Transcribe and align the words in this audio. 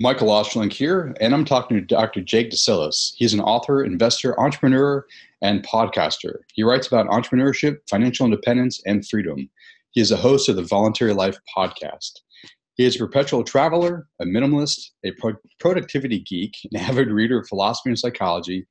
Michael 0.00 0.28
Ostrolenk 0.28 0.72
here, 0.72 1.14
and 1.20 1.32
I'm 1.32 1.44
talking 1.44 1.76
to 1.76 1.80
Dr. 1.80 2.20
Jake 2.20 2.50
Desyllas. 2.50 3.12
He's 3.16 3.32
an 3.32 3.40
author, 3.40 3.84
investor, 3.84 4.38
entrepreneur, 4.40 5.06
and 5.40 5.64
podcaster. 5.64 6.38
He 6.52 6.64
writes 6.64 6.88
about 6.88 7.06
entrepreneurship, 7.06 7.76
financial 7.88 8.24
independence, 8.24 8.82
and 8.86 9.06
freedom. 9.06 9.48
He 9.92 10.00
is 10.00 10.10
a 10.10 10.16
host 10.16 10.48
of 10.48 10.56
the 10.56 10.64
Voluntary 10.64 11.12
Life 11.12 11.38
podcast. 11.56 12.10
He 12.74 12.84
is 12.84 12.96
a 12.96 12.98
perpetual 12.98 13.44
traveler, 13.44 14.08
a 14.20 14.24
minimalist, 14.24 14.80
a 15.04 15.12
pro- 15.12 15.36
productivity 15.60 16.18
geek, 16.18 16.54
an 16.72 16.80
avid 16.80 17.08
reader 17.08 17.38
of 17.38 17.46
philosophy 17.46 17.90
and 17.90 17.98
psychology, 17.98 18.66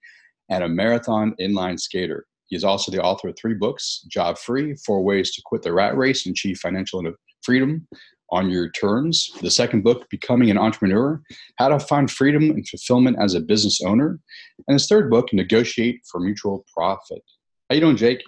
and 0.50 0.62
a 0.62 0.68
marathon 0.68 1.36
inline 1.40 1.80
skater. 1.80 2.26
He 2.48 2.58
is 2.58 2.66
also 2.66 2.92
the 2.92 3.02
author 3.02 3.30
of 3.30 3.38
three 3.40 3.54
books 3.54 4.06
Job 4.10 4.38
Free, 4.38 4.76
Four 4.86 5.06
Ways 5.06 5.34
to 5.36 5.42
Quit 5.46 5.62
the 5.62 5.72
Rat 5.72 5.96
Race 5.96 6.26
and 6.26 6.34
Achieve 6.34 6.60
Financial 6.60 7.02
Freedom, 7.44 7.88
on 8.34 8.50
your 8.50 8.70
terms. 8.72 9.32
The 9.42 9.52
second 9.52 9.84
book, 9.84 10.10
Becoming 10.10 10.50
an 10.50 10.58
Entrepreneur, 10.58 11.22
How 11.58 11.70
to 11.70 11.80
Find 11.80 12.10
Freedom 12.10 12.50
and 12.50 12.68
Fulfillment 12.68 13.18
as 13.22 13.36
a 13.36 13.40
Business 13.40 13.80
Owner. 13.82 14.20
And 14.68 14.74
his 14.74 14.88
third 14.88 15.12
book, 15.12 15.32
Negotiate 15.32 16.02
for 16.12 16.20
Mutual 16.20 16.66
Profit. 16.74 17.22
How 17.70 17.76
you 17.76 17.82
doing, 17.82 17.96
Jake? 17.96 18.24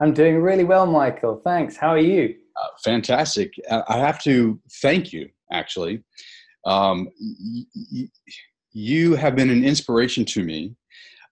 I'm 0.00 0.12
doing 0.12 0.42
really 0.42 0.64
well, 0.64 0.84
Michael. 0.84 1.40
Thanks. 1.44 1.76
How 1.76 1.90
are 1.90 1.98
you? 1.98 2.34
Uh, 2.60 2.68
fantastic. 2.84 3.52
I 3.70 3.98
have 3.98 4.20
to 4.24 4.60
thank 4.82 5.12
you, 5.12 5.28
actually. 5.52 6.02
Um, 6.64 7.08
you 8.72 9.14
have 9.14 9.36
been 9.36 9.50
an 9.50 9.64
inspiration 9.64 10.24
to 10.24 10.42
me 10.42 10.74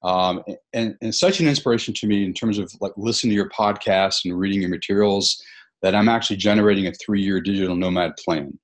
um, 0.05 0.45
and, 0.73 0.97
and, 1.01 1.15
such 1.15 1.41
an 1.41 1.49
inspiration 1.49 1.93
to 1.95 2.07
me 2.07 2.25
in 2.25 2.35
terms 2.35 2.59
of 2.59 2.71
like 2.81 2.93
listening 2.97 3.31
to 3.31 3.35
your 3.35 3.49
podcast 3.49 4.25
and 4.25 4.39
reading 4.39 4.61
your 4.61 4.71
materials 4.71 5.43
that 5.85 5.95
I'm 5.95 6.09
actually 6.09 6.39
generating 6.39 6.87
a 6.87 6.93
three-year 6.95 7.43
digital 7.43 7.77
nomad 7.77 8.17
plan. 8.17 8.59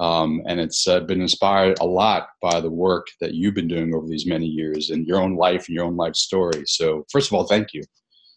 Um, 0.00 0.40
and 0.46 0.58
it's 0.58 0.88
uh, 0.88 1.00
been 1.00 1.20
inspired 1.20 1.78
a 1.78 1.84
lot 1.84 2.28
by 2.40 2.58
the 2.58 2.70
work 2.70 3.06
that 3.20 3.34
you've 3.34 3.52
been 3.52 3.68
doing 3.68 3.94
over 3.94 4.06
these 4.06 4.26
many 4.26 4.46
years 4.46 4.88
and 4.88 5.06
your 5.06 5.20
own 5.20 5.36
life 5.36 5.68
and 5.68 5.74
your 5.74 5.84
own 5.84 5.96
life 5.96 6.14
story. 6.14 6.62
So, 6.64 7.04
first 7.12 7.28
of 7.28 7.34
all, 7.34 7.44
thank 7.44 7.74
you. 7.74 7.82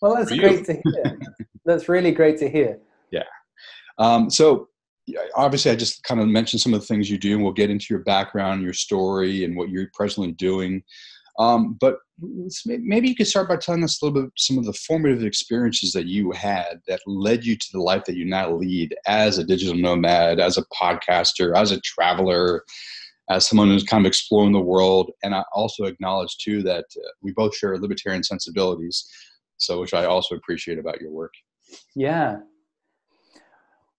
Well, 0.01 0.13
that's 0.13 0.29
great 0.29 0.65
to 0.65 0.73
hear. 0.73 1.19
that's 1.65 1.87
really 1.87 2.11
great 2.11 2.37
to 2.39 2.49
hear. 2.49 2.79
Yeah. 3.11 3.23
Um, 3.97 4.29
so, 4.29 4.67
obviously, 5.37 5.71
I 5.71 5.77
just 5.77 6.03
kind 6.03 6.19
of 6.19 6.27
mentioned 6.27 6.59
some 6.59 6.73
of 6.73 6.81
the 6.81 6.87
things 6.87 7.09
you 7.09 7.17
do, 7.17 7.35
and 7.35 7.43
we'll 7.43 7.53
get 7.53 7.69
into 7.69 7.85
your 7.91 8.03
background, 8.03 8.61
your 8.61 8.73
story, 8.73 9.45
and 9.45 9.55
what 9.55 9.69
you're 9.69 9.87
presently 9.93 10.33
doing. 10.33 10.83
Um, 11.39 11.77
but 11.79 11.97
maybe 12.65 13.09
you 13.09 13.15
could 13.15 13.27
start 13.27 13.49
by 13.49 13.57
telling 13.57 13.83
us 13.83 14.01
a 14.01 14.05
little 14.05 14.23
bit 14.23 14.31
some 14.37 14.57
of 14.57 14.65
the 14.65 14.73
formative 14.73 15.23
experiences 15.23 15.91
that 15.93 16.05
you 16.05 16.31
had 16.31 16.81
that 16.87 16.99
led 17.07 17.45
you 17.45 17.55
to 17.55 17.67
the 17.71 17.81
life 17.81 18.03
that 18.05 18.15
you 18.15 18.25
now 18.25 18.51
lead 18.51 18.95
as 19.07 19.37
a 19.37 19.43
digital 19.43 19.75
nomad, 19.75 20.39
as 20.39 20.57
a 20.57 20.65
podcaster, 20.65 21.55
as 21.55 21.71
a 21.71 21.81
traveler, 21.81 22.63
as 23.29 23.47
someone 23.47 23.69
who's 23.69 23.83
kind 23.83 24.05
of 24.05 24.09
exploring 24.09 24.51
the 24.51 24.59
world. 24.59 25.11
And 25.23 25.33
I 25.33 25.43
also 25.53 25.85
acknowledge 25.85 26.37
too 26.37 26.61
that 26.63 26.85
uh, 26.97 27.09
we 27.21 27.31
both 27.31 27.55
share 27.55 27.77
libertarian 27.77 28.23
sensibilities, 28.23 29.07
so 29.57 29.79
which 29.79 29.93
I 29.93 30.05
also 30.05 30.35
appreciate 30.35 30.77
about 30.77 31.01
your 31.01 31.11
work. 31.11 31.33
Yeah. 31.95 32.39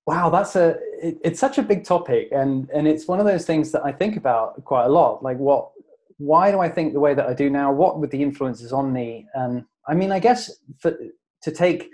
Wow, 0.07 0.31
that's 0.31 0.57
a 0.57 0.79
it, 1.01 1.19
it's 1.25 1.39
such 1.39 1.59
a 1.59 1.63
big 1.63 1.85
topic, 1.85 2.29
and 2.33 2.69
and 2.71 2.89
it's 2.89 3.07
one 3.07 3.21
of 3.21 3.27
those 3.27 3.47
things 3.47 3.71
that 3.71 3.85
I 3.85 3.93
think 3.93 4.17
about 4.17 4.65
quite 4.65 4.87
a 4.87 4.89
lot. 4.89 5.23
Like, 5.23 5.39
what 5.39 5.71
why 6.19 6.51
do 6.51 6.61
I 6.61 6.69
think 6.69 6.93
the 6.93 7.01
way 7.01 7.15
that 7.15 7.27
I 7.27 7.35
do 7.35 7.51
now? 7.51 7.73
What 7.73 7.99
were 7.99 8.07
the 8.07 8.23
influences 8.23 8.73
on 8.73 8.93
me? 8.93 9.27
And 9.35 9.65
I 9.89 9.95
mean, 9.95 10.13
I 10.13 10.19
guess 10.19 10.51
for, 10.81 10.97
to 11.43 11.51
take, 11.51 11.89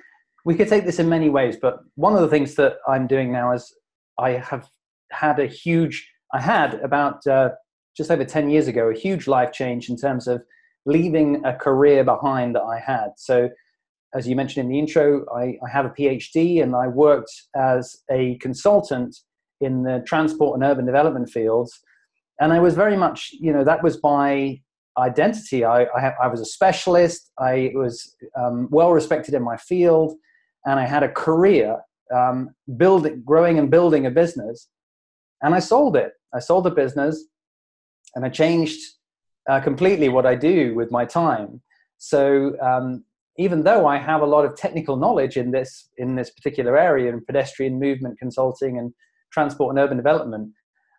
we 0.45 0.55
could 0.55 0.69
take 0.69 0.85
this 0.85 0.99
in 0.99 1.09
many 1.09 1.29
ways, 1.31 1.57
but 1.61 1.81
one 1.95 2.15
of 2.15 2.21
the 2.21 2.29
things 2.29 2.55
that 2.57 2.77
I'm 2.87 3.07
doing 3.07 3.33
now 3.33 3.53
is 3.53 3.75
I 4.19 4.31
have 4.33 4.69
had 5.11 5.39
a 5.39 5.47
huge, 5.47 6.09
I 6.33 6.41
had 6.41 6.75
about 6.75 7.27
uh, 7.27 7.51
just 7.97 8.11
over 8.11 8.25
10 8.25 8.51
years 8.51 8.69
ago, 8.69 8.89
a 8.89 8.95
huge 8.95 9.27
life 9.27 9.53
change 9.53 9.89
in 9.89 9.97
terms 9.97 10.29
of 10.29 10.43
leaving 10.87 11.45
a 11.45 11.55
career 11.55 12.05
behind 12.05 12.55
that 12.55 12.63
I 12.63 12.79
had. 12.79 13.11
So, 13.17 13.51
as 14.15 14.27
you 14.27 14.35
mentioned 14.37 14.65
in 14.65 14.73
the 14.73 14.79
intro, 14.79 15.27
I, 15.37 15.59
I 15.65 15.71
have 15.71 15.85
a 15.85 15.91
PhD 15.91 16.63
and 16.63 16.75
I 16.75 16.87
worked 16.87 17.31
as 17.55 17.95
a 18.11 18.37
consultant 18.37 19.15
in 19.61 19.83
the 19.83 20.03
transport 20.07 20.55
and 20.55 20.65
urban 20.65 20.87
development 20.87 21.29
fields 21.29 21.79
and 22.41 22.53
I 22.53 22.61
was 22.61 22.75
very 22.75 22.97
much, 22.97 23.31
you 23.33 23.53
know, 23.53 23.65
that 23.65 23.83
was 23.83 24.01
my 24.03 24.61
identity. 24.97 25.65
I, 25.65 25.85
I, 25.85 26.15
I 26.23 26.27
was 26.29 26.41
a 26.41 26.45
specialist. 26.45 27.31
I 27.39 27.73
was 27.75 28.17
um, 28.37 28.69
well 28.71 28.93
respected 28.93 29.35
in 29.35 29.43
my 29.43 29.57
field, 29.57 30.15
and 30.67 30.79
I 30.79 30.87
had 30.87 31.03
a 31.03 31.09
career 31.09 31.79
um, 32.15 32.51
building, 32.77 33.23
growing, 33.25 33.59
and 33.59 33.71
building 33.71 34.07
a 34.07 34.11
business. 34.11 34.69
And 35.43 35.55
I 35.55 35.61
sold 35.61 35.97
it. 35.97 36.13
I 36.35 36.41
sold 36.41 36.65
the 36.65 36.71
business, 36.71 37.25
and 38.15 38.25
I 38.25 38.29
changed 38.29 38.81
uh, 39.49 39.61
completely 39.61 40.09
what 40.09 40.27
I 40.27 40.35
do 40.35 40.75
with 40.75 40.91
my 40.91 41.05
time. 41.05 41.63
So 41.99 42.57
um, 42.61 43.05
even 43.39 43.63
though 43.63 43.87
I 43.87 43.97
have 43.97 44.21
a 44.21 44.27
lot 44.27 44.45
of 44.45 44.57
technical 44.57 44.97
knowledge 44.97 45.37
in 45.37 45.51
this 45.51 45.89
in 45.97 46.15
this 46.17 46.31
particular 46.31 46.79
area 46.79 47.11
in 47.13 47.25
pedestrian 47.25 47.79
movement 47.79 48.19
consulting 48.19 48.79
and 48.79 48.93
transport 49.33 49.71
and 49.71 49.79
urban 49.79 49.97
development, 49.97 50.53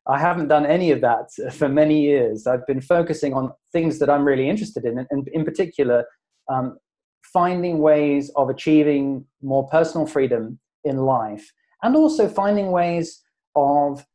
I 0.07 0.19
haven't 0.19 0.47
done 0.47 0.65
any 0.65 0.91
of 0.91 1.01
that 1.01 1.31
for 1.53 1.69
many 1.69 2.01
years. 2.01 2.47
I've 2.47 2.65
been 2.65 2.81
focusing 2.81 3.33
on 3.33 3.51
things 3.71 3.99
that 3.99 4.09
I'm 4.09 4.25
really 4.25 4.49
interested 4.49 4.85
in, 4.85 5.05
and 5.09 5.27
in 5.31 5.45
particular, 5.45 6.05
um, 6.51 6.77
finding 7.23 7.79
ways 7.79 8.31
of 8.35 8.49
achieving 8.49 9.25
more 9.41 9.67
personal 9.67 10.07
freedom 10.07 10.59
in 10.83 10.97
life, 10.97 11.51
and 11.83 11.95
also 11.95 12.27
finding 12.27 12.71
ways 12.71 13.21
of 13.55 14.05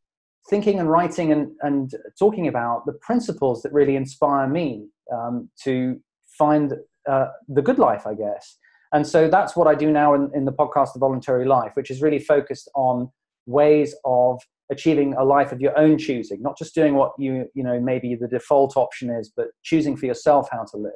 thinking 0.50 0.78
and 0.78 0.90
writing 0.90 1.32
and, 1.32 1.52
and 1.62 1.92
talking 2.18 2.48
about 2.48 2.84
the 2.86 2.92
principles 2.94 3.62
that 3.62 3.72
really 3.72 3.96
inspire 3.96 4.46
me 4.48 4.88
um, 5.12 5.48
to 5.62 6.00
find 6.38 6.74
uh, 7.08 7.26
the 7.48 7.62
good 7.62 7.78
life, 7.78 8.06
I 8.06 8.14
guess. 8.14 8.58
And 8.92 9.06
so 9.06 9.28
that's 9.28 9.56
what 9.56 9.66
I 9.66 9.74
do 9.74 9.90
now 9.90 10.14
in, 10.14 10.30
in 10.34 10.44
the 10.44 10.52
podcast, 10.52 10.92
The 10.92 11.00
Voluntary 11.00 11.46
Life, 11.46 11.72
which 11.74 11.90
is 11.90 12.00
really 12.00 12.18
focused 12.18 12.70
on 12.74 13.10
ways 13.46 13.94
of 14.04 14.40
achieving 14.70 15.14
a 15.14 15.24
life 15.24 15.52
of 15.52 15.60
your 15.60 15.78
own 15.78 15.98
choosing, 15.98 16.40
not 16.42 16.56
just 16.56 16.74
doing 16.74 16.94
what 16.94 17.12
you, 17.18 17.48
you 17.54 17.62
know, 17.62 17.78
maybe 17.80 18.14
the 18.14 18.28
default 18.28 18.76
option 18.76 19.10
is, 19.10 19.32
but 19.36 19.48
choosing 19.62 19.96
for 19.96 20.06
yourself 20.06 20.48
how 20.50 20.64
to 20.64 20.76
live. 20.76 20.92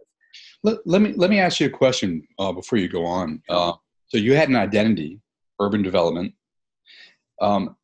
Let, 0.62 0.78
let 0.86 1.02
me, 1.02 1.12
let 1.14 1.30
me 1.30 1.38
ask 1.38 1.60
you 1.60 1.66
a 1.66 1.70
question 1.70 2.22
uh, 2.38 2.52
before 2.52 2.78
you 2.78 2.88
go 2.88 3.04
on. 3.04 3.42
Uh, 3.48 3.72
so 4.08 4.18
you 4.18 4.34
had 4.34 4.48
an 4.48 4.56
identity, 4.56 5.20
urban 5.60 5.82
development. 5.82 6.34
Um, 7.40 7.76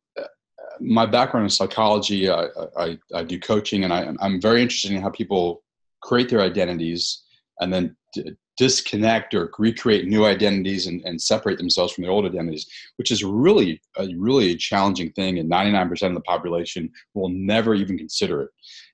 my 0.79 1.05
background 1.05 1.45
in 1.45 1.49
psychology, 1.49 2.29
I, 2.29 2.47
I, 2.77 2.97
I 3.13 3.23
do 3.23 3.39
coaching, 3.39 3.83
and 3.83 3.93
I, 3.93 4.11
I'm 4.19 4.41
very 4.41 4.61
interested 4.61 4.91
in 4.91 5.01
how 5.01 5.09
people 5.09 5.63
create 6.01 6.29
their 6.29 6.41
identities 6.41 7.23
and 7.59 7.73
then 7.73 7.95
d- 8.13 8.35
disconnect 8.57 9.33
or 9.33 9.51
recreate 9.57 10.07
new 10.07 10.25
identities 10.25 10.87
and, 10.87 11.01
and 11.05 11.21
separate 11.21 11.57
themselves 11.57 11.93
from 11.93 12.03
their 12.03 12.11
old 12.11 12.25
identities, 12.25 12.67
which 12.97 13.11
is 13.11 13.23
really 13.23 13.81
a 13.97 14.07
really 14.17 14.55
challenging 14.55 15.11
thing. 15.11 15.39
And 15.39 15.51
99% 15.51 15.91
of 16.07 16.13
the 16.13 16.21
population 16.21 16.89
will 17.13 17.29
never 17.29 17.75
even 17.75 17.97
consider 17.97 18.43
it. 18.43 18.49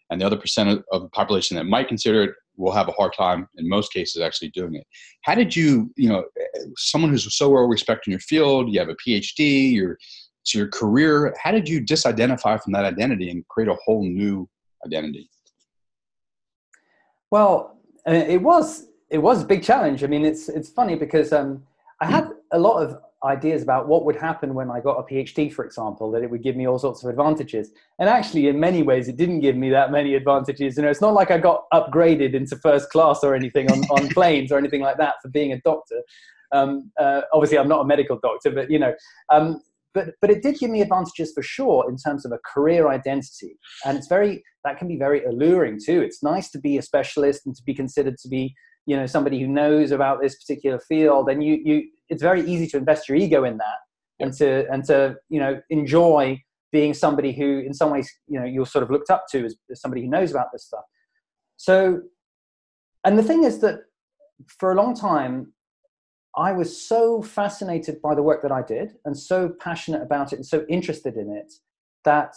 And 0.09 0.19
the 0.19 0.25
other 0.25 0.37
percent 0.37 0.69
of, 0.69 0.83
of 0.91 1.03
the 1.03 1.09
population 1.09 1.55
that 1.57 1.65
might 1.65 1.87
consider 1.87 2.23
it 2.23 2.31
will 2.57 2.71
have 2.71 2.87
a 2.87 2.93
hard 2.93 3.13
time 3.13 3.47
in 3.57 3.67
most 3.67 3.93
cases 3.93 4.21
actually 4.21 4.49
doing 4.49 4.75
it. 4.75 4.85
How 5.21 5.35
did 5.35 5.55
you, 5.55 5.91
you 5.95 6.09
know, 6.09 6.25
someone 6.77 7.11
who's 7.11 7.33
so 7.35 7.49
well 7.49 7.63
respected 7.63 8.09
in 8.09 8.11
your 8.11 8.19
field, 8.19 8.71
you 8.71 8.79
have 8.79 8.89
a 8.89 8.95
PhD, 8.95 9.71
your 9.71 9.97
so 10.43 10.57
your 10.57 10.69
career, 10.69 11.35
how 11.41 11.51
did 11.51 11.69
you 11.69 11.81
disidentify 11.81 12.61
from 12.61 12.73
that 12.73 12.83
identity 12.83 13.29
and 13.29 13.47
create 13.47 13.69
a 13.69 13.77
whole 13.85 14.03
new 14.03 14.49
identity? 14.85 15.29
Well, 17.29 17.77
uh, 18.07 18.13
it 18.13 18.41
was 18.41 18.87
it 19.11 19.17
was 19.19 19.43
a 19.43 19.45
big 19.45 19.61
challenge. 19.61 20.03
I 20.03 20.07
mean, 20.07 20.25
it's 20.25 20.49
it's 20.49 20.69
funny 20.69 20.95
because 20.95 21.33
um, 21.33 21.63
I 21.99 22.05
had 22.05 22.29
a 22.51 22.59
lot 22.59 22.81
of 22.81 22.97
ideas 23.23 23.61
about 23.61 23.87
what 23.87 24.03
would 24.05 24.15
happen 24.15 24.55
when 24.55 24.71
I 24.71 24.79
got 24.79 24.97
a 24.97 25.03
PhD, 25.03 25.53
for 25.53 25.63
example, 25.63 26.09
that 26.11 26.23
it 26.23 26.31
would 26.31 26.41
give 26.41 26.55
me 26.55 26.67
all 26.67 26.79
sorts 26.79 27.03
of 27.03 27.09
advantages. 27.09 27.69
And 27.99 28.09
actually, 28.09 28.47
in 28.47 28.59
many 28.59 28.81
ways, 28.81 29.07
it 29.07 29.17
didn't 29.17 29.41
give 29.41 29.55
me 29.55 29.69
that 29.69 29.91
many 29.91 30.15
advantages. 30.15 30.77
You 30.77 30.83
know, 30.83 30.89
it's 30.89 31.01
not 31.01 31.13
like 31.13 31.29
I 31.29 31.37
got 31.37 31.65
upgraded 31.71 32.33
into 32.33 32.55
first 32.55 32.89
class 32.89 33.19
or 33.21 33.35
anything 33.35 33.71
on, 33.71 33.83
on 33.91 34.07
planes 34.13 34.51
or 34.51 34.57
anything 34.57 34.81
like 34.81 34.97
that 34.97 35.15
for 35.21 35.29
being 35.29 35.51
a 35.51 35.59
doctor. 35.59 36.01
Um, 36.51 36.91
uh, 36.99 37.21
obviously, 37.33 37.59
I'm 37.59 37.67
not 37.67 37.81
a 37.81 37.85
medical 37.85 38.17
doctor, 38.17 38.49
but 38.49 38.71
you 38.71 38.79
know, 38.79 38.93
um, 39.29 39.61
but 39.93 40.11
but 40.21 40.29
it 40.29 40.41
did 40.41 40.57
give 40.57 40.71
me 40.71 40.81
advantages 40.81 41.33
for 41.33 41.43
sure 41.43 41.89
in 41.89 41.97
terms 41.97 42.25
of 42.25 42.31
a 42.31 42.39
career 42.45 42.87
identity, 42.87 43.57
and 43.85 43.97
it's 43.97 44.07
very 44.07 44.43
that 44.63 44.77
can 44.77 44.87
be 44.87 44.97
very 44.97 45.23
alluring 45.25 45.79
too. 45.83 46.01
It's 46.01 46.23
nice 46.23 46.49
to 46.51 46.59
be 46.59 46.77
a 46.77 46.81
specialist 46.81 47.45
and 47.45 47.55
to 47.55 47.63
be 47.63 47.73
considered 47.73 48.17
to 48.19 48.27
be 48.27 48.55
you 48.85 48.95
know 48.95 49.05
somebody 49.05 49.39
who 49.39 49.47
knows 49.47 49.91
about 49.91 50.21
this 50.21 50.35
particular 50.35 50.79
field 50.79 51.29
and 51.29 51.43
you 51.43 51.59
you 51.63 51.83
it's 52.09 52.21
very 52.21 52.41
easy 52.41 52.67
to 52.67 52.77
invest 52.77 53.07
your 53.07 53.17
ego 53.17 53.43
in 53.43 53.57
that 53.57 53.77
and 54.19 54.33
to 54.33 54.67
and 54.71 54.83
to 54.85 55.15
you 55.29 55.39
know 55.39 55.61
enjoy 55.69 56.41
being 56.71 56.93
somebody 56.93 57.31
who 57.33 57.59
in 57.59 57.73
some 57.73 57.91
ways 57.91 58.09
you 58.27 58.39
know 58.39 58.45
you're 58.45 58.65
sort 58.65 58.83
of 58.83 58.89
looked 58.89 59.09
up 59.09 59.25
to 59.31 59.45
as, 59.45 59.55
as 59.69 59.81
somebody 59.81 60.01
who 60.01 60.09
knows 60.09 60.31
about 60.31 60.47
this 60.51 60.65
stuff. 60.65 60.83
So 61.57 62.01
and 63.03 63.17
the 63.17 63.23
thing 63.23 63.43
is 63.43 63.59
that 63.59 63.79
for 64.47 64.71
a 64.71 64.75
long 64.75 64.95
time 64.95 65.53
i 66.35 66.51
was 66.51 66.81
so 66.81 67.21
fascinated 67.21 68.01
by 68.01 68.15
the 68.15 68.23
work 68.23 68.41
that 68.41 68.51
i 68.51 68.61
did 68.61 68.95
and 69.05 69.15
so 69.15 69.49
passionate 69.59 70.01
about 70.01 70.33
it 70.33 70.37
and 70.37 70.45
so 70.45 70.65
interested 70.67 71.15
in 71.15 71.29
it 71.29 71.53
that 72.03 72.33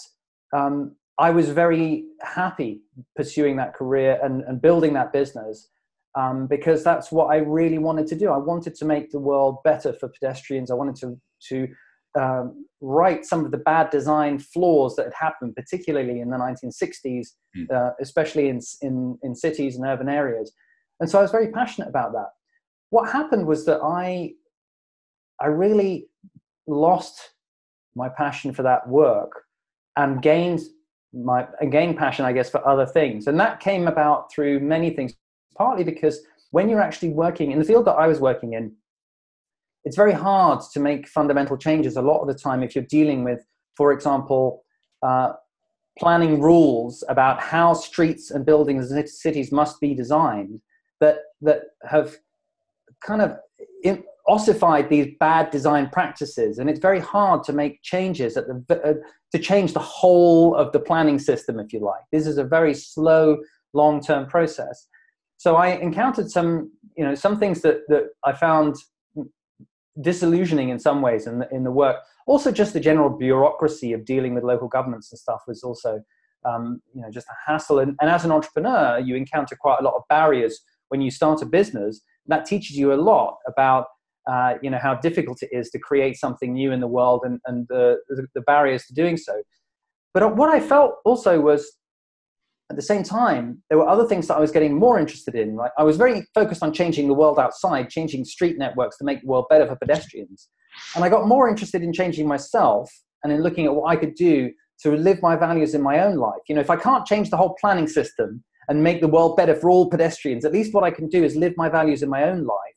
um, 0.54 0.94
I 1.18 1.30
was 1.30 1.48
very 1.50 2.04
happy 2.22 2.82
pursuing 3.16 3.56
that 3.56 3.74
career 3.74 4.18
and, 4.22 4.42
and 4.42 4.60
building 4.60 4.94
that 4.94 5.12
business 5.12 5.68
um, 6.16 6.46
because 6.46 6.84
that's 6.84 7.10
what 7.10 7.26
I 7.26 7.36
really 7.36 7.78
wanted 7.78 8.06
to 8.08 8.16
do. 8.16 8.30
I 8.30 8.38
wanted 8.38 8.74
to 8.76 8.84
make 8.84 9.10
the 9.10 9.18
world 9.18 9.58
better 9.64 9.92
for 9.92 10.08
pedestrians. 10.08 10.70
I 10.70 10.74
wanted 10.74 10.96
to 10.96 11.20
to 11.48 11.68
um, 12.16 12.66
right 12.80 13.24
some 13.24 13.44
of 13.44 13.50
the 13.50 13.58
bad 13.58 13.90
design 13.90 14.38
flaws 14.38 14.94
that 14.96 15.04
had 15.04 15.14
happened, 15.18 15.56
particularly 15.56 16.20
in 16.20 16.30
the 16.30 16.36
1960s, 16.36 17.28
mm. 17.56 17.70
uh, 17.72 17.92
especially 18.00 18.48
in, 18.48 18.60
in 18.82 19.18
in 19.22 19.34
cities 19.34 19.76
and 19.76 19.84
urban 19.84 20.08
areas. 20.08 20.52
And 21.00 21.10
so 21.10 21.18
I 21.18 21.22
was 21.22 21.32
very 21.32 21.50
passionate 21.50 21.88
about 21.88 22.12
that. 22.12 22.28
What 22.90 23.10
happened 23.10 23.46
was 23.46 23.66
that 23.66 23.80
I 23.82 24.32
I 25.40 25.46
really 25.46 26.06
lost 26.66 27.30
my 27.96 28.08
passion 28.08 28.52
for 28.52 28.62
that 28.62 28.88
work 28.88 29.44
and 29.96 30.22
gained 30.22 30.60
my 31.12 31.46
and 31.60 31.70
gained 31.70 31.96
passion, 31.96 32.24
I 32.24 32.32
guess, 32.32 32.50
for 32.50 32.66
other 32.66 32.86
things. 32.86 33.26
And 33.26 33.38
that 33.40 33.60
came 33.60 33.86
about 33.86 34.32
through 34.32 34.60
many 34.60 34.90
things, 34.90 35.14
partly 35.56 35.84
because 35.84 36.20
when 36.50 36.68
you're 36.68 36.80
actually 36.80 37.10
working 37.10 37.52
in 37.52 37.58
the 37.58 37.64
field 37.64 37.84
that 37.86 37.92
I 37.92 38.06
was 38.06 38.20
working 38.20 38.52
in, 38.54 38.72
it's 39.84 39.96
very 39.96 40.12
hard 40.12 40.60
to 40.72 40.80
make 40.80 41.08
fundamental 41.08 41.56
changes 41.56 41.96
a 41.96 42.02
lot 42.02 42.20
of 42.20 42.28
the 42.28 42.34
time 42.34 42.62
if 42.62 42.74
you're 42.74 42.84
dealing 42.84 43.22
with, 43.22 43.44
for 43.76 43.92
example, 43.92 44.64
uh, 45.02 45.32
planning 45.98 46.40
rules 46.40 47.04
about 47.08 47.40
how 47.40 47.74
streets 47.74 48.30
and 48.30 48.46
buildings 48.46 48.90
and 48.90 49.08
cities 49.08 49.52
must 49.52 49.80
be 49.80 49.94
designed 49.94 50.60
that 51.00 51.18
that 51.42 51.62
have 51.88 52.16
kind 53.04 53.20
of 53.20 53.38
ossified 54.26 54.88
these 54.88 55.08
bad 55.20 55.50
design 55.50 55.88
practices. 55.90 56.58
And 56.58 56.70
it's 56.70 56.80
very 56.80 57.00
hard 57.00 57.44
to 57.44 57.52
make 57.52 57.82
changes 57.82 58.36
at 58.36 58.46
the 58.46 58.80
uh, 58.82 58.94
to 59.32 59.38
change 59.38 59.72
the 59.72 59.80
whole 59.80 60.54
of 60.54 60.72
the 60.72 60.80
planning 60.80 61.18
system 61.18 61.58
if 61.58 61.72
you 61.72 61.80
like. 61.80 62.02
This 62.10 62.26
is 62.26 62.38
a 62.38 62.44
very 62.44 62.74
slow 62.74 63.38
long 63.72 64.00
term 64.00 64.26
process 64.26 64.88
so 65.44 65.56
i 65.56 65.68
encountered 65.88 66.28
some 66.36 66.50
you 66.96 67.04
know 67.06 67.14
some 67.24 67.38
things 67.42 67.58
that 67.64 67.76
that 67.90 68.04
i 68.24 68.32
found 68.32 68.74
disillusioning 70.00 70.70
in 70.70 70.78
some 70.78 71.02
ways 71.02 71.26
in 71.26 71.38
the, 71.38 71.48
in 71.54 71.64
the 71.64 71.70
work. 71.70 71.98
Also 72.26 72.50
just 72.50 72.72
the 72.72 72.80
general 72.80 73.10
bureaucracy 73.10 73.92
of 73.92 74.04
dealing 74.04 74.34
with 74.34 74.44
local 74.44 74.68
governments 74.68 75.12
and 75.12 75.18
stuff 75.18 75.42
was 75.46 75.62
also 75.62 76.02
um, 76.44 76.80
you 76.94 77.00
know 77.02 77.10
just 77.10 77.26
a 77.28 77.50
hassle. 77.50 77.78
And, 77.78 77.96
and 78.00 78.10
as 78.10 78.24
an 78.24 78.32
entrepreneur 78.32 78.98
you 78.98 79.14
encounter 79.14 79.56
quite 79.56 79.78
a 79.80 79.84
lot 79.84 79.94
of 79.94 80.02
barriers 80.08 80.60
when 80.88 81.00
you 81.00 81.10
start 81.10 81.42
a 81.42 81.46
business. 81.46 82.00
That 82.26 82.46
teaches 82.46 82.76
you 82.76 82.92
a 82.92 82.96
lot 82.96 83.36
about 83.46 83.86
uh, 84.30 84.54
you 84.62 84.70
know 84.70 84.78
how 84.78 84.94
difficult 84.94 85.42
it 85.42 85.50
is 85.52 85.70
to 85.70 85.78
create 85.78 86.16
something 86.16 86.54
new 86.54 86.72
in 86.72 86.80
the 86.80 86.86
world 86.86 87.20
and, 87.24 87.38
and 87.46 87.66
the, 87.68 87.98
the, 88.08 88.26
the 88.34 88.40
barriers 88.42 88.86
to 88.86 88.94
doing 88.94 89.16
so. 89.16 89.42
But 90.14 90.36
what 90.36 90.48
i 90.48 90.60
felt 90.60 90.94
also 91.04 91.40
was 91.40 91.70
at 92.70 92.76
the 92.76 92.82
same 92.82 93.02
time 93.02 93.62
there 93.68 93.78
were 93.78 93.88
other 93.88 94.06
things 94.06 94.26
that 94.26 94.36
i 94.36 94.40
was 94.40 94.50
getting 94.50 94.78
more 94.78 94.98
interested 94.98 95.34
in 95.34 95.54
like 95.56 95.72
i 95.78 95.82
was 95.82 95.96
very 95.96 96.26
focused 96.34 96.62
on 96.62 96.72
changing 96.72 97.08
the 97.08 97.14
world 97.14 97.38
outside 97.38 97.90
changing 97.90 98.24
street 98.24 98.58
networks 98.58 98.96
to 98.96 99.04
make 99.04 99.20
the 99.20 99.26
world 99.26 99.46
better 99.50 99.66
for 99.66 99.76
pedestrians. 99.76 100.48
And 100.94 101.04
i 101.04 101.08
got 101.08 101.28
more 101.28 101.48
interested 101.48 101.82
in 101.82 101.92
changing 101.92 102.26
myself 102.26 102.90
and 103.22 103.32
in 103.32 103.42
looking 103.42 103.66
at 103.66 103.74
what 103.74 103.88
i 103.88 103.96
could 103.96 104.14
do 104.14 104.50
to 104.82 104.96
live 104.96 105.22
my 105.22 105.36
values 105.36 105.74
in 105.74 105.82
my 105.82 106.00
own 106.00 106.16
life. 106.16 106.40
You 106.48 106.54
know 106.54 106.60
if 106.60 106.70
i 106.70 106.76
can't 106.76 107.06
change 107.06 107.30
the 107.30 107.36
whole 107.36 107.54
planning 107.60 107.86
system 107.86 108.42
and 108.68 108.82
make 108.82 109.00
the 109.02 109.08
world 109.08 109.36
better 109.36 109.54
for 109.54 109.70
all 109.70 109.90
pedestrians 109.90 110.44
at 110.44 110.52
least 110.52 110.72
what 110.72 110.84
i 110.84 110.90
can 110.90 111.08
do 111.08 111.22
is 111.22 111.36
live 111.36 111.54
my 111.56 111.68
values 111.68 112.02
in 112.02 112.08
my 112.08 112.24
own 112.24 112.44
life. 112.44 112.74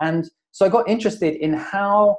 And 0.00 0.30
so 0.52 0.66
I 0.66 0.68
got 0.68 0.88
interested 0.88 1.34
in 1.34 1.52
how, 1.52 2.18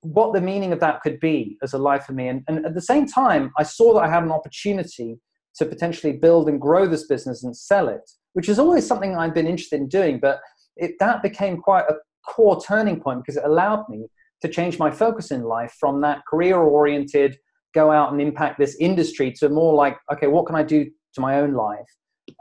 what 0.00 0.32
the 0.32 0.40
meaning 0.40 0.72
of 0.72 0.80
that 0.80 1.00
could 1.00 1.18
be 1.18 1.58
as 1.62 1.72
a 1.72 1.78
life 1.78 2.04
for 2.04 2.12
me. 2.12 2.28
And, 2.28 2.44
and 2.46 2.64
at 2.64 2.74
the 2.74 2.80
same 2.80 3.06
time, 3.06 3.50
I 3.58 3.64
saw 3.64 3.94
that 3.94 4.00
I 4.00 4.10
had 4.10 4.22
an 4.22 4.30
opportunity 4.30 5.18
to 5.56 5.66
potentially 5.66 6.12
build 6.12 6.48
and 6.48 6.60
grow 6.60 6.86
this 6.86 7.06
business 7.06 7.44
and 7.44 7.56
sell 7.56 7.88
it, 7.88 8.10
which 8.34 8.48
is 8.48 8.58
always 8.58 8.86
something 8.86 9.16
I've 9.16 9.34
been 9.34 9.46
interested 9.46 9.80
in 9.80 9.88
doing. 9.88 10.18
But 10.20 10.40
it, 10.76 10.92
that 11.00 11.22
became 11.22 11.60
quite 11.60 11.84
a 11.88 11.96
core 12.26 12.60
turning 12.60 13.00
point 13.00 13.20
because 13.20 13.36
it 13.36 13.44
allowed 13.44 13.88
me 13.88 14.08
to 14.42 14.48
change 14.48 14.78
my 14.78 14.90
focus 14.90 15.30
in 15.30 15.42
life 15.42 15.74
from 15.80 16.00
that 16.02 16.22
career 16.28 16.56
oriented, 16.56 17.38
go 17.74 17.90
out 17.90 18.12
and 18.12 18.20
impact 18.20 18.58
this 18.58 18.76
industry 18.78 19.32
to 19.32 19.48
more 19.48 19.74
like, 19.74 19.96
okay, 20.12 20.26
what 20.26 20.46
can 20.46 20.56
I 20.56 20.62
do 20.62 20.84
to 21.14 21.20
my 21.20 21.40
own 21.40 21.54
life 21.54 21.86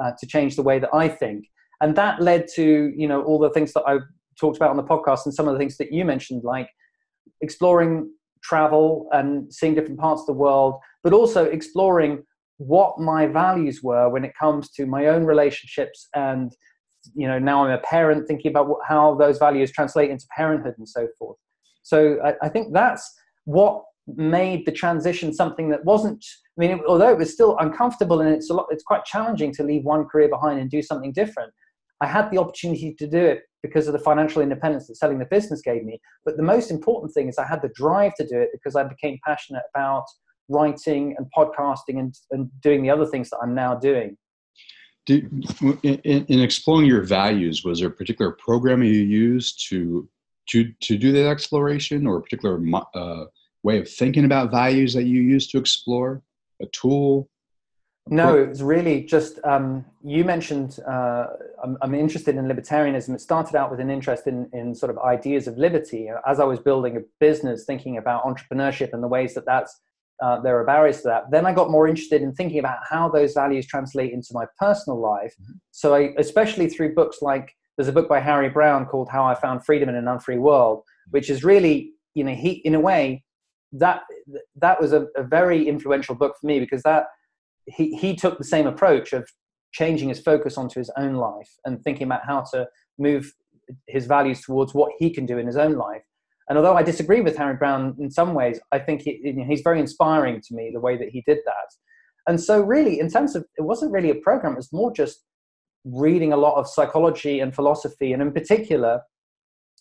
uh, 0.04 0.12
to 0.20 0.28
change 0.28 0.56
the 0.56 0.62
way 0.62 0.80
that 0.80 0.94
I 0.94 1.08
think? 1.08 1.46
And 1.82 1.96
that 1.96 2.22
led 2.22 2.48
to, 2.56 2.94
you 2.96 3.08
know, 3.08 3.24
all 3.24 3.40
the 3.40 3.50
things 3.50 3.74
that 3.74 3.84
I 3.86 4.00
talked 4.40 4.58
about 4.58 4.70
on 4.70 4.78
the 4.78 4.84
podcast 4.84 5.26
and 5.26 5.34
some 5.34 5.48
of 5.48 5.54
the 5.54 5.60
things 5.60 5.78
that 5.78 5.92
you 5.92 6.04
mentioned, 6.04 6.44
like 6.44 6.70
exploring 7.42 8.12
travel 8.44 9.08
and 9.12 9.52
seeing 9.54 9.76
different 9.76 10.00
parts 10.00 10.22
of 10.22 10.28
the 10.28 10.34
world, 10.34 10.76
but 11.04 11.14
also 11.14 11.46
exploring 11.46 12.24
what 12.58 13.00
my 13.00 13.28
values 13.28 13.82
were 13.84 14.10
when 14.10 14.24
it 14.24 14.34
comes 14.40 14.70
to 14.72 14.86
my 14.86 15.08
own 15.08 15.26
relationships 15.26 16.08
and 16.16 16.54
you 17.14 17.28
know 17.28 17.38
now 17.38 17.64
i'm 17.66 17.72
a 17.72 17.78
parent 17.80 18.28
thinking 18.28 18.50
about 18.50 18.68
what, 18.68 18.80
how 18.88 19.16
those 19.16 19.38
values 19.38 19.72
translate 19.72 20.10
into 20.10 20.26
parenthood 20.36 20.74
and 20.78 20.88
so 20.88 21.08
forth 21.20 21.38
so 21.84 22.18
I, 22.24 22.34
I, 22.42 22.50
think 22.50 22.74
that's 22.74 23.14
what 23.44 23.84
made 24.08 24.66
the 24.66 24.72
transition 24.72 25.34
something 25.34 25.70
that 25.70 25.84
wasn't 25.86 26.26
i 26.58 26.62
mean 26.62 26.72
it, 26.72 26.82
although 26.88 27.12
it 27.12 27.18
was 27.18 27.32
still 27.32 27.58
uncomfortable 27.60 28.22
and 28.22 28.34
it's 28.34 28.50
a 28.50 28.54
lot 28.54 28.68
it's 28.72 28.84
quite 28.84 29.06
challenging 29.06 29.54
to 29.54 29.64
leave 29.64 29.84
one 29.84 30.06
career 30.06 30.30
behind 30.30 30.60
and 30.60 30.72
do 30.72 30.82
something 30.82 31.12
different 31.12 31.54
i 32.02 32.08
had 32.08 32.32
the 32.32 32.38
opportunity 32.38 32.96
to 32.98 33.06
do 33.06 33.20
it 33.20 33.44
because 33.66 33.88
of 33.88 33.94
the 33.94 34.00
financial 34.00 34.42
independence 34.42 34.88
that 34.88 34.96
selling 34.96 35.20
the 35.20 35.26
business 35.26 35.62
gave 35.62 35.84
me. 35.84 36.00
But 36.24 36.38
the 36.38 36.44
most 36.44 36.70
important 36.70 37.14
thing 37.14 37.28
is 37.28 37.38
I 37.38 37.48
had 37.48 37.62
the 37.62 37.70
drive 37.70 38.14
to 38.16 38.28
do 38.28 38.40
it 38.40 38.50
because 38.54 38.76
I 38.76 38.84
became 38.84 39.18
passionate 39.26 39.64
about 39.74 40.06
writing 40.50 41.16
and 41.18 41.28
podcasting 41.36 42.00
and, 42.00 42.16
and 42.32 42.50
doing 42.62 42.82
the 42.82 42.90
other 42.90 43.06
things 43.06 43.30
that 43.30 43.38
I'm 43.42 43.56
now 43.56 43.76
doing. 43.76 44.18
Did, 45.06 45.32
in, 45.84 46.26
in, 46.26 46.40
exploring 46.42 46.88
your 46.88 47.04
values, 47.04 47.64
was 47.64 47.80
there 47.80 47.90
a 47.90 47.92
particular 47.92 48.32
program 48.32 48.82
you 48.82 48.92
used 48.92 49.68
to 49.70 50.10
to 50.50 50.72
to 50.82 50.98
do 50.98 51.12
that 51.12 51.28
exploration, 51.28 52.08
or 52.08 52.18
a 52.18 52.22
particular 52.22 52.60
uh, 52.96 53.26
way 53.62 53.78
of 53.78 53.88
thinking 53.88 54.26
about 54.26 54.50
values 54.50 54.94
that 54.96 55.04
you 55.04 55.22
used 55.22 55.52
to 55.52 55.60
explore? 55.60 56.24
A 56.60 56.66
tool? 56.68 57.30
No, 58.08 58.38
it 58.38 58.50
was 58.50 58.62
really 58.62 59.04
just 59.04 59.40
um, 59.44 59.84
you 60.04 60.24
mentioned. 60.24 60.80
Uh, 60.88 61.26
I'm, 61.64 61.78
I'm, 61.82 61.96
interested 61.96 62.36
in 62.36 62.46
libertarianism. 62.46 63.16
It 63.16 63.22
started 63.22 63.56
out 63.56 63.72
with 63.72 63.80
an 63.80 63.90
interest 63.90 64.28
in 64.28 64.48
in 64.54 64.76
sort 64.76 64.92
of 64.92 65.00
ideas 65.00 65.48
of 65.48 65.58
liberty. 65.58 66.10
As 66.28 66.40
I 66.40 66.44
was 66.44 66.60
building 66.60 66.98
a 66.98 67.02
business, 67.20 67.66
thinking 67.66 67.98
about 67.98 68.24
entrepreneurship 68.24 68.94
and 68.94 69.02
the 69.02 69.08
ways 69.08 69.34
that 69.34 69.46
that's 69.46 69.82
uh, 70.22 70.40
there 70.42 70.60
are 70.60 70.66
barriers 70.66 70.98
to 71.02 71.08
that. 71.10 71.32
Then 71.32 71.46
I 71.46 71.54
got 71.54 71.70
more 71.70 71.88
interested 71.88 72.22
in 72.22 72.34
thinking 72.34 72.60
about 72.60 72.78
how 72.90 73.10
those 73.10 73.34
values 73.34 73.68
translate 73.68 74.14
into 74.14 74.30
my 74.32 74.46
personal 74.60 75.00
life. 75.00 75.34
Mm-hmm. 75.42 75.54
So 75.72 75.94
I, 75.94 76.14
especially 76.18 76.70
through 76.70 76.96
books 76.96 77.18
like 77.22 77.54
there's 77.78 77.90
a 77.90 77.94
book 77.94 78.08
by 78.08 78.20
Harry 78.20 78.50
Browne 78.50 78.86
called 78.86 79.10
How 79.12 79.26
I 79.26 79.36
Found 79.36 79.66
Freedom 79.66 79.90
in 79.90 79.96
an 79.96 80.08
Unfree 80.08 80.38
World, 80.38 80.84
which 81.12 81.30
is 81.30 81.44
really 81.44 81.92
you 82.14 82.24
know 82.24 82.34
he 82.34 82.52
in 82.64 82.76
a 82.76 82.80
way 82.80 83.24
that 83.74 84.04
that 84.56 84.80
was 84.80 84.94
a, 84.94 85.08
a 85.16 85.24
very 85.24 85.68
influential 85.68 86.16
book 86.16 86.36
for 86.40 86.48
me 86.48 86.60
because 86.60 86.82
that 86.84 87.06
he, 87.68 87.96
he 87.96 88.16
took 88.16 88.38
the 88.38 88.44
same 88.44 88.68
approach 88.68 89.12
of 89.14 89.28
changing 89.74 90.10
his 90.10 90.22
focus 90.22 90.58
onto 90.58 90.80
his 90.80 90.90
own 90.98 91.16
life 91.16 91.50
and 91.66 91.84
thinking 91.84 92.08
about 92.08 92.26
how 92.26 92.42
to 92.54 92.66
move 92.98 93.34
his 93.88 94.06
values 94.06 94.42
towards 94.42 94.74
what 94.74 94.92
he 94.98 95.10
can 95.10 95.26
do 95.26 95.38
in 95.38 95.46
his 95.46 95.58
own 95.58 95.74
life. 95.74 96.04
And 96.48 96.58
although 96.58 96.76
I 96.76 96.84
disagree 96.84 97.22
with 97.22 97.38
Harry 97.38 97.56
Browne 97.56 97.96
in 98.00 98.12
some 98.12 98.34
ways, 98.34 98.60
I 98.72 98.80
think 98.80 99.02
he, 99.02 99.20
you 99.24 99.34
know, 99.34 99.46
he's 99.46 99.62
very 99.62 99.80
inspiring 99.80 100.42
to 100.42 100.54
me 100.54 100.72
the 100.74 100.80
way 100.80 100.98
that 100.98 101.10
he 101.10 101.24
did 101.26 101.40
that. 101.46 101.70
And 102.28 102.42
so, 102.42 102.62
really, 102.62 103.00
in 103.00 103.10
terms 103.10 103.36
of 103.36 103.46
it 103.58 103.62
wasn't 103.62 103.92
really 103.92 104.10
a 104.10 104.16
program; 104.16 104.54
it 104.54 104.58
was 104.58 104.74
more 104.74 104.92
just 104.92 105.24
reading 105.84 106.34
a 106.34 106.38
lot 106.38 106.56
of 106.56 106.68
psychology 106.68 107.40
and 107.40 107.54
philosophy. 107.54 108.14
And 108.14 108.22
in 108.22 108.32
particular, 108.32 109.02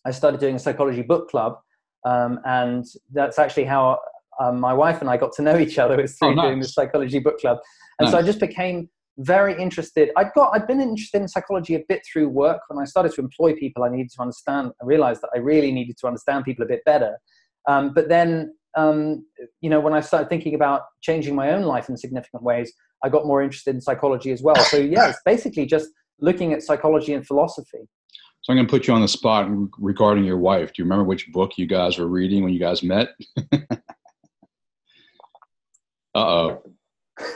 I 0.04 0.10
started 0.10 0.40
doing 0.40 0.56
a 0.56 0.58
psychology 0.58 1.02
book 1.02 1.30
club, 1.30 1.58
um, 2.04 2.40
and 2.44 2.84
that's 3.12 3.38
actually 3.38 3.64
how 3.64 3.98
um, 4.40 4.60
my 4.60 4.74
wife 4.74 5.00
and 5.00 5.08
I 5.08 5.16
got 5.16 5.32
to 5.34 5.42
know 5.42 5.58
each 5.58 5.78
other 5.78 5.96
was 5.96 6.18
through 6.18 6.30
oh, 6.30 6.34
nice. 6.34 6.46
doing 6.46 6.60
the 6.60 6.68
psychology 6.68 7.18
book 7.18 7.38
club, 7.38 7.58
and 7.98 8.06
nice. 8.06 8.12
so 8.12 8.18
I 8.18 8.22
just 8.22 8.40
became 8.40 8.88
very 9.18 9.60
interested. 9.60 10.10
I'd 10.16 10.32
got 10.34 10.50
I'd 10.54 10.66
been 10.66 10.80
interested 10.80 11.20
in 11.20 11.28
psychology 11.28 11.74
a 11.74 11.82
bit 11.88 12.02
through 12.10 12.28
work. 12.28 12.60
When 12.68 12.82
I 12.82 12.84
started 12.84 13.12
to 13.12 13.20
employ 13.20 13.54
people, 13.54 13.84
I 13.84 13.88
needed 13.88 14.10
to 14.16 14.22
understand. 14.22 14.72
I 14.82 14.84
realized 14.84 15.22
that 15.22 15.30
I 15.34 15.38
really 15.38 15.72
needed 15.72 15.96
to 15.98 16.06
understand 16.06 16.44
people 16.44 16.64
a 16.64 16.68
bit 16.68 16.80
better. 16.84 17.18
Um, 17.68 17.92
but 17.94 18.08
then, 18.08 18.54
um, 18.76 19.24
you 19.60 19.70
know, 19.70 19.80
when 19.80 19.94
I 19.94 20.00
started 20.00 20.28
thinking 20.28 20.54
about 20.54 20.82
changing 21.02 21.34
my 21.34 21.52
own 21.52 21.62
life 21.62 21.88
in 21.88 21.96
significant 21.96 22.42
ways, 22.42 22.72
I 23.02 23.08
got 23.08 23.26
more 23.26 23.42
interested 23.42 23.74
in 23.74 23.80
psychology 23.80 24.32
as 24.32 24.42
well. 24.42 24.56
So 24.56 24.76
yeah, 24.76 25.10
it's 25.10 25.20
basically 25.24 25.66
just 25.66 25.88
looking 26.20 26.52
at 26.52 26.62
psychology 26.62 27.14
and 27.14 27.26
philosophy. 27.26 27.88
So 28.42 28.52
I'm 28.52 28.56
going 28.58 28.66
to 28.66 28.70
put 28.70 28.86
you 28.86 28.94
on 28.94 29.00
the 29.00 29.08
spot 29.08 29.48
regarding 29.78 30.24
your 30.24 30.36
wife. 30.36 30.68
Do 30.68 30.82
you 30.82 30.84
remember 30.84 31.04
which 31.04 31.32
book 31.32 31.52
you 31.56 31.66
guys 31.66 31.98
were 31.98 32.08
reading 32.08 32.44
when 32.44 32.52
you 32.52 32.60
guys 32.60 32.82
met? 32.82 33.08
Uh 36.14 36.18
oh. 36.18 36.62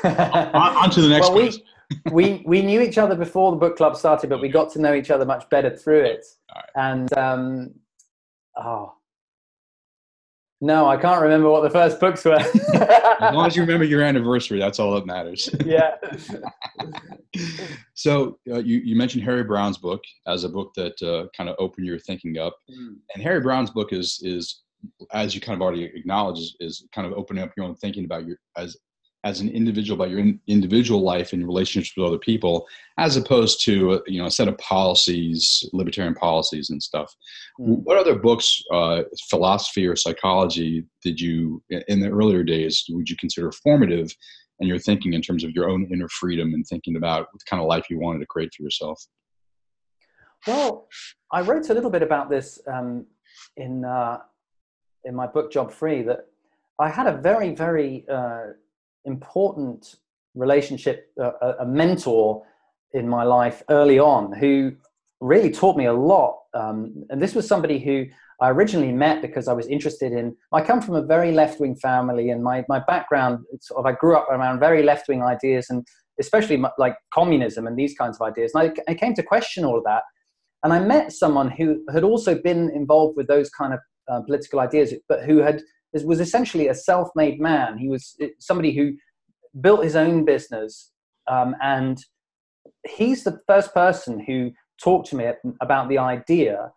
On, 0.05 0.91
to 0.91 1.01
the 1.01 1.09
next 1.09 1.31
well, 1.33 1.43
we, 1.43 1.65
we 2.13 2.43
we 2.47 2.63
knew 2.63 2.81
each 2.81 2.99
other 2.99 3.15
before 3.15 3.51
the 3.51 3.57
book 3.57 3.77
club 3.77 3.97
started, 3.97 4.31
but 4.31 4.41
we 4.41 4.49
got 4.49 4.71
to 4.73 4.81
know 4.81 4.95
each 4.95 5.11
other 5.11 5.25
much 5.25 5.49
better 5.51 5.75
through 5.75 6.05
it. 6.05 6.25
Right. 6.55 6.65
And 6.77 7.13
um, 7.17 7.75
oh, 8.57 8.95
No, 10.61 10.87
I 10.87 10.97
can't 10.97 11.23
remember 11.23 11.51
what 11.51 11.63
the 11.63 11.71
first 11.71 12.01
books 12.01 12.25
were. 12.25 12.39
as 12.39 13.35
long 13.35 13.47
as 13.47 13.57
you 13.57 13.63
remember 13.63 13.85
your 13.85 14.03
anniversary, 14.03 14.59
that's 14.59 14.79
all 14.79 14.95
that 14.95 15.07
matters. 15.07 15.49
yeah. 15.65 15.95
so 17.95 18.39
uh, 18.51 18.59
you, 18.59 18.79
you 18.79 18.97
mentioned 18.97 19.25
Harry 19.25 19.45
Browne's 19.45 19.79
book 19.79 20.03
as 20.27 20.45
a 20.45 20.49
book 20.49 20.73
that 20.75 21.01
uh, 21.03 21.29
kind 21.37 21.49
of 21.49 21.57
opened 21.59 21.87
your 21.87 21.99
thinking 21.99 22.39
up, 22.39 22.57
mm. 22.71 22.97
and 23.15 23.23
Harry 23.23 23.41
Browne's 23.41 23.71
book 23.71 23.93
is 23.93 24.21
is 24.23 24.63
as 25.13 25.35
you 25.35 25.41
kind 25.41 25.57
of 25.57 25.63
already 25.63 25.85
acknowledged 25.85 26.39
is, 26.39 26.57
is 26.61 26.89
kind 26.93 27.07
of 27.07 27.13
opening 27.15 27.43
up 27.43 27.51
your 27.57 27.67
own 27.67 27.75
thinking 27.75 28.05
about 28.05 28.27
your 28.27 28.37
as 28.57 28.77
as 29.25 29.41
an 29.41 29.49
individual 29.49 30.01
about 30.01 30.11
your 30.11 30.21
in, 30.21 30.41
individual 30.47 31.03
life 31.03 31.33
and 31.33 31.45
relationships 31.45 31.97
with 31.97 32.07
other 32.07 32.19
people 32.19 32.67
as 32.99 33.17
opposed 33.17 33.65
to 33.65 33.93
uh, 33.93 33.99
you 34.07 34.21
know 34.21 34.27
a 34.27 34.31
set 34.31 34.49
of 34.49 34.57
policies 34.59 35.69
libertarian 35.73 36.15
policies 36.15 36.71
and 36.71 36.83
stuff 36.83 37.15
mm. 37.61 37.83
what 37.83 37.97
other 37.97 38.17
books 38.17 38.63
uh, 38.73 39.03
philosophy 39.29 39.87
or 39.87 39.97
psychology 39.97 40.85
did 41.03 41.21
you 41.21 41.63
in 41.89 42.01
the 42.01 42.09
earlier 42.09 42.43
days 42.43 42.85
would 42.91 43.09
you 43.09 43.17
consider 43.17 43.51
formative 43.53 44.15
in 44.61 44.69
your 44.69 44.79
thinking 44.79 45.13
in 45.13 45.23
terms 45.23 45.45
of 45.45 45.51
your 45.51 45.69
own 45.69 45.89
inner 45.93 46.09
freedom 46.09 46.55
and 46.55 46.67
thinking 46.67 46.97
about 46.97 47.27
the 47.33 47.39
kind 47.49 47.61
of 47.61 47.69
life 47.69 47.87
you 47.91 47.99
wanted 47.99 48.19
to 48.21 48.27
create 48.27 48.53
for 48.57 48.63
yourself 48.63 49.05
well 50.47 50.89
i 51.33 51.41
wrote 51.41 51.69
a 51.71 51.75
little 51.75 51.91
bit 51.91 52.03
about 52.03 52.31
this 52.31 52.61
um, 52.73 53.05
in 53.57 53.85
uh, 53.85 54.19
in 55.05 55.15
my 55.15 55.27
book 55.27 55.51
job 55.51 55.73
free 55.73 56.03
that 56.03 56.27
i 56.79 56.89
had 56.89 57.09
a 57.09 57.17
very 57.17 57.53
very 57.53 58.05
uh, 58.09 58.47
important 59.15 59.97
relationship, 60.35 60.97
uh, 61.21 61.55
a 61.61 61.67
mentor 61.67 62.43
in 62.93 63.09
my 63.09 63.25
life 63.25 63.63
early 63.69 63.99
on 63.99 64.33
who 64.33 64.73
really 65.21 65.51
taught 65.51 65.77
me 65.77 65.87
a 65.87 65.93
lot. 65.93 66.33
Um, 66.55 67.05
and 67.11 67.21
this 67.21 67.35
was 67.35 67.47
somebody 67.47 67.79
who 67.79 68.07
I 68.41 68.51
originally 68.51 68.93
met 68.93 69.21
because 69.21 69.49
I 69.49 69.53
was 69.53 69.67
interested 69.67 70.13
in. 70.13 70.37
I 70.53 70.61
come 70.63 70.81
from 70.81 70.95
a 70.95 71.03
very 71.03 71.33
left 71.33 71.59
wing 71.61 71.77
family, 71.77 72.31
and 72.31 72.43
my, 72.43 72.65
my 72.69 72.81
background, 72.93 73.45
sort 73.61 73.81
of, 73.81 73.87
I 73.87 73.93
grew 73.93 74.17
up 74.17 74.29
around 74.31 74.61
very 74.61 74.83
left 74.83 75.09
wing 75.09 75.23
ideas, 75.23 75.67
and 75.71 75.85
especially 76.21 76.63
like 76.79 76.97
communism 77.13 77.67
and 77.67 77.77
these 77.77 77.95
kinds 78.01 78.17
of 78.19 78.23
ideas. 78.31 78.53
And 78.55 78.61
I, 78.89 78.93
I 78.93 78.95
came 78.95 79.15
to 79.15 79.23
question 79.23 79.65
all 79.65 79.79
of 79.79 79.85
that. 79.85 80.03
And 80.65 80.73
I 80.73 80.81
met 80.81 81.13
someone 81.13 81.51
who 81.51 81.85
had 81.93 82.05
also 82.05 82.33
been 82.49 82.71
involved 82.71 83.17
with 83.17 83.29
those 83.29 83.49
kind 83.51 83.73
of 83.73 83.81
uh, 84.11 84.21
political 84.23 84.59
ideas, 84.61 84.95
but 85.09 85.25
who 85.25 85.39
had 85.39 85.63
was 85.93 86.21
essentially 86.21 86.69
a 86.69 86.75
self-made 86.75 87.41
man. 87.41 87.79
He 87.79 87.89
was 87.89 88.17
somebody 88.39 88.75
who 88.75 88.93
built 89.61 89.85
his 89.85 89.97
own 89.97 90.25
business, 90.25 90.93
um, 91.31 91.55
and 91.63 91.99
he's 92.87 93.25
the 93.25 93.41
first 93.47 93.75
person 93.75 94.21
who 94.21 94.51
talked 94.83 95.09
to 95.09 95.17
me 95.17 95.27
about 95.61 95.89
the 95.89 95.99
idea 95.99 96.71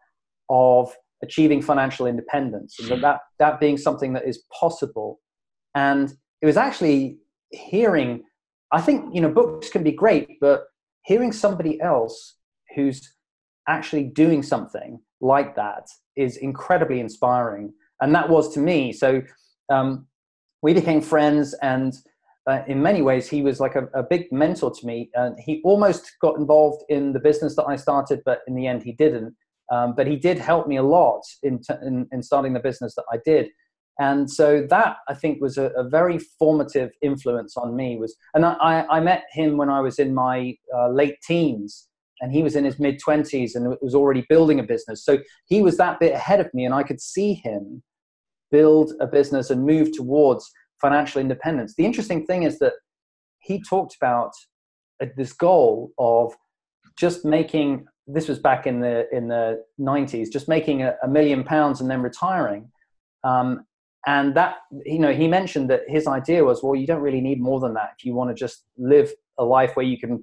of 0.50 0.94
achieving 1.24 1.62
financial 1.62 2.08
independence, 2.08 2.77
and 2.80 3.03
that 3.03 3.22
that 3.39 3.60
being 3.60 3.77
something 3.77 4.13
that 4.13 4.27
is 4.27 4.44
possible. 4.60 5.20
And 5.75 6.13
it 6.41 6.46
was 6.46 6.58
actually 6.58 7.18
hearing. 7.51 8.24
I 8.72 8.82
think 8.82 9.13
you 9.13 9.22
know 9.22 9.30
books 9.30 9.70
can 9.70 9.84
be 9.84 9.91
great, 9.91 10.39
but 10.39 10.63
hearing 11.03 11.32
somebody 11.32 11.80
else 11.82 12.38
who's 12.75 13.13
actually 13.68 14.03
doing 14.03 14.41
something 14.41 15.00
like 15.20 15.56
that 15.56 15.88
is 16.15 16.38
incredibly 16.38 17.00
inspiring 17.00 17.74
and 18.01 18.13
that 18.15 18.29
was 18.29 18.53
to 18.53 18.60
me. 18.60 18.91
So 18.91 19.22
um, 19.70 20.08
we 20.62 20.74
became 20.74 21.01
friends, 21.01 21.53
and 21.62 21.93
uh, 22.48 22.63
in 22.67 22.81
many 22.81 23.01
ways, 23.01 23.29
he 23.29 23.41
was 23.41 23.60
like 23.60 23.75
a, 23.75 23.86
a, 23.93 24.03
big 24.03 24.31
mentor 24.31 24.72
to 24.72 24.86
me. 24.86 25.10
He 25.39 25.62
almost 25.63 26.12
got 26.22 26.38
involved 26.38 26.84
in 26.89 27.13
the 27.13 27.20
business 27.20 27.55
that 27.55 27.65
I 27.65 27.75
started, 27.75 28.22
but 28.25 28.39
in 28.48 28.55
the 28.55 28.67
end, 28.67 28.84
he 28.84 28.93
didn't. 28.93 29.36
Um, 29.72 29.93
but 29.96 30.05
he 30.05 30.17
did 30.17 30.38
help 30.38 30.67
me 30.67 30.75
a 30.77 30.84
lot 30.84 31.22
in, 31.43 31.60
t- 31.60 31.74
in, 31.81 32.08
in 32.12 32.22
starting 32.22 32.51
the 32.51 32.60
business 32.60 32.93
that 32.96 33.05
I 33.12 33.20
did 33.24 33.51
and 34.00 34.29
so 34.29 34.65
that 34.70 34.98
i 35.08 35.13
think 35.13 35.41
was 35.41 35.58
a, 35.58 35.65
a, 35.77 35.84
very 35.84 36.17
formative 36.39 36.91
influence 37.01 37.55
on 37.58 37.75
me 37.75 37.98
was 37.98 38.15
and 38.34 38.46
i, 38.46 38.86
I 38.89 39.00
met 39.00 39.25
him 39.31 39.58
when 39.58 39.70
i 39.70 39.79
was 39.79 40.00
in 40.00 40.13
my 40.13 40.55
uh, 40.75 40.89
late 40.89 41.17
teens 41.25 41.88
and 42.22 42.31
he 42.31 42.43
was 42.43 42.55
in 42.55 42.65
his 42.65 42.79
mid 42.79 43.00
20s 43.05 43.55
and 43.55 43.75
was 43.81 43.96
already 43.96 44.25
building 44.29 44.60
a 44.60 44.63
business 44.63 45.03
so 45.03 45.20
he 45.46 45.62
was 45.62 45.77
that 45.77 46.00
bit 46.00 46.13
ahead 46.13 46.39
of 46.39 46.53
me 46.53 46.65
and 46.65 46.74
i 46.74 46.84
could 46.84 47.01
see 47.01 47.34
him 47.34 47.84
build 48.51 48.93
a 49.00 49.08
business 49.08 49.50
and 49.50 49.65
move 49.65 49.91
towards 49.91 50.51
financial 50.79 51.22
independence. 51.22 51.75
The 51.75 51.86
interesting 51.86 52.25
thing 52.25 52.43
is 52.43 52.60
that 52.60 52.74
he 53.39 53.62
talked 53.62 53.96
about 53.96 54.31
uh, 55.01 55.08
this 55.17 55.34
goal 55.34 55.91
of 55.98 56.34
just 57.00 57.25
making 57.25 57.86
this 58.08 58.27
was 58.27 58.39
back 58.39 58.67
in 58.67 58.81
the 58.81 59.08
in 59.15 59.27
the 59.27 59.63
90s 59.79 60.31
just 60.31 60.50
making 60.50 60.81
a, 60.81 60.96
a 61.03 61.08
million 61.08 61.43
pounds 61.43 61.81
and 61.81 61.89
then 61.89 62.01
retiring 62.01 62.70
um, 63.24 63.65
and 64.08 64.36
that 64.36 64.55
you 64.86 65.00
know 65.00 65.13
he 65.13 65.27
mentioned 65.27 65.70
that 65.70 65.81
his 65.88 66.08
idea 66.08 66.43
was 66.43 66.62
well 66.62 66.75
you 66.75 66.88
don't 66.88 67.01
really 67.01 67.22
need 67.22 67.39
more 67.39 67.60
than 67.60 67.74
that 67.74 67.91
if 67.98 68.03
you 68.03 68.13
want 68.13 68.29
to 68.29 68.34
just 68.34 68.65
live 68.77 69.12
a 69.38 69.43
life 69.43 69.75
where 69.75 69.86
you 69.86 69.98
can 70.00 70.22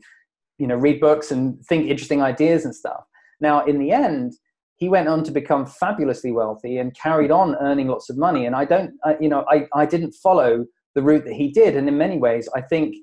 you 0.59 0.67
know 0.67 0.75
read 0.75 1.01
books 1.01 1.31
and 1.31 1.65
think 1.67 1.87
interesting 1.87 2.21
ideas 2.21 2.65
and 2.65 2.75
stuff 2.75 3.05
now 3.41 3.65
in 3.65 3.79
the 3.79 3.93
end 3.93 4.35
he 4.79 4.89
went 4.89 5.09
on 5.09 5.25
to 5.25 5.33
become 5.33 5.67
fabulously 5.67 6.33
wealthy 6.33 6.79
and 6.79 6.97
carried 6.97 7.31
on 7.31 7.57
earning 7.57 7.89
lots 7.89 8.09
of 8.09 8.17
money. 8.17 8.47
And 8.47 8.55
I 8.55 8.65
don't, 8.65 8.95
uh, 9.05 9.15
you 9.21 9.29
know, 9.29 9.45
I, 9.51 9.67
I 9.75 9.85
didn't 9.87 10.13
follow 10.13 10.65
the 10.95 11.03
route 11.03 11.25
that 11.25 11.35
he 11.35 11.51
did. 11.51 11.77
And 11.77 11.89
in 11.89 11.99
many 11.99 12.17
ways, 12.17 12.49
I 12.55 12.61
think, 12.61 12.95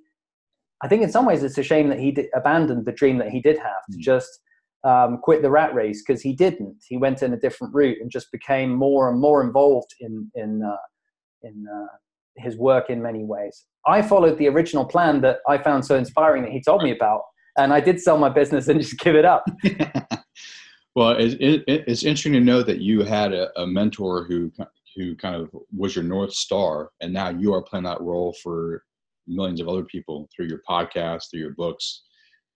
I 0.81 0.87
think 0.87 1.03
in 1.03 1.11
some 1.11 1.25
ways 1.25 1.43
it's 1.43 1.57
a 1.57 1.63
shame 1.63 1.89
that 1.89 1.99
he 1.99 2.11
did, 2.11 2.27
abandoned 2.33 2.85
the 2.85 2.93
dream 2.93 3.17
that 3.17 3.29
he 3.29 3.41
did 3.41 3.57
have 3.57 3.85
to 3.91 3.97
mm. 3.97 4.01
just 4.01 4.39
um, 4.85 5.17
quit 5.21 5.41
the 5.41 5.49
rat 5.49 5.75
race 5.75 6.01
because 6.05 6.21
he 6.21 6.31
didn't. 6.33 6.77
He 6.87 6.95
went 6.95 7.21
in 7.21 7.33
a 7.33 7.37
different 7.37 7.73
route 7.73 7.97
and 7.99 8.09
just 8.09 8.31
became 8.31 8.73
more 8.73 9.09
and 9.09 9.19
more 9.19 9.43
involved 9.43 9.95
in 9.99 10.31
in 10.35 10.61
uh, 10.63 10.77
in 11.41 11.65
uh, 11.67 11.87
his 12.37 12.55
work 12.55 12.89
in 12.89 13.01
many 13.01 13.23
ways. 13.23 13.65
I 13.87 14.01
followed 14.01 14.37
the 14.37 14.47
original 14.47 14.85
plan 14.85 15.21
that 15.21 15.39
I 15.47 15.57
found 15.57 15.85
so 15.85 15.95
inspiring 15.95 16.43
that 16.43 16.51
he 16.51 16.61
told 16.61 16.83
me 16.83 16.91
about, 16.91 17.21
and 17.57 17.73
I 17.73 17.79
did 17.79 17.99
sell 17.99 18.17
my 18.17 18.29
business 18.29 18.67
and 18.67 18.79
just 18.79 18.99
give 18.99 19.15
it 19.15 19.25
up. 19.25 19.43
Well, 20.95 21.11
it, 21.17 21.33
it, 21.41 21.63
it's 21.67 22.03
interesting 22.03 22.33
to 22.33 22.39
know 22.39 22.63
that 22.63 22.79
you 22.79 23.03
had 23.03 23.33
a, 23.33 23.49
a, 23.59 23.67
mentor 23.67 24.23
who 24.23 24.51
who 24.95 25.13
kind 25.17 25.35
of 25.35 25.49
was 25.75 25.93
your 25.93 26.05
north 26.05 26.33
star, 26.33 26.91
and 27.01 27.11
now 27.11 27.29
you 27.29 27.53
are 27.53 27.61
playing 27.61 27.83
that 27.83 27.99
role 27.99 28.33
for 28.41 28.83
millions 29.27 29.59
of 29.59 29.67
other 29.67 29.83
people 29.83 30.29
through 30.33 30.47
your 30.47 30.61
podcast, 30.67 31.29
through 31.29 31.41
your 31.41 31.53
books, 31.53 32.03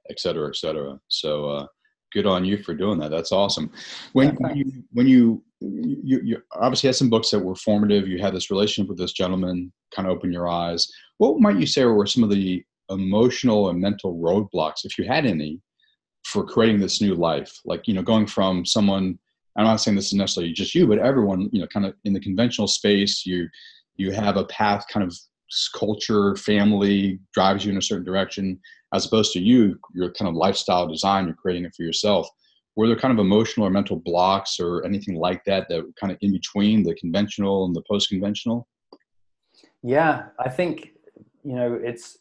et 0.10 0.20
cetera, 0.22 0.48
et 0.48 0.56
cetera. 0.56 0.98
So, 1.10 1.50
uh, 1.50 1.68
good 2.14 2.26
on 2.26 2.46
you 2.46 2.64
for 2.64 2.74
doing 2.74 2.98
that. 3.00 3.12
That's 3.12 3.34
awesome. 3.34 3.72
When, 4.14 4.36
when 4.36 4.56
you 4.56 4.84
when 4.94 5.08
you, 5.08 5.44
you 5.60 6.22
you 6.24 6.42
obviously 6.54 6.88
had 6.88 6.96
some 6.96 7.10
books 7.10 7.32
that 7.32 7.40
were 7.40 7.56
formative. 7.56 8.08
You 8.08 8.20
had 8.20 8.34
this 8.34 8.50
relationship 8.50 8.88
with 8.88 8.98
this 8.98 9.12
gentleman, 9.12 9.74
kind 9.94 10.08
of 10.08 10.16
opened 10.16 10.34
your 10.34 10.48
eyes. 10.48 10.88
What 11.18 11.42
might 11.42 11.60
you 11.60 11.66
say 11.66 11.84
were 11.84 12.06
some 12.06 12.24
of 12.24 12.30
the 12.30 12.64
emotional 12.90 13.70
and 13.70 13.82
mental 13.82 14.18
roadblocks, 14.18 14.86
if 14.86 14.98
you 14.98 15.04
had 15.04 15.26
any, 15.26 15.62
for 16.32 16.44
creating 16.44 16.80
this 16.80 17.02
new 17.02 17.16
life. 17.16 17.60
Like 17.66 17.88
you 17.88 17.94
know 17.94 18.02
going 18.02 18.28
from 18.28 18.66
someone 18.66 19.20
i'm 19.56 19.66
not 19.66 19.78
saying 19.78 19.96
this 19.96 20.08
is 20.08 20.14
necessarily 20.14 20.54
just 20.54 20.76
you 20.76 20.88
but 20.88 21.00
everyone 21.00 21.50
you 21.52 21.60
know 21.60 21.68
kind 21.68 21.86
of 21.86 21.94
in 22.06 22.14
the 22.14 22.20
conventional 22.20 22.68
space 22.68 23.26
you 23.26 23.48
you 23.96 24.12
have 24.12 24.38
a 24.38 24.46
path 24.46 24.86
kind 24.92 25.06
of 25.06 25.16
culture 25.76 26.36
family 26.36 27.20
drives 27.34 27.66
you 27.66 27.72
in 27.72 27.78
a 27.78 27.82
certain 27.82 28.06
direction 28.06 28.60
as 28.94 29.06
opposed 29.06 29.34
to 29.34 29.40
you 29.40 29.78
your 29.94 30.12
kind 30.12 30.30
of 30.30 30.36
lifestyle 30.36 30.88
design 30.88 31.26
you're 31.26 31.36
creating 31.36 31.66
it 31.66 31.74
for 31.76 31.84
yourself. 31.84 32.28
Were 32.76 32.88
there 32.88 32.96
kind 32.96 33.12
of 33.12 33.20
emotional 33.20 33.68
or 33.68 33.72
mental 33.72 33.98
blocks 33.98 34.60
or 34.60 34.86
anything 34.86 35.16
like 35.16 35.44
that 35.46 35.68
that 35.70 35.84
were 35.84 35.92
kind 36.00 36.12
of 36.12 36.18
in 36.22 36.32
between 36.32 36.84
the 36.84 36.96
conventional 36.96 37.66
and 37.66 37.76
the 37.76 37.84
post-conventional? 37.90 38.68
Yeah 39.82 40.26
i 40.40 40.50
think 40.50 40.92
you 41.44 41.56
know 41.56 41.74
it's 41.74 42.18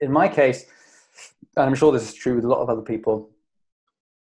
in 0.00 0.12
my 0.12 0.28
case 0.28 0.66
and 1.58 1.68
I'm 1.68 1.74
sure 1.74 1.92
this 1.92 2.08
is 2.08 2.14
true 2.14 2.36
with 2.36 2.44
a 2.44 2.48
lot 2.48 2.60
of 2.60 2.70
other 2.70 2.82
people, 2.82 3.30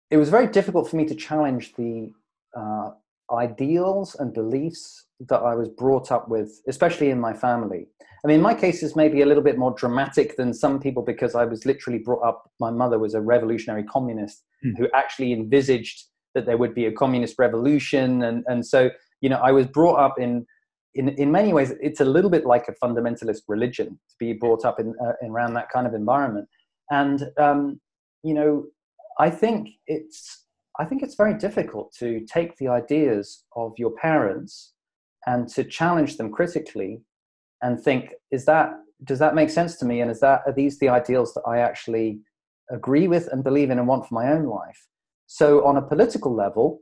it 0.10 0.18
was 0.18 0.30
very 0.30 0.48
difficult 0.48 0.90
for 0.90 0.96
me 0.96 1.06
to 1.06 1.16
challenge 1.16 1.74
the 1.76 2.12
uh, 2.58 2.92
ideals 3.32 4.16
and 4.16 4.34
beliefs 4.34 5.06
that 5.30 5.40
I 5.40 5.56
was 5.56 5.70
brought 5.70 6.12
up 6.12 6.30
with, 6.30 6.62
especially 6.68 7.10
in 7.10 7.20
my 7.20 7.34
family. 7.34 7.88
I 8.24 8.28
mean, 8.28 8.42
my 8.42 8.54
case 8.54 8.82
is 8.84 8.96
maybe 8.96 9.22
a 9.22 9.26
little 9.26 9.44
bit 9.44 9.58
more 9.58 9.74
dramatic 9.78 10.36
than 10.36 10.54
some 10.54 10.80
people 10.80 11.04
because 11.04 11.36
I 11.36 11.46
was 11.46 11.66
literally 11.66 12.00
brought 12.00 12.24
up, 12.24 12.50
my 12.60 12.72
mother 12.72 12.98
was 13.00 13.14
a 13.14 13.22
revolutionary 13.22 13.84
communist 13.84 14.44
mm. 14.66 14.78
who 14.78 14.88
actually 14.94 15.32
envisaged 15.34 16.06
that 16.34 16.46
there 16.46 16.58
would 16.58 16.74
be 16.74 16.86
a 16.86 16.92
communist 16.92 17.36
revolution. 17.38 18.24
And, 18.24 18.44
and 18.48 18.66
so, 18.66 18.90
you 19.22 19.30
know, 19.30 19.38
I 19.38 19.52
was 19.52 19.68
brought 19.68 20.00
up 20.00 20.20
in, 20.20 20.46
in, 20.96 21.10
in 21.10 21.32
many 21.32 21.54
ways, 21.54 21.74
it's 21.82 22.02
a 22.02 22.06
little 22.06 22.30
bit 22.30 22.46
like 22.46 22.68
a 22.68 22.74
fundamentalist 22.74 23.42
religion 23.48 23.90
to 23.90 24.16
be 24.20 24.34
brought 24.34 24.66
up 24.66 24.80
in, 24.80 24.96
uh, 25.04 25.14
in 25.22 25.32
around 25.32 25.54
that 25.54 25.70
kind 25.70 25.86
of 25.86 25.94
environment 25.94 26.48
and 26.92 27.24
um, 27.38 27.80
you 28.24 28.34
know 28.34 28.66
i 29.20 29.30
think 29.30 29.70
it's 29.88 30.46
i 30.80 30.86
think 30.86 31.02
it's 31.02 31.16
very 31.16 31.34
difficult 31.34 31.94
to 31.98 32.26
take 32.32 32.58
the 32.58 32.68
ideas 32.68 33.44
of 33.56 33.74
your 33.78 33.92
parents 33.92 34.74
and 35.26 35.48
to 35.48 35.64
challenge 35.64 36.18
them 36.18 36.32
critically 36.32 37.02
and 37.62 37.82
think 37.82 38.14
is 38.32 38.46
that 38.46 38.74
does 39.04 39.20
that 39.20 39.36
make 39.36 39.50
sense 39.50 39.76
to 39.76 39.86
me? 39.86 40.00
And 40.00 40.10
is 40.10 40.22
that 40.22 40.42
are 40.46 40.54
these 40.54 40.80
the 40.80 40.90
ideals 40.90 41.34
that 41.34 41.42
i 41.42 41.60
actually 41.60 42.20
agree 42.72 43.08
with 43.08 43.28
and 43.32 43.44
believe 43.44 43.70
in 43.70 43.78
and 43.78 43.88
want 43.88 44.08
for 44.08 44.16
my 44.16 44.32
own 44.32 44.46
life? 44.46 44.88
So 45.28 45.66
on 45.66 45.78
a 45.78 45.82
political 45.82 46.34
level 46.34 46.82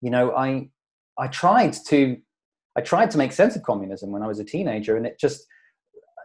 you 0.00 0.10
know 0.10 0.34
i 0.34 0.68
i 1.18 1.26
tried 1.26 1.74
to 1.74 2.16
i 2.76 2.80
tried 2.80 3.10
to 3.10 3.18
make 3.18 3.32
sense 3.32 3.54
of 3.54 3.62
communism 3.62 4.10
when 4.10 4.22
I 4.22 4.26
was 4.26 4.38
a 4.38 4.44
teenager, 4.44 4.96
and 4.96 5.06
it 5.06 5.18
just 5.20 5.46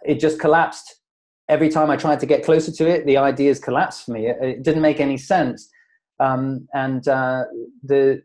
it 0.05 0.19
just 0.19 0.39
collapsed 0.39 1.01
every 1.49 1.69
time 1.69 1.89
I 1.89 1.95
tried 1.95 2.19
to 2.21 2.25
get 2.25 2.43
closer 2.43 2.71
to 2.71 2.87
it. 2.87 3.05
The 3.05 3.17
ideas 3.17 3.59
collapsed 3.59 4.05
for 4.05 4.11
me. 4.11 4.27
It, 4.27 4.37
it 4.41 4.63
didn't 4.63 4.81
make 4.81 4.99
any 4.99 5.17
sense. 5.17 5.69
Um, 6.19 6.67
and 6.73 7.07
uh, 7.07 7.45
the 7.83 8.23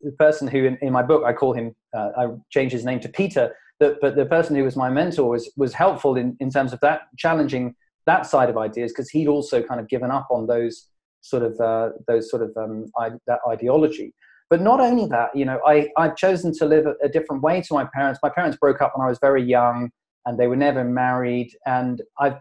the 0.00 0.12
person 0.12 0.46
who 0.46 0.64
in, 0.64 0.78
in, 0.80 0.92
my 0.92 1.02
book 1.02 1.24
I 1.26 1.32
call 1.32 1.52
him 1.52 1.74
uh, 1.94 2.10
I 2.16 2.26
changed 2.50 2.72
his 2.72 2.84
name 2.84 3.00
to 3.00 3.08
Peter. 3.08 3.54
The, 3.80 3.98
but 4.00 4.16
the 4.16 4.26
person 4.26 4.56
who 4.56 4.64
was 4.64 4.76
my 4.76 4.88
mentor 4.88 5.28
was 5.28 5.50
was 5.56 5.74
helpful 5.74 6.16
in, 6.16 6.36
in 6.40 6.50
terms 6.50 6.72
of 6.72 6.80
that 6.80 7.02
challenging 7.16 7.74
that 8.06 8.26
side 8.26 8.48
of 8.48 8.56
ideas 8.56 8.92
because 8.92 9.10
he'd 9.10 9.28
also 9.28 9.62
kind 9.62 9.80
of 9.80 9.88
given 9.88 10.10
up 10.10 10.28
on 10.30 10.46
those 10.46 10.88
sort 11.20 11.42
of 11.42 11.60
uh, 11.60 11.90
those 12.06 12.30
sort 12.30 12.42
of 12.42 12.56
um, 12.56 12.86
I, 12.98 13.10
that 13.26 13.40
ideology. 13.48 14.14
But 14.50 14.62
not 14.62 14.80
only 14.80 15.06
that, 15.08 15.36
you 15.36 15.44
know, 15.44 15.60
I, 15.66 15.88
I've 15.98 16.16
chosen 16.16 16.54
to 16.54 16.64
live 16.64 16.86
a, 16.86 16.94
a, 17.04 17.08
different 17.10 17.42
way 17.42 17.60
to 17.60 17.74
my 17.74 17.84
parents. 17.92 18.18
My 18.22 18.30
parents 18.30 18.56
broke 18.56 18.80
up 18.80 18.96
when 18.96 19.04
I 19.04 19.10
was 19.10 19.18
very 19.18 19.42
young 19.42 19.90
and 20.24 20.38
they 20.38 20.46
were 20.46 20.56
never 20.56 20.84
married. 20.84 21.50
And 21.66 22.00
I've 22.18 22.38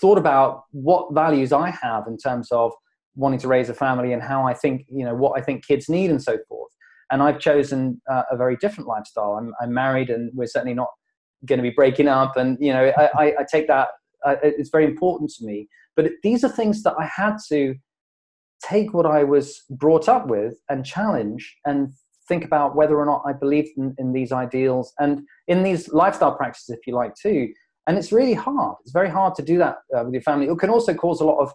thought 0.00 0.18
about 0.18 0.64
what 0.72 1.12
values 1.12 1.52
I 1.52 1.70
have 1.70 2.06
in 2.06 2.16
terms 2.16 2.50
of 2.52 2.72
wanting 3.16 3.40
to 3.40 3.48
raise 3.48 3.68
a 3.68 3.74
family 3.74 4.12
and 4.12 4.22
how 4.22 4.46
I 4.46 4.54
think, 4.54 4.86
you 4.88 5.04
know, 5.04 5.14
what 5.14 5.38
I 5.38 5.42
think 5.42 5.66
kids 5.66 5.88
need 5.88 6.10
and 6.10 6.22
so 6.22 6.38
forth. 6.48 6.70
And 7.10 7.22
I've 7.22 7.40
chosen 7.40 8.00
uh, 8.10 8.22
a 8.30 8.36
very 8.36 8.56
different 8.56 8.88
lifestyle. 8.88 9.32
I'm, 9.32 9.52
I'm 9.60 9.74
married 9.74 10.10
and 10.10 10.30
we're 10.34 10.46
certainly 10.46 10.74
not 10.74 10.90
going 11.46 11.58
to 11.58 11.62
be 11.62 11.70
breaking 11.70 12.08
up. 12.08 12.36
And, 12.36 12.56
you 12.60 12.72
know, 12.72 12.92
I, 12.96 13.10
I, 13.14 13.24
I 13.40 13.46
take 13.50 13.66
that, 13.66 13.88
it's 14.42 14.70
very 14.70 14.84
important 14.84 15.30
to 15.38 15.44
me. 15.44 15.68
But 15.96 16.12
these 16.22 16.44
are 16.44 16.48
things 16.48 16.82
that 16.84 16.94
I 16.98 17.04
had 17.04 17.36
to 17.48 17.74
take 18.62 18.94
what 18.94 19.06
I 19.06 19.24
was 19.24 19.62
brought 19.70 20.08
up 20.08 20.28
with 20.28 20.54
and 20.68 20.84
challenge 20.84 21.56
and 21.64 21.92
think 22.28 22.44
about 22.44 22.76
whether 22.76 22.96
or 22.96 23.06
not 23.06 23.22
I 23.26 23.32
believed 23.32 23.70
in, 23.76 23.94
in, 23.98 24.12
these 24.12 24.30
ideals 24.30 24.92
and 24.98 25.22
in 25.48 25.62
these 25.62 25.88
lifestyle 25.88 26.36
practices, 26.36 26.70
if 26.70 26.86
you 26.86 26.94
like, 26.94 27.14
too. 27.20 27.48
And 27.86 27.98
it's 27.98 28.12
really 28.12 28.34
hard. 28.34 28.76
It's 28.82 28.92
very 28.92 29.10
hard 29.10 29.34
to 29.36 29.42
do 29.42 29.58
that 29.58 29.78
uh, 29.96 30.04
with 30.04 30.14
your 30.14 30.22
family. 30.22 30.46
It 30.46 30.58
can 30.58 30.70
also 30.70 30.94
cause 30.94 31.20
a 31.20 31.24
lot 31.24 31.40
of 31.40 31.52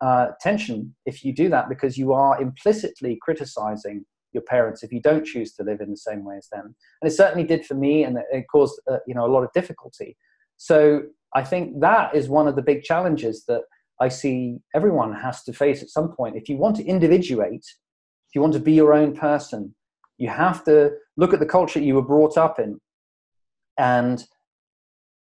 uh, 0.00 0.28
tension 0.40 0.94
if 1.06 1.24
you 1.24 1.32
do 1.32 1.48
that 1.48 1.68
because 1.68 1.96
you 1.96 2.12
are 2.12 2.40
implicitly 2.40 3.18
criticizing 3.22 4.04
your 4.32 4.42
parents 4.42 4.82
if 4.82 4.92
you 4.92 5.00
don't 5.00 5.24
choose 5.24 5.52
to 5.54 5.62
live 5.62 5.80
in 5.80 5.90
the 5.90 5.96
same 5.96 6.24
way 6.24 6.36
as 6.36 6.48
them. 6.50 6.74
And 7.00 7.10
it 7.10 7.14
certainly 7.14 7.44
did 7.44 7.64
for 7.64 7.74
me, 7.74 8.04
and 8.04 8.18
it 8.30 8.44
caused 8.50 8.80
uh, 8.90 8.98
you 9.06 9.14
know 9.14 9.26
a 9.26 9.32
lot 9.32 9.42
of 9.42 9.52
difficulty. 9.52 10.16
So 10.56 11.02
I 11.34 11.42
think 11.42 11.80
that 11.80 12.14
is 12.14 12.28
one 12.28 12.46
of 12.48 12.56
the 12.56 12.62
big 12.62 12.82
challenges 12.82 13.44
that 13.46 13.62
I 14.00 14.08
see 14.08 14.58
everyone 14.74 15.14
has 15.14 15.42
to 15.44 15.52
face 15.52 15.82
at 15.82 15.88
some 15.88 16.12
point. 16.12 16.36
If 16.36 16.48
you 16.48 16.56
want 16.56 16.76
to 16.76 16.84
individuate, 16.84 17.64
if 18.28 18.34
you 18.34 18.40
want 18.40 18.52
to 18.54 18.60
be 18.60 18.72
your 18.72 18.92
own 18.92 19.16
person, 19.16 19.74
you 20.18 20.28
have 20.28 20.64
to 20.64 20.92
look 21.16 21.32
at 21.32 21.40
the 21.40 21.46
culture 21.46 21.80
you 21.80 21.94
were 21.94 22.02
brought 22.02 22.36
up 22.36 22.58
in 22.58 22.78
and 23.78 24.24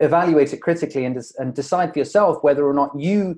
evaluate 0.04 0.54
it 0.54 0.62
critically 0.62 1.06
and, 1.06 1.20
and 1.38 1.54
decide 1.54 1.94
for 1.94 2.00
yourself 2.00 2.44
whether 2.44 2.68
or 2.68 2.74
not 2.74 2.92
you 2.98 3.36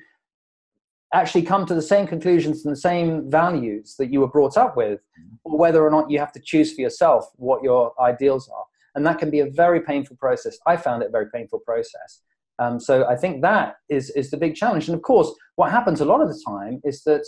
actually 1.13 1.43
come 1.43 1.65
to 1.65 1.75
the 1.75 1.81
same 1.81 2.07
conclusions 2.07 2.65
and 2.65 2.71
the 2.71 2.79
same 2.79 3.29
values 3.29 3.95
that 3.97 4.11
you 4.11 4.19
were 4.19 4.27
brought 4.27 4.57
up 4.57 4.75
with, 4.75 4.99
or 5.43 5.57
whether 5.57 5.83
or 5.83 5.89
not 5.89 6.09
you 6.09 6.19
have 6.19 6.31
to 6.33 6.41
choose 6.43 6.73
for 6.73 6.81
yourself 6.81 7.25
what 7.35 7.63
your 7.63 7.93
ideals 8.01 8.49
are. 8.49 8.65
And 8.95 9.05
that 9.05 9.19
can 9.19 9.29
be 9.29 9.39
a 9.39 9.49
very 9.49 9.81
painful 9.81 10.17
process. 10.17 10.57
I 10.65 10.77
found 10.77 11.03
it 11.03 11.09
a 11.09 11.11
very 11.11 11.27
painful 11.33 11.59
process. 11.59 12.21
Um, 12.59 12.79
so 12.79 13.05
I 13.07 13.15
think 13.15 13.41
that 13.41 13.75
is, 13.89 14.09
is 14.11 14.31
the 14.31 14.37
big 14.37 14.55
challenge. 14.55 14.87
And 14.87 14.95
of 14.95 15.01
course, 15.01 15.31
what 15.55 15.71
happens 15.71 16.01
a 16.01 16.05
lot 16.05 16.21
of 16.21 16.29
the 16.29 16.41
time 16.47 16.81
is 16.83 17.03
that 17.03 17.25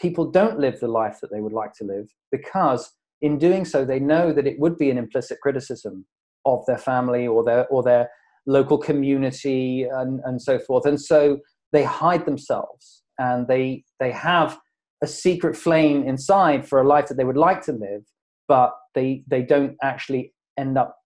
people 0.00 0.30
don't 0.30 0.58
live 0.58 0.78
the 0.80 0.88
life 0.88 1.18
that 1.20 1.30
they 1.32 1.40
would 1.40 1.54
like 1.54 1.72
to 1.74 1.84
live 1.84 2.08
because 2.30 2.92
in 3.22 3.38
doing 3.38 3.64
so, 3.64 3.84
they 3.84 3.98
know 3.98 4.32
that 4.32 4.46
it 4.46 4.58
would 4.58 4.76
be 4.76 4.90
an 4.90 4.98
implicit 4.98 5.40
criticism 5.40 6.04
of 6.44 6.64
their 6.66 6.78
family 6.78 7.26
or 7.26 7.42
their, 7.42 7.66
or 7.68 7.82
their 7.82 8.10
local 8.46 8.78
community 8.78 9.84
and, 9.84 10.20
and 10.24 10.40
so 10.40 10.58
forth. 10.58 10.86
And 10.86 11.00
so 11.00 11.40
they 11.72 11.84
hide 11.84 12.24
themselves 12.24 13.02
and 13.18 13.46
they, 13.48 13.84
they 14.00 14.12
have 14.12 14.58
a 15.02 15.06
secret 15.06 15.56
flame 15.56 16.06
inside 16.06 16.66
for 16.68 16.80
a 16.80 16.86
life 16.86 17.08
that 17.08 17.16
they 17.16 17.24
would 17.24 17.36
like 17.36 17.62
to 17.62 17.72
live, 17.72 18.02
but 18.48 18.72
they, 18.94 19.24
they 19.26 19.42
don't 19.42 19.76
actually 19.82 20.32
end 20.58 20.78
up, 20.78 20.96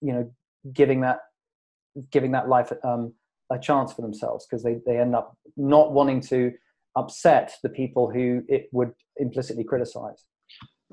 you 0.00 0.12
know, 0.12 0.30
giving 0.72 1.00
that 1.00 1.18
giving 2.10 2.32
that 2.32 2.48
life 2.48 2.70
um, 2.84 3.12
a 3.50 3.58
chance 3.58 3.92
for 3.92 4.02
themselves 4.02 4.46
because 4.46 4.62
they, 4.62 4.76
they 4.86 4.98
end 4.98 5.14
up 5.14 5.36
not 5.56 5.92
wanting 5.92 6.20
to 6.20 6.52
upset 6.96 7.54
the 7.62 7.68
people 7.68 8.10
who 8.10 8.42
it 8.48 8.68
would 8.72 8.92
implicitly 9.18 9.64
criticize. 9.64 10.24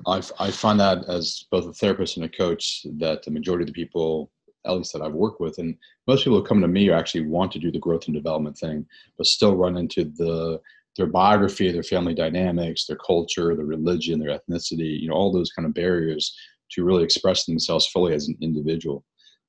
I, 0.06 0.22
I 0.38 0.50
find 0.50 0.80
that 0.80 1.04
as 1.08 1.44
both 1.50 1.66
a 1.66 1.72
therapist 1.72 2.16
and 2.16 2.24
a 2.24 2.28
coach 2.28 2.86
that 2.98 3.22
the 3.22 3.30
majority 3.30 3.62
of 3.62 3.68
the 3.68 3.72
people 3.72 4.30
at 4.66 4.72
least 4.72 4.92
that 4.92 5.02
I've 5.02 5.12
worked 5.12 5.40
with 5.40 5.58
and 5.58 5.76
most 6.06 6.24
people 6.24 6.38
who 6.38 6.44
come 6.44 6.60
to 6.60 6.68
me 6.68 6.90
actually 6.90 7.26
want 7.26 7.52
to 7.52 7.58
do 7.58 7.70
the 7.70 7.78
growth 7.78 8.06
and 8.06 8.14
development 8.14 8.56
thing 8.56 8.86
but 9.16 9.26
still 9.26 9.56
run 9.56 9.76
into 9.76 10.04
the 10.04 10.60
their 10.96 11.06
biography 11.06 11.72
their 11.72 11.82
family 11.82 12.14
dynamics 12.14 12.86
their 12.86 12.98
culture 13.04 13.54
their 13.56 13.66
religion 13.66 14.18
their 14.18 14.38
ethnicity 14.38 15.00
you 15.00 15.08
know 15.08 15.14
all 15.14 15.32
those 15.32 15.50
kind 15.50 15.66
of 15.66 15.74
barriers 15.74 16.36
to 16.70 16.84
really 16.84 17.04
express 17.04 17.44
themselves 17.44 17.86
fully 17.88 18.14
as 18.14 18.28
an 18.28 18.36
individual 18.40 19.04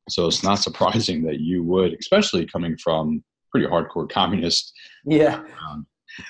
so 0.09 0.27
it's 0.27 0.43
not 0.43 0.59
surprising 0.59 1.23
that 1.23 1.39
you 1.39 1.63
would, 1.63 1.95
especially 1.99 2.45
coming 2.45 2.77
from 2.77 3.23
pretty 3.51 3.67
hardcore 3.67 4.09
communist. 4.09 4.73
Yeah. 5.05 5.43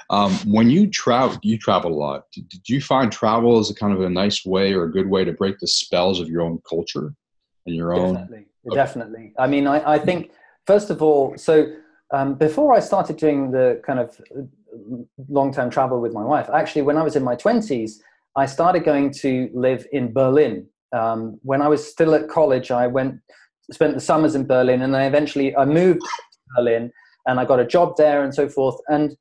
Um, 0.09 0.31
when 0.45 0.69
you 0.69 0.87
travel, 0.87 1.37
you 1.43 1.57
travel 1.57 1.91
a 1.91 1.99
lot. 1.99 2.23
Did, 2.33 2.49
did 2.49 2.69
you 2.69 2.81
find 2.81 3.11
travel 3.11 3.59
as 3.59 3.69
a 3.69 3.75
kind 3.75 3.93
of 3.93 4.01
a 4.01 4.09
nice 4.09 4.45
way 4.45 4.73
or 4.73 4.85
a 4.85 4.91
good 4.91 5.07
way 5.07 5.25
to 5.25 5.33
break 5.33 5.59
the 5.59 5.67
spells 5.67 6.19
of 6.19 6.29
your 6.29 6.41
own 6.41 6.59
culture 6.67 7.13
and 7.65 7.75
your 7.75 7.93
own? 7.93 8.45
Definitely, 8.65 8.71
okay. 8.71 8.75
definitely. 8.75 9.33
I 9.37 9.47
mean, 9.47 9.67
I, 9.67 9.93
I 9.93 9.99
think 9.99 10.31
first 10.65 10.89
of 10.89 11.01
all, 11.01 11.37
so 11.37 11.73
um, 12.11 12.35
before 12.35 12.73
I 12.73 12.79
started 12.79 13.17
doing 13.17 13.51
the 13.51 13.81
kind 13.85 13.99
of 13.99 14.19
long-term 15.29 15.69
travel 15.69 16.01
with 16.01 16.13
my 16.13 16.23
wife, 16.23 16.49
actually, 16.53 16.81
when 16.81 16.97
I 16.97 17.03
was 17.03 17.15
in 17.15 17.23
my 17.23 17.35
twenties, 17.35 18.01
I 18.35 18.45
started 18.45 18.83
going 18.83 19.11
to 19.11 19.49
live 19.53 19.87
in 19.91 20.13
Berlin. 20.13 20.67
Um, 20.91 21.39
when 21.43 21.61
I 21.61 21.67
was 21.67 21.85
still 21.85 22.13
at 22.15 22.29
college, 22.29 22.71
I 22.71 22.87
went 22.87 23.19
spent 23.71 23.95
the 23.95 24.01
summers 24.01 24.35
in 24.35 24.45
Berlin, 24.45 24.81
and 24.81 24.95
I 24.95 25.05
eventually 25.05 25.55
I 25.55 25.65
moved 25.65 26.01
to 26.01 26.39
Berlin, 26.55 26.91
and 27.25 27.39
I 27.39 27.45
got 27.45 27.59
a 27.59 27.65
job 27.65 27.93
there, 27.97 28.23
and 28.23 28.33
so 28.33 28.47
forth. 28.47 28.75
And 28.87 29.15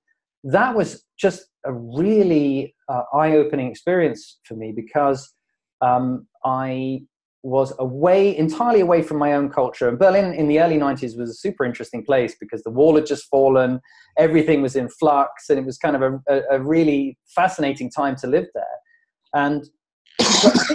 that 0.44 0.74
was 0.74 1.04
just 1.18 1.46
a 1.64 1.72
really 1.72 2.74
uh, 2.88 3.02
eye-opening 3.14 3.70
experience 3.70 4.38
for 4.44 4.54
me 4.54 4.72
because 4.72 5.32
um, 5.80 6.26
I 6.44 7.02
was 7.44 7.72
away 7.78 8.36
entirely 8.36 8.80
away 8.80 9.02
from 9.02 9.18
my 9.18 9.34
own 9.34 9.50
culture. 9.50 9.88
And 9.88 9.98
Berlin 9.98 10.32
in 10.32 10.48
the 10.48 10.60
early 10.60 10.78
90s 10.78 11.16
was 11.16 11.30
a 11.30 11.34
super 11.34 11.64
interesting 11.64 12.04
place 12.04 12.34
because 12.40 12.62
the 12.62 12.70
wall 12.70 12.96
had 12.96 13.06
just 13.06 13.28
fallen, 13.28 13.80
everything 14.18 14.62
was 14.62 14.76
in 14.76 14.88
flux, 14.88 15.50
and 15.50 15.58
it 15.58 15.64
was 15.64 15.76
kind 15.76 15.94
of 15.94 16.02
a, 16.02 16.20
a, 16.28 16.56
a 16.56 16.60
really 16.60 17.18
fascinating 17.34 17.90
time 17.90 18.16
to 18.16 18.26
live 18.26 18.46
there. 18.54 18.64
And 19.34 19.64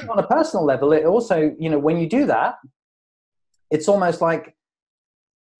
on 0.09 0.19
a 0.19 0.27
personal 0.27 0.63
level, 0.63 0.93
it 0.93 1.05
also, 1.05 1.55
you 1.59 1.69
know, 1.69 1.79
when 1.79 1.97
you 1.97 2.07
do 2.07 2.25
that, 2.27 2.55
it's 3.71 3.87
almost 3.87 4.21
like 4.21 4.55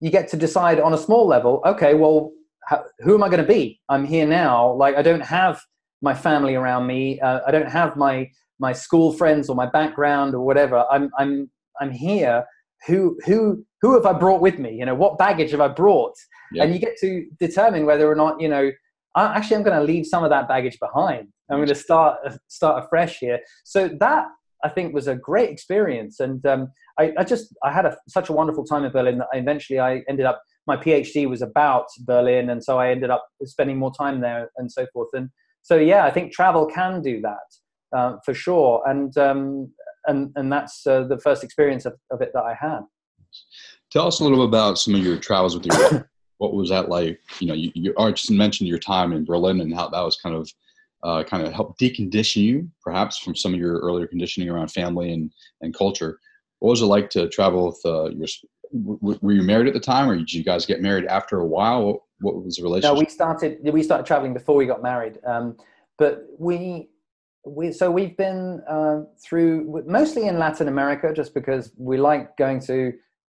you 0.00 0.10
get 0.10 0.28
to 0.28 0.36
decide 0.36 0.80
on 0.80 0.92
a 0.92 0.98
small 0.98 1.26
level 1.26 1.62
okay 1.64 1.94
well 1.94 2.32
how, 2.64 2.82
who 3.00 3.14
am 3.14 3.22
i 3.22 3.28
going 3.28 3.40
to 3.40 3.46
be 3.46 3.80
i'm 3.88 4.04
here 4.04 4.26
now 4.26 4.72
like 4.72 4.96
i 4.96 5.02
don't 5.02 5.20
have 5.20 5.60
my 6.02 6.14
family 6.14 6.54
around 6.54 6.86
me. 6.86 7.20
Uh, 7.20 7.40
i 7.46 7.50
don't 7.50 7.70
have 7.70 7.96
my 7.96 8.30
my 8.58 8.72
school 8.72 9.12
friends 9.12 9.48
or 9.48 9.56
my 9.56 9.66
background 9.66 10.34
or 10.34 10.44
whatever. 10.44 10.84
I'm 10.90 11.10
i'm 11.18 11.50
i'm 11.80 11.90
here. 11.90 12.44
Who 12.86 13.18
who 13.26 13.64
who 13.82 13.94
have 13.94 14.06
i 14.06 14.12
brought 14.12 14.40
with 14.40 14.58
me? 14.58 14.74
You 14.74 14.86
know 14.86 14.94
what 14.94 15.18
baggage 15.18 15.50
have 15.52 15.60
i 15.60 15.68
brought? 15.68 16.14
Yep. 16.52 16.64
and 16.64 16.74
you 16.74 16.80
get 16.80 16.96
to 16.98 17.24
determine 17.38 17.86
whether 17.86 18.10
or 18.10 18.16
not 18.16 18.40
you 18.40 18.48
know 18.48 18.72
I, 19.14 19.36
actually 19.36 19.56
i'm 19.56 19.62
going 19.62 19.78
to 19.78 19.84
leave 19.84 20.04
some 20.04 20.24
of 20.24 20.30
that 20.30 20.48
baggage 20.48 20.78
behind. 20.80 21.28
I'm 21.50 21.58
going 21.58 21.68
to 21.68 21.74
start 21.74 22.18
start 22.48 22.84
afresh 22.84 23.18
here. 23.18 23.40
So 23.64 23.88
that 24.00 24.26
I 24.64 24.68
think 24.68 24.94
was 24.94 25.08
a 25.08 25.16
great 25.16 25.50
experience. 25.50 26.20
And 26.20 26.44
um, 26.46 26.68
I, 26.98 27.12
I, 27.18 27.24
just 27.24 27.54
I 27.64 27.72
had 27.72 27.86
a, 27.86 27.96
such 28.08 28.28
a 28.28 28.32
wonderful 28.32 28.64
time 28.64 28.84
in 28.84 28.92
Berlin 28.92 29.18
that 29.18 29.28
eventually 29.32 29.80
I 29.80 30.02
ended 30.08 30.26
up 30.26 30.42
my 30.66 30.76
PhD 30.76 31.28
was 31.28 31.42
about 31.42 31.86
Berlin, 32.00 32.50
and 32.50 32.62
so 32.62 32.78
I 32.78 32.90
ended 32.90 33.10
up 33.10 33.26
spending 33.44 33.78
more 33.78 33.92
time 33.92 34.20
there 34.20 34.50
and 34.56 34.70
so 34.70 34.86
forth. 34.92 35.08
And 35.14 35.30
so 35.62 35.76
yeah, 35.76 36.04
I 36.04 36.10
think 36.10 36.32
travel 36.32 36.66
can 36.66 37.02
do 37.02 37.20
that 37.20 37.96
uh, 37.96 38.16
for 38.24 38.34
sure. 38.34 38.82
And 38.86 39.16
um, 39.18 39.70
and 40.06 40.32
and 40.36 40.52
that's 40.52 40.86
uh, 40.86 41.04
the 41.04 41.18
first 41.18 41.44
experience 41.44 41.84
of, 41.84 41.94
of 42.10 42.20
it 42.22 42.30
that 42.34 42.44
I 42.44 42.54
had. 42.54 42.80
Tell 43.90 44.06
us 44.06 44.20
a 44.20 44.22
little 44.22 44.38
bit 44.38 44.48
about 44.48 44.78
some 44.78 44.94
of 44.94 45.00
your 45.02 45.18
travels 45.18 45.54
with 45.54 45.66
your. 45.66 46.08
what 46.38 46.54
was 46.54 46.70
that 46.70 46.88
like? 46.88 47.20
You 47.38 47.48
know, 47.48 47.54
you, 47.54 47.70
you 47.74 47.94
just 48.12 48.30
mentioned 48.30 48.68
your 48.68 48.78
time 48.78 49.12
in 49.12 49.26
Berlin 49.26 49.60
and 49.60 49.74
how 49.74 49.88
that 49.88 50.00
was 50.00 50.16
kind 50.16 50.34
of 50.34 50.50
uh, 51.02 51.22
kind 51.24 51.46
of 51.46 51.52
help 51.52 51.78
decondition 51.78 52.36
you, 52.36 52.70
perhaps 52.82 53.18
from 53.18 53.34
some 53.34 53.54
of 53.54 53.60
your 53.60 53.78
earlier 53.80 54.06
conditioning 54.06 54.48
around 54.48 54.70
family 54.70 55.12
and, 55.12 55.30
and 55.60 55.74
culture. 55.74 56.18
What 56.58 56.70
was 56.70 56.82
it 56.82 56.86
like 56.86 57.10
to 57.10 57.28
travel 57.28 57.66
with 57.66 57.80
uh, 57.84 58.10
your? 58.10 58.28
Were 58.72 59.32
you 59.32 59.42
married 59.42 59.66
at 59.66 59.74
the 59.74 59.80
time, 59.80 60.08
or 60.08 60.16
did 60.16 60.32
you 60.32 60.44
guys 60.44 60.64
get 60.64 60.80
married 60.80 61.06
after 61.06 61.40
a 61.40 61.46
while? 61.46 62.06
What, 62.20 62.44
was 62.44 62.56
the 62.56 62.62
relationship? 62.62 62.94
No, 62.94 62.98
we 62.98 63.06
started 63.06 63.58
we 63.62 63.82
started 63.82 64.06
traveling 64.06 64.34
before 64.34 64.56
we 64.56 64.66
got 64.66 64.82
married. 64.82 65.18
Um, 65.26 65.56
but 65.98 66.24
we 66.38 66.88
we, 67.46 67.72
so 67.72 67.90
we've 67.90 68.16
been 68.16 68.62
uh, 68.68 69.00
through 69.24 69.82
mostly 69.86 70.26
in 70.26 70.38
Latin 70.38 70.68
America, 70.68 71.12
just 71.14 71.32
because 71.34 71.72
we 71.78 71.96
like 71.96 72.36
going 72.36 72.60
to 72.60 72.92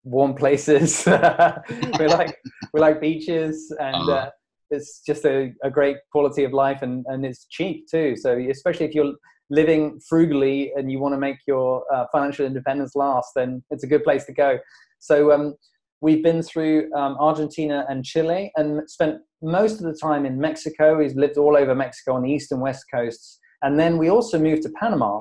warm 0.03 0.33
places. 0.33 1.03
we 1.99 2.07
like 2.07 2.35
we 2.73 2.79
like 2.79 2.99
beaches, 2.99 3.73
and 3.79 3.95
uh-huh. 3.95 4.11
uh, 4.11 4.29
it's 4.71 5.01
just 5.05 5.25
a, 5.25 5.53
a, 5.63 5.69
great 5.69 5.97
quality 6.11 6.43
of 6.43 6.53
life, 6.53 6.81
and, 6.81 7.05
and 7.09 7.25
it's 7.25 7.45
cheap 7.45 7.87
too. 7.89 8.15
So 8.15 8.37
especially 8.49 8.85
if 8.87 8.95
you're 8.95 9.13
living 9.49 9.99
frugally 10.07 10.71
and 10.75 10.91
you 10.91 10.97
want 10.99 11.13
to 11.13 11.19
make 11.19 11.37
your 11.45 11.83
uh, 11.93 12.05
financial 12.11 12.45
independence 12.45 12.95
last, 12.95 13.31
then 13.35 13.61
it's 13.69 13.83
a 13.83 13.87
good 13.87 14.03
place 14.03 14.25
to 14.25 14.33
go. 14.33 14.57
So 14.99 15.31
um, 15.31 15.55
we've 16.01 16.23
been 16.23 16.41
through 16.41 16.93
um, 16.93 17.15
Argentina 17.19 17.85
and 17.87 18.03
Chile, 18.03 18.51
and 18.55 18.89
spent 18.89 19.19
most 19.41 19.79
of 19.79 19.83
the 19.83 19.93
time 19.93 20.25
in 20.25 20.39
Mexico. 20.39 20.97
We've 20.97 21.15
lived 21.15 21.37
all 21.37 21.55
over 21.55 21.73
Mexico 21.73 22.15
on 22.15 22.23
the 22.23 22.31
east 22.31 22.51
and 22.51 22.61
west 22.61 22.85
coasts, 22.93 23.39
and 23.61 23.79
then 23.79 23.97
we 23.97 24.09
also 24.09 24.37
moved 24.37 24.63
to 24.63 24.69
Panama. 24.79 25.19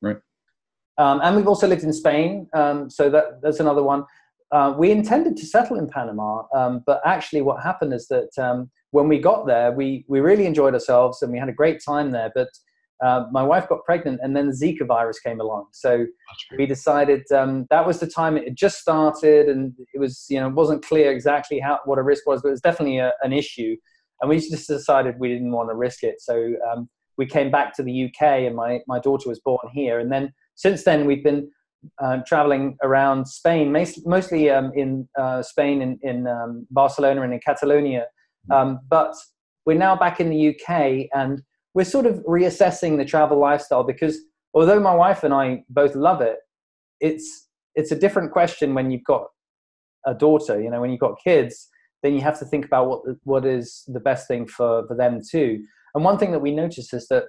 Right. 0.00 0.16
Um, 0.98 1.20
and 1.22 1.36
we've 1.36 1.48
also 1.48 1.66
lived 1.66 1.84
in 1.84 1.92
Spain, 1.92 2.48
um, 2.54 2.90
so 2.90 3.08
that 3.10 3.42
that's 3.42 3.60
another 3.60 3.82
one. 3.82 4.04
Uh, 4.50 4.74
we 4.76 4.90
intended 4.90 5.36
to 5.38 5.46
settle 5.46 5.78
in 5.78 5.88
Panama, 5.88 6.42
um, 6.54 6.82
but 6.86 7.00
actually, 7.06 7.42
what 7.42 7.62
happened 7.62 7.94
is 7.94 8.08
that 8.08 8.30
um, 8.38 8.70
when 8.90 9.08
we 9.08 9.18
got 9.18 9.46
there, 9.46 9.72
we 9.72 10.04
we 10.08 10.20
really 10.20 10.46
enjoyed 10.46 10.74
ourselves 10.74 11.22
and 11.22 11.32
we 11.32 11.38
had 11.38 11.48
a 11.48 11.52
great 11.52 11.82
time 11.84 12.10
there. 12.10 12.30
But 12.34 12.48
uh, 13.02 13.24
my 13.32 13.42
wife 13.42 13.68
got 13.68 13.84
pregnant, 13.84 14.20
and 14.22 14.36
then 14.36 14.46
the 14.46 14.52
Zika 14.52 14.86
virus 14.86 15.18
came 15.18 15.40
along. 15.40 15.66
So 15.72 16.06
we 16.56 16.66
decided 16.66 17.30
um, 17.32 17.66
that 17.70 17.86
was 17.86 17.98
the 17.98 18.06
time 18.06 18.36
it 18.36 18.44
had 18.44 18.56
just 18.56 18.78
started, 18.78 19.48
and 19.48 19.74
it 19.92 19.98
was 19.98 20.26
you 20.28 20.38
know 20.38 20.48
it 20.48 20.54
wasn't 20.54 20.84
clear 20.84 21.10
exactly 21.10 21.58
how 21.58 21.80
what 21.84 21.98
a 21.98 22.02
risk 22.02 22.26
was, 22.26 22.42
but 22.42 22.48
it 22.48 22.52
was 22.52 22.60
definitely 22.60 22.98
a, 22.98 23.12
an 23.22 23.32
issue. 23.32 23.76
And 24.20 24.28
we 24.28 24.38
just 24.38 24.68
decided 24.68 25.18
we 25.18 25.28
didn't 25.28 25.50
want 25.50 25.68
to 25.70 25.74
risk 25.74 26.04
it. 26.04 26.20
So 26.20 26.54
um, 26.70 26.88
we 27.18 27.26
came 27.26 27.50
back 27.50 27.74
to 27.76 27.82
the 27.82 28.04
UK, 28.04 28.22
and 28.22 28.54
my 28.54 28.80
my 28.86 29.00
daughter 29.00 29.28
was 29.28 29.40
born 29.40 29.68
here. 29.72 29.98
And 29.98 30.12
then 30.12 30.32
since 30.54 30.84
then, 30.84 31.04
we've 31.04 31.24
been 31.24 31.50
uh, 32.00 32.18
traveling 32.26 32.76
around 32.82 33.26
Spain, 33.26 33.72
mostly 34.04 34.50
um, 34.50 34.72
in 34.74 35.08
uh, 35.18 35.42
Spain, 35.42 35.82
in, 35.82 35.98
in 36.02 36.26
um, 36.26 36.66
Barcelona 36.70 37.22
and 37.22 37.32
in 37.32 37.40
Catalonia. 37.40 38.06
Mm. 38.48 38.54
Um, 38.54 38.80
but 38.88 39.14
we're 39.66 39.78
now 39.78 39.96
back 39.96 40.20
in 40.20 40.30
the 40.30 40.48
UK 40.50 41.08
and 41.14 41.42
we're 41.74 41.84
sort 41.84 42.06
of 42.06 42.16
reassessing 42.24 42.98
the 42.98 43.04
travel 43.04 43.38
lifestyle 43.38 43.84
because 43.84 44.18
although 44.54 44.80
my 44.80 44.94
wife 44.94 45.24
and 45.24 45.32
I 45.32 45.64
both 45.68 45.94
love 45.94 46.20
it, 46.20 46.38
it's 47.00 47.48
it's 47.74 47.90
a 47.90 47.96
different 47.96 48.32
question 48.32 48.74
when 48.74 48.90
you've 48.90 49.04
got 49.04 49.26
a 50.06 50.14
daughter. 50.14 50.60
You 50.60 50.70
know, 50.70 50.80
when 50.80 50.90
you've 50.90 51.00
got 51.00 51.16
kids, 51.22 51.68
then 52.02 52.14
you 52.14 52.20
have 52.20 52.38
to 52.40 52.44
think 52.44 52.64
about 52.64 52.88
what 52.88 53.00
what 53.24 53.46
is 53.46 53.84
the 53.86 54.00
best 54.00 54.28
thing 54.28 54.46
for 54.46 54.86
for 54.86 54.96
them 54.96 55.20
too. 55.28 55.64
And 55.94 56.04
one 56.04 56.18
thing 56.18 56.32
that 56.32 56.40
we 56.40 56.54
notice 56.54 56.92
is 56.92 57.08
that 57.08 57.24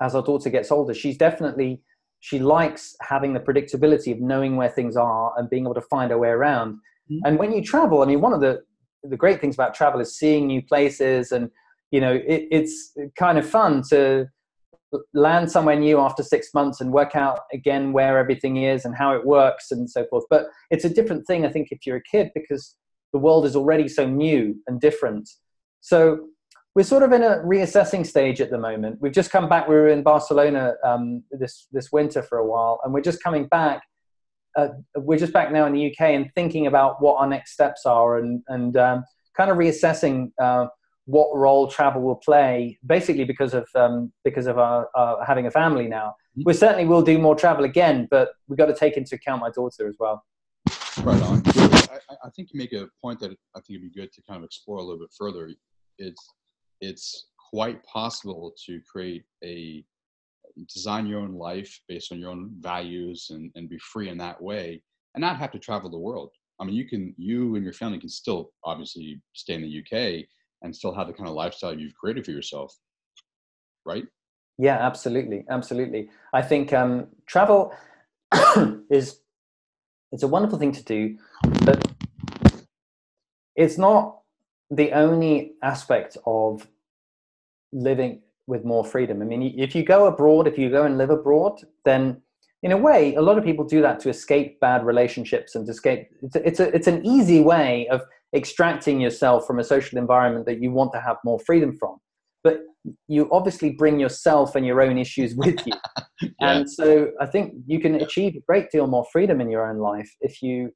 as 0.00 0.14
our 0.14 0.22
daughter 0.22 0.50
gets 0.50 0.70
older, 0.70 0.94
she's 0.94 1.16
definitely 1.16 1.82
she 2.20 2.38
likes 2.38 2.94
having 3.00 3.32
the 3.32 3.40
predictability 3.40 4.12
of 4.12 4.20
knowing 4.20 4.56
where 4.56 4.68
things 4.68 4.96
are 4.96 5.32
and 5.38 5.48
being 5.48 5.64
able 5.64 5.74
to 5.74 5.80
find 5.80 6.10
her 6.10 6.18
way 6.18 6.28
around. 6.28 6.74
Mm-hmm. 7.10 7.18
And 7.24 7.38
when 7.38 7.52
you 7.52 7.62
travel, 7.62 8.02
I 8.02 8.06
mean, 8.06 8.20
one 8.20 8.34
of 8.34 8.40
the 8.40 8.62
the 9.02 9.16
great 9.16 9.40
things 9.40 9.54
about 9.54 9.74
travel 9.74 10.00
is 10.00 10.18
seeing 10.18 10.46
new 10.46 10.62
places 10.62 11.32
and 11.32 11.50
you 11.90 12.00
know 12.00 12.12
it, 12.12 12.46
it's 12.50 12.92
kind 13.16 13.38
of 13.38 13.48
fun 13.48 13.82
to 13.90 14.26
land 15.14 15.50
somewhere 15.50 15.78
new 15.78 16.00
after 16.00 16.22
six 16.22 16.48
months 16.52 16.80
and 16.80 16.92
work 16.92 17.14
out 17.14 17.40
again 17.52 17.92
where 17.92 18.18
everything 18.18 18.64
is 18.64 18.84
and 18.84 18.96
how 18.96 19.14
it 19.14 19.24
works 19.24 19.70
and 19.70 19.88
so 19.88 20.04
forth. 20.10 20.24
But 20.28 20.46
it's 20.70 20.84
a 20.84 20.88
different 20.92 21.26
thing 21.26 21.46
i 21.46 21.48
think 21.48 21.68
if 21.70 21.86
you're 21.86 21.98
a 21.98 22.02
kid 22.10 22.30
because 22.34 22.76
the 23.12 23.18
world 23.18 23.44
is 23.44 23.56
already 23.56 23.88
so 23.88 24.06
new 24.06 24.54
and 24.66 24.80
different. 24.80 25.28
So 25.80 26.28
we're 26.74 26.84
sort 26.84 27.02
of 27.02 27.12
in 27.12 27.22
a 27.22 27.38
reassessing 27.38 28.06
stage 28.06 28.40
at 28.40 28.50
the 28.50 28.58
moment. 28.58 28.98
We've 29.00 29.12
just 29.12 29.32
come 29.32 29.48
back. 29.48 29.68
We 29.68 29.74
were 29.74 29.88
in 29.88 30.02
barcelona 30.02 30.74
um, 30.84 31.24
this 31.30 31.66
this 31.72 31.90
winter 31.92 32.22
for 32.22 32.38
a 32.38 32.46
while 32.46 32.80
and 32.84 32.92
we're 32.92 33.00
just 33.00 33.22
coming 33.22 33.46
back 33.46 33.82
uh, 34.56 34.68
we're 34.96 35.18
just 35.18 35.32
back 35.32 35.52
now 35.52 35.66
in 35.66 35.72
the 35.72 35.90
uk 35.90 36.00
and 36.00 36.28
thinking 36.34 36.66
about 36.66 37.00
what 37.00 37.20
our 37.20 37.26
next 37.26 37.52
steps 37.52 37.86
are 37.86 38.18
and 38.18 38.42
and 38.48 38.76
um, 38.76 39.04
kind 39.36 39.50
of 39.50 39.56
reassessing 39.56 40.32
uh, 40.40 40.66
what 41.10 41.34
role 41.36 41.66
travel 41.68 42.02
will 42.02 42.16
play, 42.16 42.78
basically 42.86 43.24
because 43.24 43.52
of 43.52 43.68
um, 43.74 44.12
because 44.24 44.46
of 44.46 44.58
our, 44.58 44.88
uh, 44.94 45.24
having 45.24 45.46
a 45.46 45.50
family 45.50 45.88
now. 45.88 46.14
Mm-hmm. 46.38 46.42
We 46.46 46.54
certainly 46.54 46.86
will 46.86 47.02
do 47.02 47.18
more 47.18 47.34
travel 47.34 47.64
again, 47.64 48.06
but 48.10 48.30
we've 48.48 48.58
got 48.58 48.66
to 48.66 48.74
take 48.74 48.96
into 48.96 49.16
account 49.16 49.40
my 49.40 49.50
daughter 49.50 49.88
as 49.88 49.96
well. 49.98 50.24
Right 51.02 51.22
on. 51.22 51.42
I, 51.46 51.98
I 52.24 52.30
think 52.34 52.52
you 52.52 52.58
make 52.58 52.72
a 52.72 52.88
point 53.02 53.18
that 53.20 53.32
I 53.56 53.60
think 53.60 53.78
it'd 53.78 53.92
be 53.92 54.00
good 54.00 54.12
to 54.12 54.22
kind 54.22 54.38
of 54.38 54.44
explore 54.44 54.78
a 54.78 54.82
little 54.82 55.00
bit 55.00 55.10
further. 55.18 55.50
It's 55.98 56.34
it's 56.80 57.26
quite 57.50 57.84
possible 57.84 58.54
to 58.66 58.80
create 58.90 59.24
a 59.42 59.84
design 60.72 61.06
your 61.06 61.20
own 61.20 61.34
life 61.34 61.80
based 61.88 62.12
on 62.12 62.18
your 62.18 62.30
own 62.30 62.50
values 62.60 63.28
and, 63.30 63.50
and 63.54 63.68
be 63.68 63.78
free 63.78 64.08
in 64.08 64.18
that 64.18 64.40
way 64.40 64.82
and 65.14 65.22
not 65.22 65.36
have 65.36 65.50
to 65.52 65.58
travel 65.58 65.90
the 65.90 65.98
world. 65.98 66.30
I 66.60 66.64
mean, 66.64 66.74
you 66.74 66.86
can, 66.86 67.14
you 67.16 67.54
and 67.54 67.64
your 67.64 67.72
family 67.72 67.98
can 67.98 68.08
still 68.08 68.50
obviously 68.64 69.20
stay 69.32 69.54
in 69.54 69.62
the 69.62 69.80
UK 69.80 70.26
and 70.62 70.74
still 70.74 70.94
have 70.94 71.06
the 71.06 71.12
kind 71.12 71.28
of 71.28 71.34
lifestyle 71.34 71.78
you've 71.78 71.94
created 71.94 72.24
for 72.24 72.32
yourself 72.32 72.74
right? 73.84 74.04
Yeah 74.58 74.78
absolutely 74.78 75.44
absolutely. 75.48 76.10
I 76.32 76.42
think 76.42 76.72
um, 76.72 77.06
travel 77.26 77.72
is 78.90 79.20
it's 80.12 80.22
a 80.22 80.28
wonderful 80.28 80.58
thing 80.58 80.72
to 80.72 80.84
do 80.84 81.16
but 81.64 81.86
it's 83.56 83.78
not 83.78 84.18
the 84.70 84.92
only 84.92 85.54
aspect 85.62 86.16
of 86.26 86.66
living 87.72 88.22
with 88.46 88.64
more 88.64 88.84
freedom. 88.84 89.22
I 89.22 89.24
mean 89.24 89.54
if 89.58 89.74
you 89.74 89.82
go 89.82 90.06
abroad 90.06 90.46
if 90.46 90.58
you 90.58 90.70
go 90.70 90.84
and 90.84 90.98
live 90.98 91.10
abroad 91.10 91.60
then 91.84 92.20
in 92.62 92.72
a 92.72 92.76
way 92.76 93.14
a 93.14 93.22
lot 93.22 93.38
of 93.38 93.44
people 93.44 93.64
do 93.64 93.80
that 93.80 94.00
to 94.00 94.10
escape 94.10 94.60
bad 94.60 94.84
relationships 94.84 95.54
and 95.54 95.64
to 95.66 95.72
escape 95.72 96.10
it's 96.22 96.36
a, 96.36 96.46
it's, 96.46 96.60
a, 96.60 96.74
it's 96.76 96.86
an 96.86 97.04
easy 97.06 97.40
way 97.40 97.88
of 97.88 98.02
extracting 98.34 99.00
yourself 99.00 99.46
from 99.46 99.58
a 99.58 99.64
social 99.64 99.98
environment 99.98 100.46
that 100.46 100.62
you 100.62 100.70
want 100.70 100.92
to 100.92 101.00
have 101.00 101.16
more 101.24 101.38
freedom 101.40 101.76
from. 101.76 101.96
But 102.42 102.60
you 103.08 103.28
obviously 103.30 103.70
bring 103.70 104.00
yourself 104.00 104.54
and 104.54 104.64
your 104.64 104.80
own 104.80 104.98
issues 104.98 105.34
with 105.34 105.66
you. 105.66 105.72
yeah. 106.22 106.28
And 106.40 106.70
so 106.70 107.10
I 107.20 107.26
think 107.26 107.54
you 107.66 107.80
can 107.80 107.96
achieve 107.96 108.34
a 108.36 108.40
great 108.46 108.70
deal 108.70 108.86
more 108.86 109.04
freedom 109.12 109.40
in 109.40 109.50
your 109.50 109.68
own 109.68 109.78
life 109.78 110.10
if 110.20 110.40
you, 110.42 110.70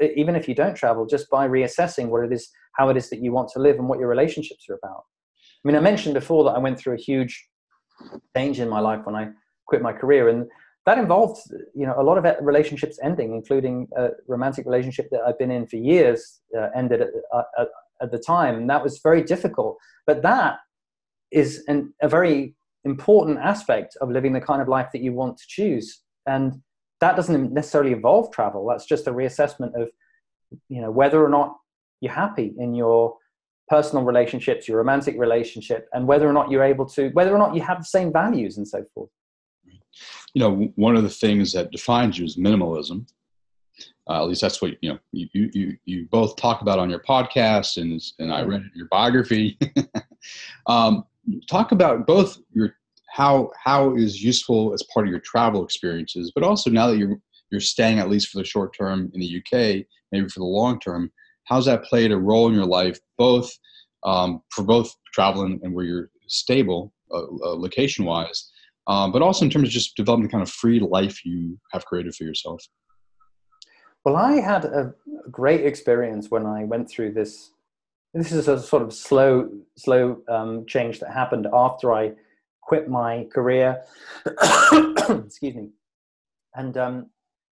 even 0.00 0.34
if 0.34 0.48
you 0.48 0.54
don't 0.54 0.74
travel, 0.74 1.06
just 1.06 1.30
by 1.30 1.46
reassessing 1.46 2.08
what 2.08 2.24
it 2.24 2.32
is, 2.32 2.50
how 2.74 2.88
it 2.88 2.96
is 2.96 3.08
that 3.10 3.22
you 3.22 3.32
want 3.32 3.48
to 3.50 3.60
live 3.60 3.76
and 3.76 3.88
what 3.88 3.98
your 3.98 4.08
relationships 4.08 4.66
are 4.68 4.78
about. 4.82 5.02
I 5.64 5.68
mean, 5.68 5.76
I 5.76 5.80
mentioned 5.80 6.14
before 6.14 6.44
that 6.44 6.50
I 6.50 6.58
went 6.58 6.78
through 6.78 6.94
a 6.94 7.00
huge 7.00 7.46
change 8.36 8.60
in 8.60 8.68
my 8.68 8.80
life 8.80 9.00
when 9.04 9.14
I 9.14 9.28
quit 9.66 9.82
my 9.82 9.92
career. 9.92 10.28
And 10.28 10.46
that 10.86 10.98
involved 10.98 11.38
you 11.74 11.86
know 11.86 11.94
a 11.98 12.02
lot 12.02 12.16
of 12.16 12.24
relationships 12.40 12.98
ending 13.02 13.34
including 13.34 13.88
a 13.96 14.10
romantic 14.28 14.64
relationship 14.64 15.08
that 15.10 15.20
i've 15.26 15.38
been 15.38 15.50
in 15.50 15.66
for 15.66 15.76
years 15.76 16.40
uh, 16.56 16.68
ended 16.74 17.02
at, 17.02 17.08
uh, 17.32 17.42
at, 17.58 17.68
at, 18.02 18.10
the 18.10 18.18
time. 18.18 18.56
And 18.56 18.70
that 18.70 18.82
was 18.82 18.98
very 18.98 19.22
difficult. 19.22 19.78
But 20.06 20.22
that 20.22 20.58
is 21.30 21.64
an, 21.68 21.92
a 22.00 22.08
very 22.08 22.54
important 22.84 23.38
aspect 23.38 23.96
of 24.00 24.10
living 24.10 24.32
the 24.32 24.40
kind 24.40 24.62
of 24.62 24.68
life 24.68 24.88
that 24.92 25.02
you 25.02 25.12
want 25.12 25.38
to 25.38 25.44
choose. 25.48 26.02
And 26.26 26.62
that 27.00 27.16
doesn't 27.16 27.52
necessarily 27.52 27.92
involve 27.92 28.32
travel. 28.32 28.66
That's 28.66 28.86
just 28.86 29.06
a 29.06 29.12
reassessment 29.12 29.80
of 29.80 29.88
you 30.68 30.80
know 30.80 30.90
whether 30.90 31.24
or 31.24 31.28
not 31.28 31.56
you're 32.00 32.12
happy 32.12 32.54
in 32.58 32.74
your 32.74 33.16
personal 33.68 34.04
relationships 34.04 34.68
your 34.68 34.78
romantic 34.78 35.18
relationship 35.18 35.88
and 35.92 36.06
whether 36.06 36.28
or 36.28 36.32
not 36.32 36.48
you're 36.52 36.62
able 36.62 36.86
to 36.86 37.08
whether 37.14 37.34
or 37.34 37.38
not 37.38 37.52
you 37.52 37.60
have 37.60 37.78
the 37.78 37.84
same 37.84 38.12
values 38.12 38.56
and 38.56 38.68
so 38.68 38.84
forth 38.94 39.10
you 40.34 40.40
know, 40.40 40.72
one 40.76 40.96
of 40.96 41.02
the 41.02 41.10
things 41.10 41.52
that 41.52 41.70
defines 41.70 42.18
you 42.18 42.24
is 42.24 42.36
minimalism. 42.36 43.06
Uh, 44.08 44.22
at 44.22 44.28
least 44.28 44.40
that's 44.40 44.62
what 44.62 44.72
you 44.82 44.90
know. 44.90 44.98
You, 45.12 45.50
you 45.52 45.76
you 45.84 46.06
both 46.10 46.36
talk 46.36 46.62
about 46.62 46.78
on 46.78 46.88
your 46.88 47.00
podcast, 47.00 47.76
and 47.76 48.00
and 48.18 48.32
I 48.32 48.42
read 48.42 48.62
your 48.74 48.88
biography. 48.88 49.58
um, 50.66 51.04
talk 51.48 51.72
about 51.72 52.06
both 52.06 52.38
your 52.52 52.74
how 53.08 53.50
how 53.62 53.94
is 53.94 54.22
useful 54.22 54.72
as 54.72 54.82
part 54.94 55.06
of 55.06 55.10
your 55.10 55.20
travel 55.20 55.64
experiences, 55.64 56.32
but 56.34 56.44
also 56.44 56.70
now 56.70 56.86
that 56.86 56.98
you're 56.98 57.18
you're 57.50 57.60
staying 57.60 57.98
at 57.98 58.08
least 58.08 58.28
for 58.28 58.38
the 58.38 58.44
short 58.44 58.76
term 58.76 59.10
in 59.14 59.20
the 59.20 59.38
UK, 59.38 59.86
maybe 60.12 60.28
for 60.28 60.40
the 60.40 60.44
long 60.44 60.78
term, 60.80 61.10
how's 61.44 61.66
that 61.66 61.84
played 61.84 62.12
a 62.12 62.16
role 62.16 62.48
in 62.48 62.54
your 62.54 62.66
life, 62.66 62.98
both 63.18 63.52
um, 64.04 64.42
for 64.50 64.62
both 64.62 64.94
traveling 65.12 65.60
and 65.62 65.74
where 65.74 65.84
you're 65.84 66.10
stable, 66.28 66.92
uh, 67.12 67.22
uh, 67.22 67.56
location 67.56 68.04
wise, 68.04 68.50
um, 68.88 69.12
but 69.12 69.22
also 69.22 69.44
in 69.44 69.50
terms 69.50 69.68
of 69.68 69.72
just 69.72 69.96
developing 69.96 70.24
the 70.24 70.30
kind 70.30 70.42
of 70.42 70.50
free 70.50 70.80
life 70.80 71.24
you 71.24 71.58
have 71.72 71.84
created 71.84 72.14
for 72.14 72.24
yourself. 72.24 72.62
Well, 74.04 74.16
I 74.16 74.34
had 74.34 74.64
a 74.64 74.94
great 75.30 75.66
experience 75.66 76.30
when 76.30 76.46
I 76.46 76.64
went 76.64 76.88
through 76.88 77.12
this. 77.12 77.50
This 78.14 78.32
is 78.32 78.48
a 78.48 78.58
sort 78.60 78.82
of 78.82 78.92
slow, 78.92 79.50
slow 79.76 80.22
um, 80.28 80.64
change 80.66 81.00
that 81.00 81.12
happened 81.12 81.48
after 81.52 81.92
I 81.92 82.12
quit 82.62 82.88
my 82.88 83.26
career. 83.32 83.82
excuse 84.24 85.54
me, 85.54 85.70
and 86.54 86.76
um, 86.76 87.10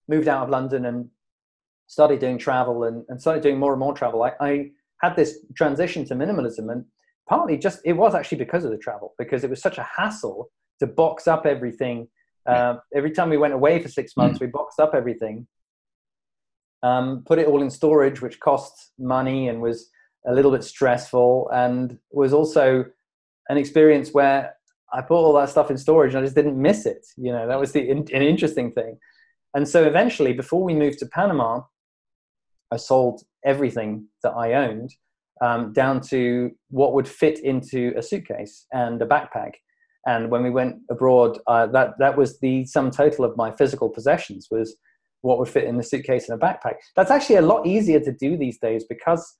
moved 0.08 0.28
out 0.28 0.44
of 0.44 0.50
London 0.50 0.84
and 0.84 1.08
started 1.86 2.20
doing 2.20 2.38
travel 2.38 2.84
and, 2.84 3.04
and 3.08 3.20
started 3.20 3.42
doing 3.42 3.58
more 3.58 3.72
and 3.72 3.80
more 3.80 3.94
travel. 3.94 4.22
I, 4.22 4.32
I 4.40 4.70
had 5.00 5.16
this 5.16 5.38
transition 5.56 6.04
to 6.06 6.14
minimalism, 6.14 6.70
and 6.70 6.84
partly 7.28 7.56
just 7.56 7.80
it 7.86 7.94
was 7.94 8.14
actually 8.14 8.38
because 8.38 8.64
of 8.64 8.70
the 8.70 8.78
travel 8.78 9.14
because 9.18 9.42
it 9.42 9.50
was 9.50 9.62
such 9.62 9.78
a 9.78 9.88
hassle 9.96 10.50
to 10.82 10.86
box 10.88 11.28
up 11.28 11.46
everything. 11.46 12.08
Uh, 12.44 12.74
every 12.92 13.12
time 13.12 13.30
we 13.30 13.36
went 13.36 13.54
away 13.54 13.80
for 13.80 13.88
six 13.88 14.16
months, 14.16 14.38
mm. 14.38 14.42
we 14.42 14.46
boxed 14.48 14.80
up 14.80 14.94
everything, 14.94 15.46
um, 16.82 17.22
put 17.24 17.38
it 17.38 17.46
all 17.46 17.62
in 17.62 17.70
storage, 17.70 18.20
which 18.20 18.40
cost 18.40 18.90
money 18.98 19.48
and 19.48 19.62
was 19.62 19.88
a 20.26 20.34
little 20.34 20.50
bit 20.50 20.64
stressful, 20.64 21.48
and 21.52 21.98
was 22.10 22.32
also 22.32 22.84
an 23.48 23.56
experience 23.56 24.10
where 24.10 24.54
I 24.92 25.02
put 25.02 25.14
all 25.14 25.32
that 25.34 25.50
stuff 25.50 25.70
in 25.70 25.78
storage 25.78 26.14
and 26.14 26.22
I 26.22 26.26
just 26.26 26.34
didn't 26.34 26.60
miss 26.60 26.84
it. 26.84 27.06
You 27.16 27.32
know, 27.32 27.46
that 27.46 27.60
was 27.60 27.70
the 27.70 27.88
an 27.90 28.08
interesting 28.08 28.72
thing. 28.72 28.98
And 29.54 29.68
so 29.68 29.84
eventually, 29.84 30.32
before 30.32 30.64
we 30.64 30.74
moved 30.74 30.98
to 30.98 31.06
Panama, 31.06 31.62
I 32.72 32.76
sold 32.76 33.22
everything 33.44 34.06
that 34.24 34.32
I 34.32 34.54
owned 34.54 34.90
um, 35.40 35.72
down 35.72 36.00
to 36.12 36.50
what 36.70 36.94
would 36.94 37.06
fit 37.06 37.38
into 37.38 37.92
a 37.96 38.02
suitcase 38.02 38.66
and 38.72 39.00
a 39.00 39.06
backpack. 39.06 39.52
And 40.06 40.30
when 40.30 40.42
we 40.42 40.50
went 40.50 40.76
abroad, 40.90 41.38
uh, 41.46 41.66
that 41.68 41.98
that 41.98 42.16
was 42.16 42.40
the 42.40 42.64
sum 42.66 42.90
total 42.90 43.24
of 43.24 43.36
my 43.36 43.52
physical 43.52 43.88
possessions 43.88 44.48
was 44.50 44.76
what 45.20 45.38
would 45.38 45.48
fit 45.48 45.64
in 45.64 45.76
the 45.76 45.84
suitcase 45.84 46.28
and 46.28 46.40
a 46.40 46.44
backpack. 46.44 46.74
That's 46.96 47.10
actually 47.10 47.36
a 47.36 47.42
lot 47.42 47.66
easier 47.66 48.00
to 48.00 48.12
do 48.12 48.36
these 48.36 48.58
days 48.58 48.84
because 48.88 49.36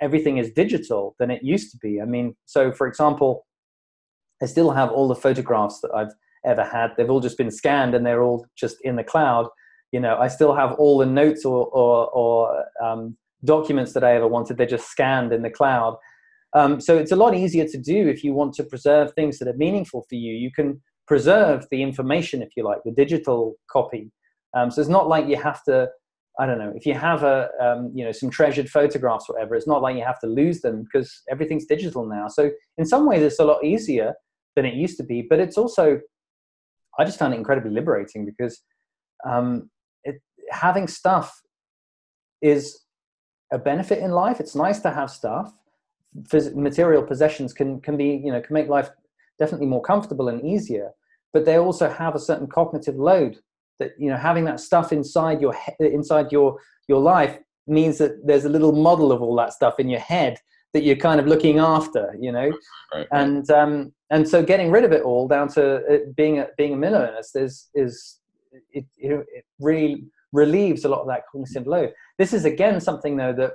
everything 0.00 0.38
is 0.38 0.50
digital 0.50 1.14
than 1.18 1.30
it 1.30 1.42
used 1.42 1.70
to 1.72 1.78
be. 1.78 2.00
I 2.00 2.04
mean, 2.04 2.34
so 2.46 2.72
for 2.72 2.86
example, 2.86 3.46
I 4.42 4.46
still 4.46 4.70
have 4.70 4.90
all 4.90 5.08
the 5.08 5.14
photographs 5.14 5.80
that 5.80 5.90
I've 5.94 6.14
ever 6.44 6.64
had. 6.64 6.92
They've 6.96 7.10
all 7.10 7.20
just 7.20 7.38
been 7.38 7.50
scanned 7.50 7.94
and 7.94 8.06
they're 8.06 8.22
all 8.22 8.46
just 8.56 8.76
in 8.82 8.96
the 8.96 9.04
cloud. 9.04 9.48
You 9.92 10.00
know, 10.00 10.16
I 10.16 10.28
still 10.28 10.54
have 10.54 10.72
all 10.72 10.98
the 10.98 11.06
notes 11.06 11.44
or, 11.44 11.66
or, 11.66 12.08
or 12.10 12.64
um, 12.82 13.16
documents 13.44 13.92
that 13.94 14.04
I 14.04 14.14
ever 14.14 14.28
wanted. 14.28 14.56
They're 14.56 14.66
just 14.66 14.88
scanned 14.88 15.32
in 15.32 15.42
the 15.42 15.50
cloud. 15.50 15.96
Um, 16.54 16.80
so 16.80 16.96
it's 16.96 17.12
a 17.12 17.16
lot 17.16 17.34
easier 17.34 17.66
to 17.66 17.78
do 17.78 18.08
if 18.08 18.24
you 18.24 18.32
want 18.32 18.54
to 18.54 18.64
preserve 18.64 19.12
things 19.12 19.38
that 19.38 19.48
are 19.48 19.56
meaningful 19.56 20.04
for 20.08 20.14
you. 20.14 20.34
You 20.34 20.50
can 20.50 20.80
preserve 21.06 21.66
the 21.70 21.82
information, 21.82 22.42
if 22.42 22.50
you 22.56 22.64
like, 22.64 22.78
the 22.84 22.92
digital 22.92 23.54
copy. 23.70 24.10
Um, 24.56 24.70
so 24.70 24.80
it's 24.80 24.90
not 24.90 25.08
like 25.08 25.26
you 25.26 25.36
have 25.36 25.62
to, 25.64 25.88
I 26.40 26.46
don't 26.46 26.58
know, 26.58 26.72
if 26.74 26.86
you 26.86 26.94
have 26.94 27.22
a, 27.22 27.48
um, 27.60 27.92
you 27.94 28.04
know, 28.04 28.12
some 28.12 28.30
treasured 28.30 28.68
photographs 28.68 29.28
whatever, 29.28 29.54
it's 29.54 29.66
not 29.66 29.82
like 29.82 29.96
you 29.96 30.04
have 30.04 30.20
to 30.20 30.26
lose 30.26 30.60
them 30.60 30.84
because 30.84 31.22
everything's 31.30 31.66
digital 31.66 32.06
now. 32.06 32.28
So 32.28 32.50
in 32.78 32.86
some 32.86 33.06
ways, 33.06 33.22
it's 33.22 33.40
a 33.40 33.44
lot 33.44 33.64
easier 33.64 34.14
than 34.56 34.64
it 34.64 34.74
used 34.74 34.96
to 34.98 35.04
be. 35.04 35.22
But 35.28 35.40
it's 35.40 35.58
also, 35.58 36.00
I 36.98 37.04
just 37.04 37.18
found 37.18 37.34
it 37.34 37.38
incredibly 37.38 37.72
liberating 37.72 38.24
because 38.24 38.62
um, 39.28 39.70
it, 40.04 40.20
having 40.50 40.86
stuff 40.86 41.42
is 42.40 42.80
a 43.52 43.58
benefit 43.58 43.98
in 43.98 44.12
life. 44.12 44.40
It's 44.40 44.54
nice 44.54 44.80
to 44.80 44.90
have 44.90 45.10
stuff. 45.10 45.52
Phys- 46.22 46.54
material 46.54 47.02
possessions 47.02 47.52
can 47.52 47.80
can 47.80 47.96
be 47.96 48.20
you 48.24 48.32
know 48.32 48.40
can 48.40 48.54
make 48.54 48.68
life 48.68 48.90
definitely 49.38 49.66
more 49.66 49.82
comfortable 49.82 50.28
and 50.28 50.44
easier, 50.44 50.90
but 51.32 51.44
they 51.44 51.58
also 51.58 51.88
have 51.88 52.14
a 52.14 52.18
certain 52.18 52.46
cognitive 52.46 52.96
load 52.96 53.38
that 53.78 53.92
you 53.98 54.10
know 54.10 54.16
having 54.16 54.44
that 54.44 54.60
stuff 54.60 54.92
inside 54.92 55.40
your 55.40 55.54
he- 55.54 55.86
inside 55.86 56.32
your 56.32 56.58
your 56.88 57.00
life 57.00 57.38
means 57.66 57.98
that 57.98 58.26
there's 58.26 58.46
a 58.46 58.48
little 58.48 58.72
model 58.72 59.12
of 59.12 59.22
all 59.22 59.36
that 59.36 59.52
stuff 59.52 59.78
in 59.78 59.88
your 59.88 60.00
head 60.00 60.38
that 60.74 60.82
you're 60.82 60.96
kind 60.96 61.18
of 61.18 61.26
looking 61.26 61.58
after, 61.58 62.14
you 62.20 62.30
know, 62.30 62.52
right, 62.94 63.06
and 63.12 63.50
um, 63.50 63.92
and 64.10 64.28
so 64.28 64.42
getting 64.42 64.70
rid 64.70 64.84
of 64.84 64.92
it 64.92 65.02
all 65.02 65.28
down 65.28 65.48
to 65.48 66.06
being 66.16 66.38
a 66.38 66.48
being 66.56 66.74
a 66.74 66.76
minimalist 66.76 67.36
is 67.36 67.68
is 67.74 68.20
it, 68.72 68.84
it, 68.96 69.26
it 69.28 69.44
really 69.60 70.04
relieves 70.32 70.84
a 70.84 70.88
lot 70.88 71.00
of 71.00 71.08
that 71.08 71.22
cognitive 71.30 71.66
load. 71.66 71.92
This 72.18 72.32
is 72.32 72.44
again 72.44 72.80
something 72.80 73.16
though 73.16 73.32
that 73.34 73.52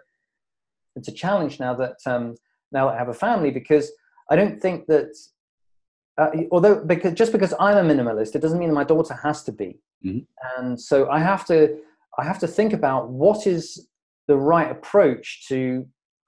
it's 0.95 1.07
a 1.07 1.11
challenge 1.11 1.59
now 1.59 1.73
that 1.75 1.97
um, 2.05 2.35
now 2.71 2.87
that 2.87 2.95
I 2.95 2.97
have 2.97 3.09
a 3.09 3.13
family 3.13 3.51
because 3.51 3.91
I 4.29 4.35
don't 4.35 4.61
think 4.61 4.87
that 4.87 5.15
uh, 6.17 6.29
although 6.51 6.83
because 6.83 7.13
just 7.13 7.31
because 7.31 7.53
I'm 7.59 7.77
a 7.77 7.93
minimalist, 7.93 8.35
it 8.35 8.41
doesn't 8.41 8.59
mean 8.59 8.73
my 8.73 8.83
daughter 8.83 9.15
has 9.23 9.43
to 9.43 9.51
be. 9.51 9.79
Mm-hmm. 10.05 10.19
And 10.57 10.79
so 10.79 11.09
I 11.09 11.19
have 11.19 11.45
to 11.47 11.77
I 12.17 12.23
have 12.23 12.39
to 12.39 12.47
think 12.47 12.73
about 12.73 13.09
what 13.09 13.47
is 13.47 13.87
the 14.27 14.37
right 14.37 14.69
approach 14.69 15.47
to 15.47 15.87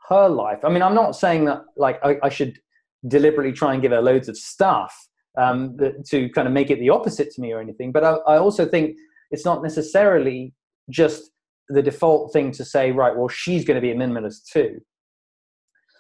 her 0.10 0.28
life. 0.28 0.60
I 0.64 0.70
mean, 0.70 0.82
I'm 0.82 0.96
not 0.96 1.16
saying 1.16 1.46
that 1.46 1.64
like 1.78 2.00
I, 2.04 2.18
I 2.24 2.30
should 2.30 2.60
deliberately 3.08 3.54
try 3.54 3.74
and 3.74 3.82
give 3.82 3.92
her 3.92 4.02
loads 4.02 4.28
of 4.28 4.38
stuff 4.38 4.94
um, 5.38 5.78
to 6.08 6.30
kind 6.30 6.48
of 6.48 6.54
make 6.54 6.70
it 6.70 6.80
the 6.80 6.90
opposite 6.90 7.32
to 7.32 7.42
me 7.42 7.52
or 7.54 7.60
anything. 7.60 7.92
But 7.92 8.04
I, 8.04 8.14
I 8.28 8.38
also 8.38 8.66
think 8.66 8.96
it's 9.32 9.46
not 9.46 9.62
necessarily 9.62 10.54
just 10.90 11.32
the 11.70 11.82
default 11.82 12.32
thing 12.34 12.52
to 12.52 12.66
say, 12.66 12.92
right? 12.92 13.16
Well, 13.16 13.28
she's 13.28 13.66
going 13.66 13.76
to 13.76 13.82
be 13.82 13.92
a 13.92 13.96
minimalist 13.96 14.46
too. 14.52 14.82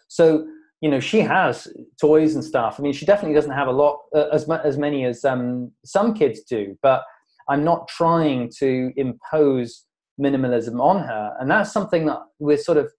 So 0.07 0.47
you 0.81 0.91
know, 0.91 0.99
she 0.99 1.21
has 1.21 1.67
toys 1.99 2.35
and 2.35 2.43
stuff. 2.43 2.75
I 2.77 2.83
mean, 2.83 2.93
she 2.93 3.05
definitely 3.05 3.33
doesn't 3.33 3.51
have 3.51 3.67
a 3.67 3.71
lot 3.71 4.01
uh, 4.13 4.27
as 4.31 4.47
as 4.63 4.77
many 4.77 5.05
as 5.05 5.23
um, 5.25 5.71
some 5.83 6.13
kids 6.13 6.41
do, 6.41 6.77
but 6.83 7.03
I'm 7.49 7.63
not 7.63 7.87
trying 7.87 8.51
to 8.59 8.91
impose 8.95 9.85
minimalism 10.21 10.79
on 10.79 10.99
her, 10.99 11.35
and 11.39 11.49
that's 11.49 11.71
something 11.71 12.05
that 12.05 12.19
we're 12.39 12.57
sort 12.57 12.77
of 12.77 12.91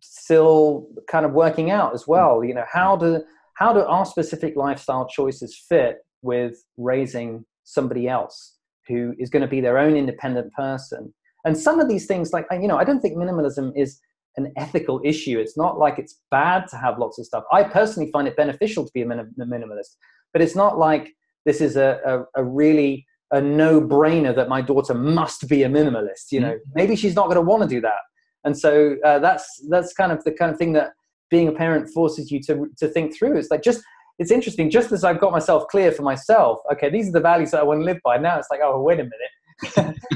still 0.00 0.86
kind 1.06 1.26
of 1.26 1.32
working 1.32 1.70
out 1.70 1.92
as 1.92 2.06
well. 2.06 2.42
You 2.44 2.54
know, 2.54 2.64
how 2.72 2.96
do 2.96 3.22
how 3.54 3.72
do 3.72 3.80
our 3.80 4.06
specific 4.06 4.56
lifestyle 4.56 5.06
choices 5.06 5.54
fit 5.68 5.98
with 6.22 6.64
raising 6.76 7.44
somebody 7.64 8.08
else 8.08 8.56
who 8.88 9.14
is 9.18 9.30
going 9.30 9.42
to 9.42 9.48
be 9.48 9.60
their 9.60 9.78
own 9.78 9.96
independent 9.96 10.52
person? 10.52 11.12
And 11.44 11.56
some 11.56 11.80
of 11.80 11.88
these 11.88 12.06
things, 12.06 12.32
like 12.32 12.46
you 12.52 12.68
know, 12.68 12.78
I 12.78 12.84
don't 12.84 13.00
think 13.00 13.16
minimalism 13.16 13.72
is 13.76 14.00
an 14.36 14.52
ethical 14.56 15.00
issue. 15.04 15.38
It's 15.38 15.56
not 15.56 15.78
like 15.78 15.98
it's 15.98 16.20
bad 16.30 16.66
to 16.68 16.76
have 16.76 16.98
lots 16.98 17.18
of 17.18 17.26
stuff. 17.26 17.44
I 17.52 17.64
personally 17.64 18.10
find 18.10 18.26
it 18.26 18.36
beneficial 18.36 18.84
to 18.84 18.92
be 18.94 19.02
a, 19.02 19.06
minim- 19.06 19.34
a 19.40 19.44
minimalist, 19.44 19.96
but 20.32 20.40
it's 20.40 20.56
not 20.56 20.78
like 20.78 21.12
this 21.44 21.60
is 21.60 21.76
a, 21.76 22.00
a, 22.04 22.40
a 22.40 22.44
really 22.44 23.06
a 23.30 23.40
no-brainer 23.40 24.34
that 24.36 24.48
my 24.48 24.60
daughter 24.60 24.94
must 24.94 25.48
be 25.48 25.64
a 25.64 25.68
minimalist. 25.68 26.30
You 26.30 26.40
know, 26.40 26.52
mm-hmm. 26.52 26.72
maybe 26.74 26.96
she's 26.96 27.14
not 27.14 27.26
going 27.26 27.36
to 27.36 27.42
want 27.42 27.62
to 27.62 27.68
do 27.68 27.80
that 27.80 28.00
and 28.44 28.58
so 28.58 28.96
uh, 29.04 29.18
that's 29.18 29.64
that's 29.68 29.92
kind 29.92 30.12
of 30.12 30.22
the 30.24 30.32
kind 30.32 30.50
of 30.50 30.58
thing 30.58 30.72
that 30.72 30.92
being 31.30 31.48
a 31.48 31.52
parent 31.52 31.88
forces 31.90 32.30
you 32.30 32.40
to 32.40 32.68
to 32.78 32.88
think 32.88 33.16
through 33.16 33.36
it's 33.36 33.50
like 33.50 33.62
just 33.62 33.82
it's 34.22 34.30
interesting 34.30 34.70
just 34.70 34.92
as 34.92 35.02
i've 35.02 35.20
got 35.20 35.32
myself 35.32 35.66
clear 35.66 35.90
for 35.90 36.02
myself 36.02 36.60
okay 36.70 36.88
these 36.88 37.08
are 37.08 37.12
the 37.12 37.20
values 37.20 37.50
that 37.50 37.60
i 37.60 37.62
want 37.62 37.80
to 37.80 37.84
live 37.84 37.98
by. 38.04 38.16
Now 38.16 38.38
it's 38.38 38.48
like 38.50 38.60
oh 38.62 38.80
wait 38.80 39.00
a 39.00 39.04
minute. 39.04 39.96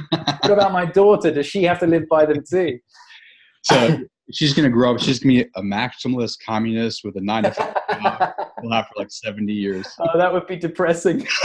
What 0.43 0.53
about 0.53 0.73
my 0.73 0.87
daughter? 0.87 1.33
Does 1.33 1.47
she 1.47 1.65
have 1.65 1.81
to 1.81 1.89
live 1.89 2.05
by 2.09 2.25
them 2.25 2.45
too? 2.49 2.79
So 3.63 3.99
she's 4.33 4.55
going 4.55 4.65
to 4.65 4.73
grow 4.73 4.95
up 4.95 5.01
she's 5.01 5.19
going 5.19 5.39
to 5.39 5.45
be 5.45 5.51
a 5.57 5.63
maximalist 5.63 6.39
communist 6.45 7.03
with 7.03 7.17
a 7.17 7.21
nine 7.21 7.43
to 7.43 7.51
five 7.51 7.75
job 8.01 8.33
will 8.63 8.73
have 8.73 8.87
for 8.87 8.95
like 8.97 9.11
70 9.11 9.53
years. 9.53 9.89
Oh 9.99 10.17
that 10.17 10.33
would 10.33 10.47
be 10.47 10.57
depressing. 10.57 11.27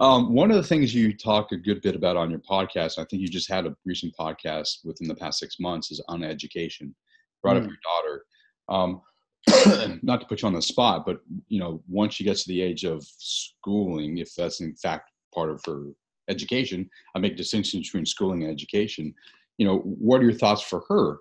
Um, 0.00 0.32
one 0.32 0.50
of 0.50 0.56
the 0.56 0.62
things 0.62 0.94
you 0.94 1.16
talk 1.16 1.52
a 1.52 1.56
good 1.56 1.82
bit 1.82 1.96
about 1.96 2.16
on 2.16 2.30
your 2.30 2.40
podcast, 2.40 2.98
I 2.98 3.04
think 3.04 3.20
you 3.20 3.28
just 3.28 3.50
had 3.50 3.66
a 3.66 3.76
recent 3.84 4.14
podcast 4.16 4.84
within 4.84 5.08
the 5.08 5.14
past 5.14 5.38
six 5.38 5.58
months, 5.58 5.90
is 5.90 6.00
on 6.08 6.22
education. 6.22 6.94
Brought 7.42 7.56
mm. 7.56 7.64
up 7.64 7.70
your 7.70 7.78
daughter. 7.84 8.24
Um, 8.68 9.02
not 10.02 10.20
to 10.20 10.26
put 10.26 10.42
you 10.42 10.48
on 10.48 10.54
the 10.54 10.62
spot, 10.62 11.06
but 11.06 11.20
you 11.48 11.60
know, 11.60 11.82
once 11.88 12.14
she 12.14 12.24
gets 12.24 12.44
to 12.44 12.48
the 12.48 12.60
age 12.60 12.84
of 12.84 13.04
schooling, 13.18 14.18
if 14.18 14.34
that's 14.34 14.60
in 14.60 14.74
fact 14.74 15.10
part 15.34 15.50
of 15.50 15.62
her 15.66 15.86
education, 16.28 16.88
I 17.14 17.18
make 17.18 17.36
distinctions 17.36 17.88
between 17.88 18.06
schooling 18.06 18.42
and 18.42 18.52
education. 18.52 19.14
You 19.56 19.66
know, 19.66 19.78
what 19.78 20.20
are 20.20 20.24
your 20.24 20.34
thoughts 20.34 20.62
for 20.62 20.84
her? 20.88 21.18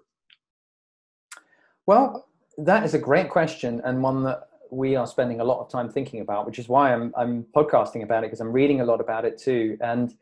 Well, 1.85 2.27
that 2.57 2.83
is 2.83 2.93
a 2.93 2.99
great 2.99 3.29
question 3.29 3.81
and 3.85 4.03
one 4.03 4.23
that 4.23 4.49
we 4.71 4.95
are 4.95 5.07
spending 5.07 5.39
a 5.39 5.43
lot 5.43 5.59
of 5.59 5.69
time 5.69 5.89
thinking 5.89 6.21
about, 6.21 6.45
which 6.45 6.59
is 6.59 6.67
why 6.67 6.93
I'm, 6.93 7.13
I'm 7.17 7.45
podcasting 7.55 8.03
about 8.03 8.23
it 8.23 8.27
because 8.27 8.41
I'm 8.41 8.51
reading 8.51 8.81
a 8.81 8.85
lot 8.85 8.99
about 8.99 9.23
it 9.23 9.37
too. 9.37 9.77
And 9.79 10.13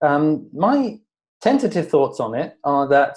um, 0.00 0.48
my 0.52 1.00
tentative 1.40 1.88
thoughts 1.88 2.20
on 2.20 2.34
it 2.34 2.56
are 2.62 2.86
that 2.88 3.16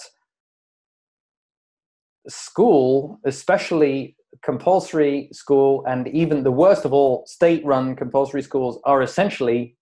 school, 2.27 3.19
especially 3.25 4.15
compulsory 4.43 5.29
school, 5.31 5.83
and 5.87 6.07
even 6.09 6.43
the 6.43 6.51
worst 6.51 6.85
of 6.85 6.93
all, 6.93 7.23
state 7.25 7.65
run 7.65 7.95
compulsory 7.95 8.41
schools, 8.41 8.79
are 8.83 9.01
essentially 9.01 9.75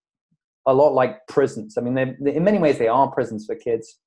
a 0.65 0.73
lot 0.73 0.93
like 0.93 1.27
prisons. 1.27 1.77
I 1.77 1.81
mean, 1.81 1.97
in 1.97 2.43
many 2.43 2.57
ways, 2.57 2.77
they 2.77 2.87
are 2.87 3.11
prisons 3.11 3.45
for 3.45 3.55
kids. 3.55 3.99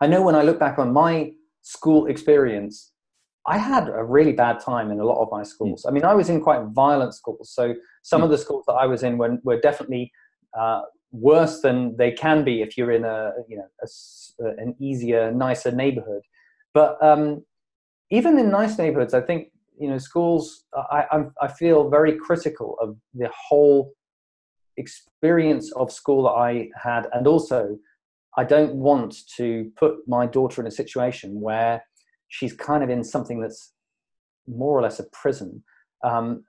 I 0.00 0.06
know 0.06 0.22
when 0.22 0.34
I 0.34 0.42
look 0.42 0.58
back 0.58 0.78
on 0.78 0.92
my 0.92 1.32
school 1.62 2.06
experience, 2.06 2.92
I 3.46 3.58
had 3.58 3.88
a 3.88 4.04
really 4.04 4.32
bad 4.32 4.60
time 4.60 4.90
in 4.90 5.00
a 5.00 5.04
lot 5.04 5.20
of 5.20 5.28
my 5.30 5.42
schools. 5.42 5.84
I 5.86 5.90
mean, 5.90 6.04
I 6.04 6.14
was 6.14 6.28
in 6.28 6.40
quite 6.40 6.62
violent 6.66 7.14
schools. 7.14 7.50
So 7.52 7.74
some 8.02 8.20
mm. 8.20 8.24
of 8.24 8.30
the 8.30 8.38
schools 8.38 8.64
that 8.66 8.74
I 8.74 8.86
was 8.86 9.02
in 9.02 9.18
were, 9.18 9.38
were 9.42 9.60
definitely 9.60 10.12
uh, 10.58 10.82
worse 11.10 11.60
than 11.60 11.96
they 11.96 12.12
can 12.12 12.44
be 12.44 12.62
if 12.62 12.76
you're 12.76 12.92
in 12.92 13.04
a, 13.04 13.32
you 13.48 13.56
know, 13.56 13.66
a, 13.82 14.44
an 14.62 14.74
easier, 14.78 15.32
nicer 15.32 15.72
neighborhood. 15.72 16.22
But 16.74 17.02
um, 17.02 17.44
even 18.10 18.38
in 18.38 18.50
nice 18.50 18.78
neighborhoods, 18.78 19.14
I 19.14 19.20
think, 19.20 19.48
you 19.78 19.88
know, 19.88 19.98
schools, 19.98 20.64
I, 20.74 21.04
I, 21.10 21.24
I 21.42 21.48
feel 21.48 21.88
very 21.88 22.16
critical 22.16 22.76
of 22.80 22.96
the 23.14 23.30
whole 23.48 23.92
experience 24.76 25.72
of 25.72 25.92
school 25.92 26.24
that 26.24 26.30
I 26.30 26.68
had. 26.80 27.06
And 27.12 27.26
also, 27.26 27.78
I 28.36 28.44
don't 28.44 28.74
want 28.74 29.16
to 29.36 29.70
put 29.76 29.96
my 30.06 30.26
daughter 30.26 30.60
in 30.60 30.66
a 30.66 30.70
situation 30.70 31.40
where 31.40 31.82
she's 32.28 32.52
kind 32.52 32.84
of 32.84 32.90
in 32.90 33.02
something 33.02 33.40
that's 33.40 33.72
more 34.46 34.78
or 34.78 34.82
less 34.82 35.00
a 35.00 35.04
prison. 35.12 35.62
Um, 36.04 36.44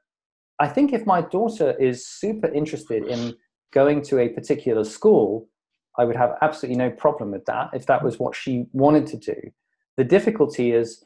I 0.60 0.68
think 0.68 0.94
if 0.94 1.06
my 1.06 1.22
daughter 1.22 1.76
is 1.80 2.08
super 2.08 2.48
interested 2.48 3.08
in 3.08 3.36
going 3.74 4.02
to 4.04 4.20
a 4.20 4.30
particular 4.30 4.84
school, 4.84 5.48
I 5.98 6.06
would 6.06 6.16
have 6.16 6.38
absolutely 6.42 6.78
no 6.78 6.92
problem 6.92 7.32
with 7.32 7.46
that 7.46 7.72
if 7.74 7.86
that 7.88 8.04
was 8.04 8.20
what 8.20 8.36
she 8.36 8.66
wanted 8.72 9.08
to 9.08 9.18
do. 9.18 9.52
The 9.98 10.04
difficulty 10.04 10.72
is, 10.72 11.04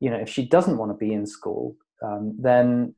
you 0.00 0.10
know, 0.10 0.18
if 0.18 0.28
she 0.28 0.46
doesn't 0.46 0.78
want 0.78 0.90
to 0.90 0.96
be 0.96 1.12
in 1.12 1.26
school, 1.26 1.76
um, 2.02 2.36
then 2.38 2.94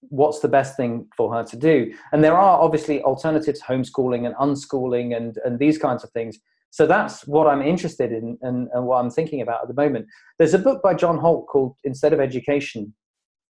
what's 0.00 0.40
the 0.40 0.48
best 0.48 0.76
thing 0.76 1.06
for 1.16 1.32
her 1.34 1.42
to 1.44 1.56
do? 1.56 1.92
And 2.12 2.22
there 2.22 2.36
are 2.36 2.60
obviously 2.60 3.02
alternatives, 3.02 3.60
homeschooling 3.62 4.26
and 4.26 4.34
unschooling 4.36 5.16
and, 5.16 5.36
and 5.44 5.58
these 5.58 5.78
kinds 5.78 6.04
of 6.04 6.10
things. 6.10 6.38
So 6.70 6.86
that's 6.86 7.26
what 7.26 7.46
I'm 7.46 7.62
interested 7.62 8.12
in 8.12 8.38
and, 8.42 8.68
and 8.72 8.84
what 8.84 8.98
I'm 8.98 9.10
thinking 9.10 9.40
about 9.40 9.62
at 9.62 9.68
the 9.68 9.74
moment. 9.74 10.06
There's 10.38 10.54
a 10.54 10.58
book 10.58 10.82
by 10.82 10.94
John 10.94 11.18
Holt 11.18 11.46
called 11.46 11.76
Instead 11.84 12.12
of 12.12 12.20
Education, 12.20 12.94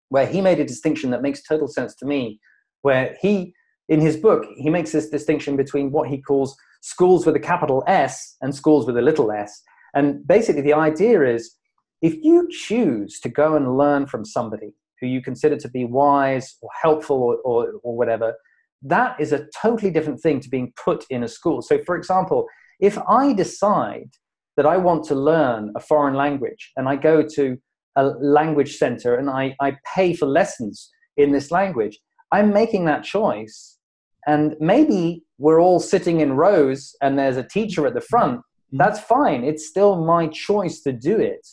where 0.09 0.27
he 0.27 0.40
made 0.40 0.59
a 0.59 0.64
distinction 0.64 1.11
that 1.11 1.22
makes 1.22 1.42
total 1.42 1.68
sense 1.68 1.94
to 1.96 2.07
me, 2.07 2.40
where 2.83 3.16
he, 3.20 3.55
in 3.88 4.00
his 4.00 4.16
book, 4.16 4.44
he 4.57 4.68
makes 4.68 4.92
this 4.92 5.09
distinction 5.09 5.57
between 5.57 5.92
what 5.92 6.09
he 6.09 6.20
calls 6.20 6.57
schools 6.83 7.24
with 7.24 7.37
a 7.37 7.40
capital 7.40 7.85
S 7.87 8.37
and 8.42 8.55
schools 8.55 8.85
with 8.87 8.98
a 8.98 9.03
little 9.03 9.31
s. 9.33 9.62
And 9.94 10.26
basically, 10.26 10.62
the 10.62 10.74
idea 10.74 11.22
is 11.22 11.57
if 12.02 12.14
you 12.22 12.48
choose 12.50 13.20
to 13.20 13.28
go 13.28 13.57
and 13.57 13.78
learn 13.78 14.07
from 14.07 14.24
somebody 14.24 14.74
who 15.00 15.07
you 15.07 15.22
consider 15.22 15.57
to 15.57 15.68
be 15.68 15.85
wise 15.85 16.57
or 16.61 16.70
helpful 16.83 17.16
or, 17.16 17.37
or, 17.44 17.72
or 17.83 17.96
whatever, 17.96 18.35
that 18.83 19.18
is 19.18 19.33
a 19.33 19.46
totally 19.61 19.90
different 19.90 20.20
thing 20.20 20.40
to 20.40 20.48
being 20.48 20.72
put 20.83 21.04
in 21.11 21.22
a 21.24 21.28
school. 21.28 21.62
So, 21.62 21.78
for 21.85 21.96
example, 21.96 22.46
if 22.80 22.98
I 23.09 23.33
decide 23.33 24.11
that 24.57 24.66
I 24.66 24.76
want 24.76 25.04
to 25.04 25.14
learn 25.14 25.72
a 25.76 25.80
foreign 25.80 26.14
language 26.14 26.72
and 26.76 26.88
I 26.88 26.96
go 26.96 27.22
to 27.35 27.57
a 27.96 28.04
language 28.04 28.76
center 28.76 29.16
and 29.16 29.30
I, 29.30 29.54
I 29.61 29.76
pay 29.94 30.14
for 30.14 30.26
lessons 30.26 30.90
in 31.16 31.33
this 31.33 31.50
language, 31.50 31.98
I'm 32.33 32.52
making 32.52 32.85
that 32.87 33.04
choice. 33.04 33.78
And 34.26 34.57
maybe 34.61 35.22
we're 35.38 35.61
all 35.61 35.80
sitting 35.80 36.20
in 36.20 36.33
rows 36.33 36.94
and 37.02 37.18
there's 37.18 37.37
a 37.37 37.42
teacher 37.42 37.87
at 37.87 37.94
the 37.94 38.00
front. 38.00 38.40
That's 38.79 39.01
fine. 39.01 39.45
It's 39.45 39.67
still 39.67 40.05
my 40.05 40.27
choice 40.27 40.81
to 40.81 40.93
do 40.93 41.19
it. 41.19 41.47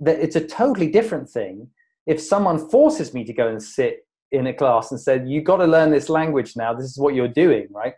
That 0.00 0.18
it's 0.18 0.36
a 0.36 0.46
totally 0.46 0.90
different 0.90 1.28
thing 1.28 1.68
if 2.06 2.20
someone 2.20 2.68
forces 2.70 3.14
me 3.14 3.24
to 3.24 3.32
go 3.32 3.48
and 3.48 3.62
sit 3.62 4.06
in 4.32 4.46
a 4.46 4.54
class 4.54 4.90
and 4.90 5.00
said, 5.00 5.28
"You've 5.28 5.44
got 5.44 5.58
to 5.58 5.66
learn 5.66 5.90
this 5.90 6.08
language 6.08 6.56
now. 6.56 6.74
This 6.74 6.90
is 6.90 6.98
what 6.98 7.14
you're 7.14 7.28
doing," 7.28 7.68
right? 7.70 7.94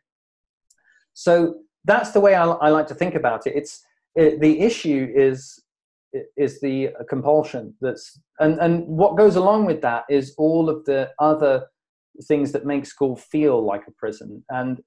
So 1.15 1.61
that's 1.85 2.11
the 2.11 2.21
way 2.21 2.35
I, 2.35 2.45
I 2.47 2.69
like 2.71 2.89
to 2.89 2.95
think 2.95 3.15
about 3.15 3.47
it. 3.47 3.55
It's 3.57 3.83
it, 4.15 4.41
the 4.41 4.61
issue 4.61 5.11
is 5.15 5.63
is 6.37 6.61
the 6.61 6.91
compulsion 7.09 7.75
that's 7.81 8.19
and 8.41 8.59
and 8.59 8.87
what 8.87 9.17
goes 9.17 9.37
along 9.37 9.67
with 9.67 9.83
that 9.83 10.05
is 10.09 10.35
all 10.39 10.69
of 10.69 10.85
the 10.85 11.11
other 11.19 11.67
things 12.25 12.53
that 12.53 12.67
make 12.67 12.87
school 12.87 13.17
feel 13.17 13.65
like 13.65 13.87
a 13.87 13.93
prison. 13.93 14.45
And 14.49 14.81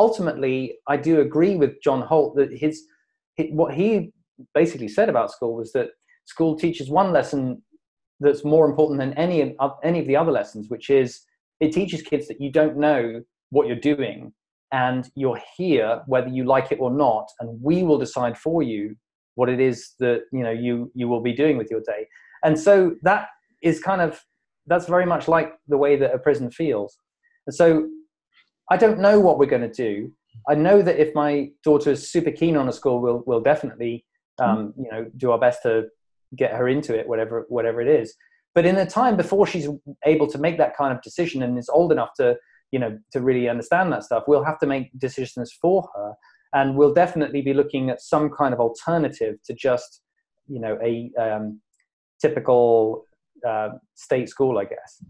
ultimately, 0.00 0.78
I 0.88 0.96
do 0.96 1.20
agree 1.20 1.56
with 1.56 1.80
John 1.82 2.02
Holt 2.02 2.34
that 2.36 2.52
his, 2.52 2.82
his 3.36 3.48
what 3.52 3.74
he 3.74 4.12
basically 4.54 4.88
said 4.88 5.08
about 5.08 5.30
school 5.30 5.54
was 5.54 5.72
that 5.72 5.90
school 6.24 6.56
teaches 6.56 6.90
one 6.90 7.12
lesson 7.12 7.62
that's 8.18 8.44
more 8.44 8.66
important 8.68 8.98
than 8.98 9.12
any 9.14 9.56
of 9.58 9.72
any 9.84 10.00
of 10.00 10.06
the 10.06 10.16
other 10.16 10.32
lessons, 10.32 10.68
which 10.68 10.90
is 10.90 11.20
it 11.60 11.72
teaches 11.72 12.02
kids 12.02 12.26
that 12.28 12.40
you 12.40 12.50
don't 12.50 12.76
know 12.76 13.22
what 13.50 13.66
you're 13.66 13.76
doing 13.94 14.32
and 14.72 15.10
you're 15.14 15.40
here 15.56 16.00
whether 16.06 16.28
you 16.28 16.44
like 16.44 16.70
it 16.70 16.78
or 16.80 16.92
not 16.92 17.26
and 17.40 17.60
we 17.60 17.82
will 17.82 17.98
decide 17.98 18.38
for 18.38 18.62
you 18.62 18.94
what 19.34 19.48
it 19.48 19.60
is 19.60 19.94
that 19.98 20.20
you 20.32 20.44
know 20.44 20.52
you 20.66 20.90
you 20.94 21.08
will 21.08 21.20
be 21.20 21.32
doing 21.32 21.58
with 21.58 21.68
your 21.72 21.80
day 21.80 22.06
and 22.44 22.56
so 22.58 22.94
that 23.02 23.26
is 23.62 23.80
kind 23.80 24.00
of 24.00 24.24
that's 24.66 24.86
very 24.86 25.04
much 25.04 25.28
like 25.28 25.54
the 25.68 25.76
way 25.76 25.96
that 25.96 26.14
a 26.14 26.18
prison 26.18 26.50
feels. 26.50 26.96
And 27.46 27.54
so 27.54 27.88
I 28.70 28.76
don't 28.76 29.00
know 29.00 29.20
what 29.20 29.38
we're 29.38 29.46
going 29.46 29.68
to 29.68 29.72
do. 29.72 30.12
I 30.48 30.54
know 30.54 30.80
that 30.80 30.98
if 30.98 31.14
my 31.14 31.50
daughter 31.64 31.90
is 31.90 32.10
super 32.10 32.30
keen 32.30 32.56
on 32.56 32.68
a 32.68 32.72
school, 32.72 33.00
we'll, 33.00 33.22
we'll 33.26 33.40
definitely, 33.40 34.06
um, 34.38 34.72
you 34.78 34.90
know, 34.90 35.10
do 35.16 35.32
our 35.32 35.38
best 35.38 35.62
to 35.64 35.88
get 36.36 36.52
her 36.52 36.68
into 36.68 36.96
it, 36.98 37.08
whatever, 37.08 37.46
whatever 37.48 37.80
it 37.80 37.88
is. 37.88 38.14
But 38.54 38.64
in 38.66 38.76
the 38.76 38.86
time 38.86 39.16
before 39.16 39.46
she's 39.46 39.68
able 40.04 40.26
to 40.28 40.38
make 40.38 40.58
that 40.58 40.76
kind 40.76 40.92
of 40.92 41.02
decision 41.02 41.42
and 41.42 41.58
is 41.58 41.68
old 41.68 41.92
enough 41.92 42.10
to, 42.16 42.36
you 42.70 42.78
know, 42.78 42.98
to 43.12 43.20
really 43.20 43.48
understand 43.48 43.92
that 43.92 44.04
stuff, 44.04 44.24
we'll 44.26 44.44
have 44.44 44.58
to 44.60 44.66
make 44.66 44.96
decisions 44.98 45.52
for 45.60 45.88
her. 45.94 46.14
And 46.52 46.76
we'll 46.76 46.94
definitely 46.94 47.42
be 47.42 47.54
looking 47.54 47.90
at 47.90 48.00
some 48.00 48.30
kind 48.30 48.52
of 48.54 48.60
alternative 48.60 49.36
to 49.44 49.54
just, 49.54 50.02
you 50.48 50.60
know, 50.60 50.78
a 50.82 51.10
um, 51.20 51.60
typical 52.20 53.06
uh, 53.46 53.70
state 53.94 54.28
school, 54.28 54.58
I 54.58 54.64
guess. 54.64 55.02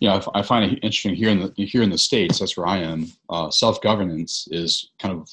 Yeah, 0.00 0.20
I, 0.34 0.42
find 0.42 0.64
it 0.64 0.80
interesting 0.82 1.14
here 1.14 1.28
in 1.28 1.40
the 1.40 1.64
here 1.64 1.82
in 1.82 1.90
the 1.90 1.98
states. 1.98 2.40
That's 2.40 2.56
where 2.56 2.66
I 2.66 2.78
am. 2.78 3.06
Uh, 3.30 3.50
Self 3.50 3.80
governance 3.80 4.48
is 4.50 4.90
kind 4.98 5.14
of 5.14 5.28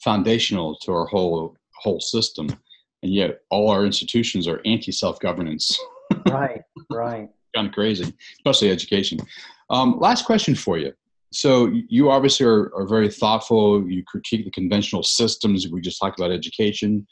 foundational 0.00 0.76
to 0.82 0.92
our 0.92 1.06
whole 1.06 1.56
whole 1.74 2.00
system, 2.00 2.48
and 3.02 3.12
yet 3.12 3.40
all 3.50 3.70
our 3.70 3.86
institutions 3.86 4.46
are 4.46 4.60
anti 4.64 4.92
self 4.92 5.18
governance. 5.20 5.78
right, 6.28 6.62
right. 6.90 7.28
kind 7.54 7.68
of 7.68 7.72
crazy, 7.72 8.12
especially 8.38 8.70
education. 8.70 9.18
Um, 9.70 9.98
last 9.98 10.24
question 10.26 10.54
for 10.54 10.78
you. 10.78 10.92
So 11.32 11.72
you 11.88 12.10
obviously 12.10 12.46
are, 12.46 12.72
are 12.76 12.86
very 12.86 13.10
thoughtful. 13.10 13.90
You 13.90 14.04
critique 14.04 14.44
the 14.44 14.50
conventional 14.50 15.02
systems. 15.02 15.66
We 15.68 15.80
just 15.80 16.00
talked 16.00 16.18
about 16.18 16.30
education. 16.30 17.06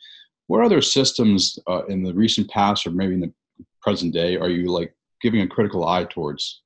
What 0.46 0.64
other 0.64 0.80
systems 0.80 1.58
uh, 1.66 1.84
in 1.86 2.02
the 2.02 2.14
recent 2.14 2.48
past, 2.50 2.86
or 2.86 2.90
maybe 2.90 3.14
in 3.14 3.20
the 3.20 3.32
present 3.80 4.12
day 4.12 4.36
are 4.36 4.48
you 4.48 4.70
like 4.70 4.94
giving 5.22 5.40
a 5.40 5.46
critical 5.46 5.86
eye 5.86 6.04
towards. 6.04 6.62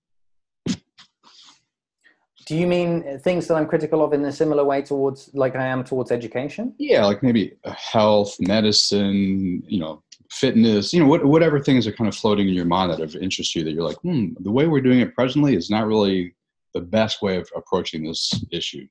Do 2.47 2.57
you 2.57 2.69
mean 2.69 3.19
things 3.21 3.49
that 3.49 3.57
i'm 3.57 3.67
critical 3.67 4.05
of 4.05 4.13
in 4.13 4.25
a 4.25 4.33
similar 4.33 4.65
way 4.65 4.81
towards 4.81 5.31
like 5.35 5.57
i 5.57 5.67
am 5.67 5.83
towards 5.85 6.13
education? 6.13 6.75
Yeah 6.79 7.05
like 7.05 7.23
maybe 7.23 7.57
health 7.65 8.37
medicine 8.41 9.63
you 9.67 9.81
know 9.81 10.03
fitness 10.31 10.93
you 10.93 11.01
know 11.01 11.07
what, 11.07 11.25
whatever 11.25 11.61
things 11.61 11.87
are 11.87 11.93
kind 11.93 12.09
of 12.09 12.15
floating 12.15 12.49
in 12.49 12.55
your 12.55 12.65
mind 12.65 12.93
that 12.93 13.01
have 13.01 13.17
interest 13.17 13.55
you 13.55 13.65
that 13.65 13.73
you're 13.73 13.87
like 13.87 13.99
hmm 13.99 14.29
the 14.41 14.51
way 14.51 14.67
we're 14.67 14.81
doing 14.81 15.01
it 15.01 15.15
presently 15.15 15.57
is 15.57 15.71
not 15.71 15.87
really 15.87 16.35
the 16.73 16.81
best 16.81 17.23
way 17.23 17.37
of 17.37 17.49
approaching 17.57 18.05
this 18.05 18.45
issue. 18.51 18.87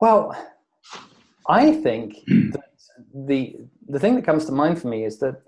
Well 0.00 0.36
i 1.48 1.72
think 1.72 2.18
that 2.54 2.70
the 3.14 3.56
the 3.88 3.98
thing 3.98 4.14
that 4.14 4.24
comes 4.24 4.44
to 4.46 4.52
mind 4.52 4.80
for 4.80 4.88
me 4.88 5.04
is 5.04 5.18
that 5.18 5.42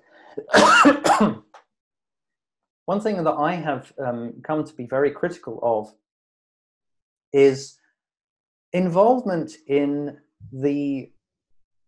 One 2.86 3.00
thing 3.00 3.22
that 3.22 3.32
I 3.32 3.54
have 3.54 3.92
um, 4.04 4.34
come 4.42 4.64
to 4.64 4.72
be 4.72 4.86
very 4.86 5.10
critical 5.10 5.58
of 5.62 5.92
is 7.32 7.78
involvement 8.72 9.52
in 9.66 10.16
the 10.52 11.10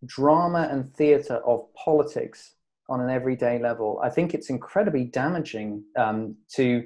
drama 0.05 0.69
and 0.71 0.93
theatre 0.95 1.37
of 1.47 1.73
politics 1.75 2.55
on 2.89 3.01
an 3.01 3.11
everyday 3.11 3.61
level. 3.61 4.01
I 4.03 4.11
think 4.11 4.35
it's 4.35 4.51
incredibly 4.51 5.05
damaging 5.05 5.85
um, 5.97 6.37
to 6.55 6.85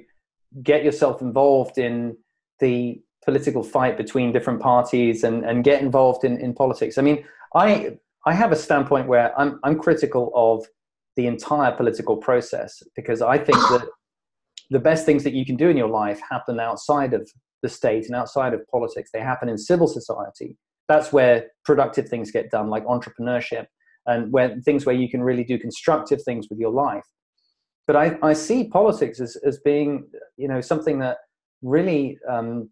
get 0.61 0.83
yourself 0.83 1.21
involved 1.21 1.77
in 1.77 2.15
the 2.59 3.01
political 3.25 3.63
fight 3.63 3.97
between 3.97 4.31
different 4.31 4.61
parties 4.61 5.23
and, 5.23 5.43
and 5.43 5.63
get 5.63 5.81
involved 5.81 6.23
in, 6.23 6.39
in 6.39 6.53
politics. 6.53 6.97
I 6.97 7.01
mean, 7.01 7.25
I 7.55 7.97
I 8.25 8.33
have 8.33 8.51
a 8.51 8.55
standpoint 8.55 9.07
where 9.07 9.37
I'm 9.39 9.59
I'm 9.63 9.79
critical 9.79 10.31
of 10.35 10.65
the 11.15 11.27
entire 11.27 11.71
political 11.71 12.17
process 12.17 12.83
because 12.95 13.21
I 13.21 13.37
think 13.37 13.57
that 13.57 13.87
the 14.69 14.79
best 14.79 15.05
things 15.05 15.23
that 15.23 15.33
you 15.33 15.45
can 15.45 15.55
do 15.55 15.69
in 15.69 15.77
your 15.77 15.89
life 15.89 16.19
happen 16.29 16.59
outside 16.59 17.13
of 17.13 17.29
the 17.61 17.69
state 17.69 18.05
and 18.05 18.15
outside 18.15 18.53
of 18.53 18.61
politics. 18.67 19.09
They 19.13 19.19
happen 19.19 19.49
in 19.49 19.57
civil 19.57 19.87
society. 19.87 20.57
That's 20.87 21.13
where 21.13 21.47
productive 21.63 22.09
things 22.09 22.31
get 22.31 22.51
done, 22.51 22.69
like 22.69 22.85
entrepreneurship, 22.85 23.65
and 24.05 24.31
where 24.31 24.57
things 24.65 24.85
where 24.85 24.95
you 24.95 25.09
can 25.09 25.21
really 25.21 25.43
do 25.43 25.57
constructive 25.57 26.21
things 26.23 26.47
with 26.49 26.59
your 26.59 26.71
life. 26.71 27.05
But 27.87 27.95
I, 27.95 28.17
I 28.21 28.33
see 28.33 28.69
politics 28.69 29.19
as, 29.19 29.35
as 29.45 29.59
being, 29.63 30.07
you 30.37 30.47
know, 30.47 30.61
something 30.61 30.99
that 30.99 31.17
really 31.61 32.17
um, 32.29 32.69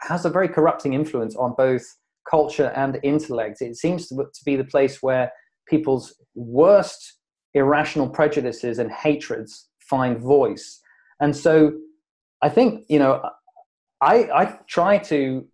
has 0.00 0.24
a 0.24 0.30
very 0.30 0.48
corrupting 0.48 0.94
influence 0.94 1.36
on 1.36 1.54
both 1.56 1.84
culture 2.28 2.72
and 2.76 2.98
intellect. 3.02 3.60
It 3.60 3.76
seems 3.76 4.08
to, 4.08 4.16
to 4.16 4.44
be 4.44 4.56
the 4.56 4.64
place 4.64 5.02
where 5.02 5.32
people's 5.66 6.14
worst 6.34 7.18
irrational 7.54 8.08
prejudices 8.08 8.78
and 8.78 8.90
hatreds 8.90 9.68
find 9.80 10.18
voice. 10.18 10.80
And 11.20 11.36
so 11.36 11.72
I 12.42 12.48
think, 12.48 12.84
you 12.88 12.98
know, 12.98 13.22
I, 14.00 14.14
I 14.32 14.58
try 14.68 14.98
to 14.98 15.46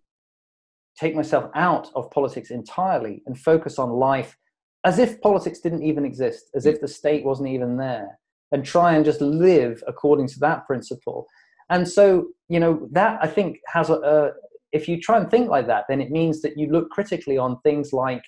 take 0.99 1.15
myself 1.15 1.49
out 1.55 1.89
of 1.95 2.11
politics 2.11 2.51
entirely 2.51 3.21
and 3.25 3.37
focus 3.37 3.79
on 3.79 3.89
life 3.89 4.37
as 4.85 4.99
if 4.99 5.19
politics 5.21 5.59
didn't 5.59 5.83
even 5.83 6.05
exist, 6.05 6.51
as 6.55 6.65
if 6.65 6.79
the 6.79 6.87
state 6.87 7.25
wasn't 7.25 7.49
even 7.49 7.75
there, 7.75 8.19
and 8.51 8.63
try 8.63 8.93
and 8.95 9.03
just 9.03 9.19
live 9.19 9.83
according 9.87 10.27
to 10.27 10.39
that 10.39 10.65
principle. 10.67 11.25
And 11.69 11.87
so, 11.87 12.27
you 12.47 12.59
know, 12.59 12.87
that 12.91 13.17
I 13.21 13.27
think 13.27 13.57
has 13.67 13.89
a, 13.89 13.95
a 13.95 14.31
if 14.71 14.87
you 14.87 15.01
try 15.01 15.17
and 15.17 15.29
think 15.31 15.49
like 15.49 15.67
that, 15.67 15.85
then 15.89 16.01
it 16.01 16.11
means 16.11 16.41
that 16.41 16.57
you 16.57 16.67
look 16.71 16.89
critically 16.91 17.37
on 17.37 17.59
things 17.61 17.93
like 17.93 18.23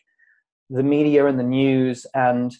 the 0.69 0.83
media 0.83 1.27
and 1.27 1.39
the 1.39 1.43
news 1.43 2.05
and 2.15 2.55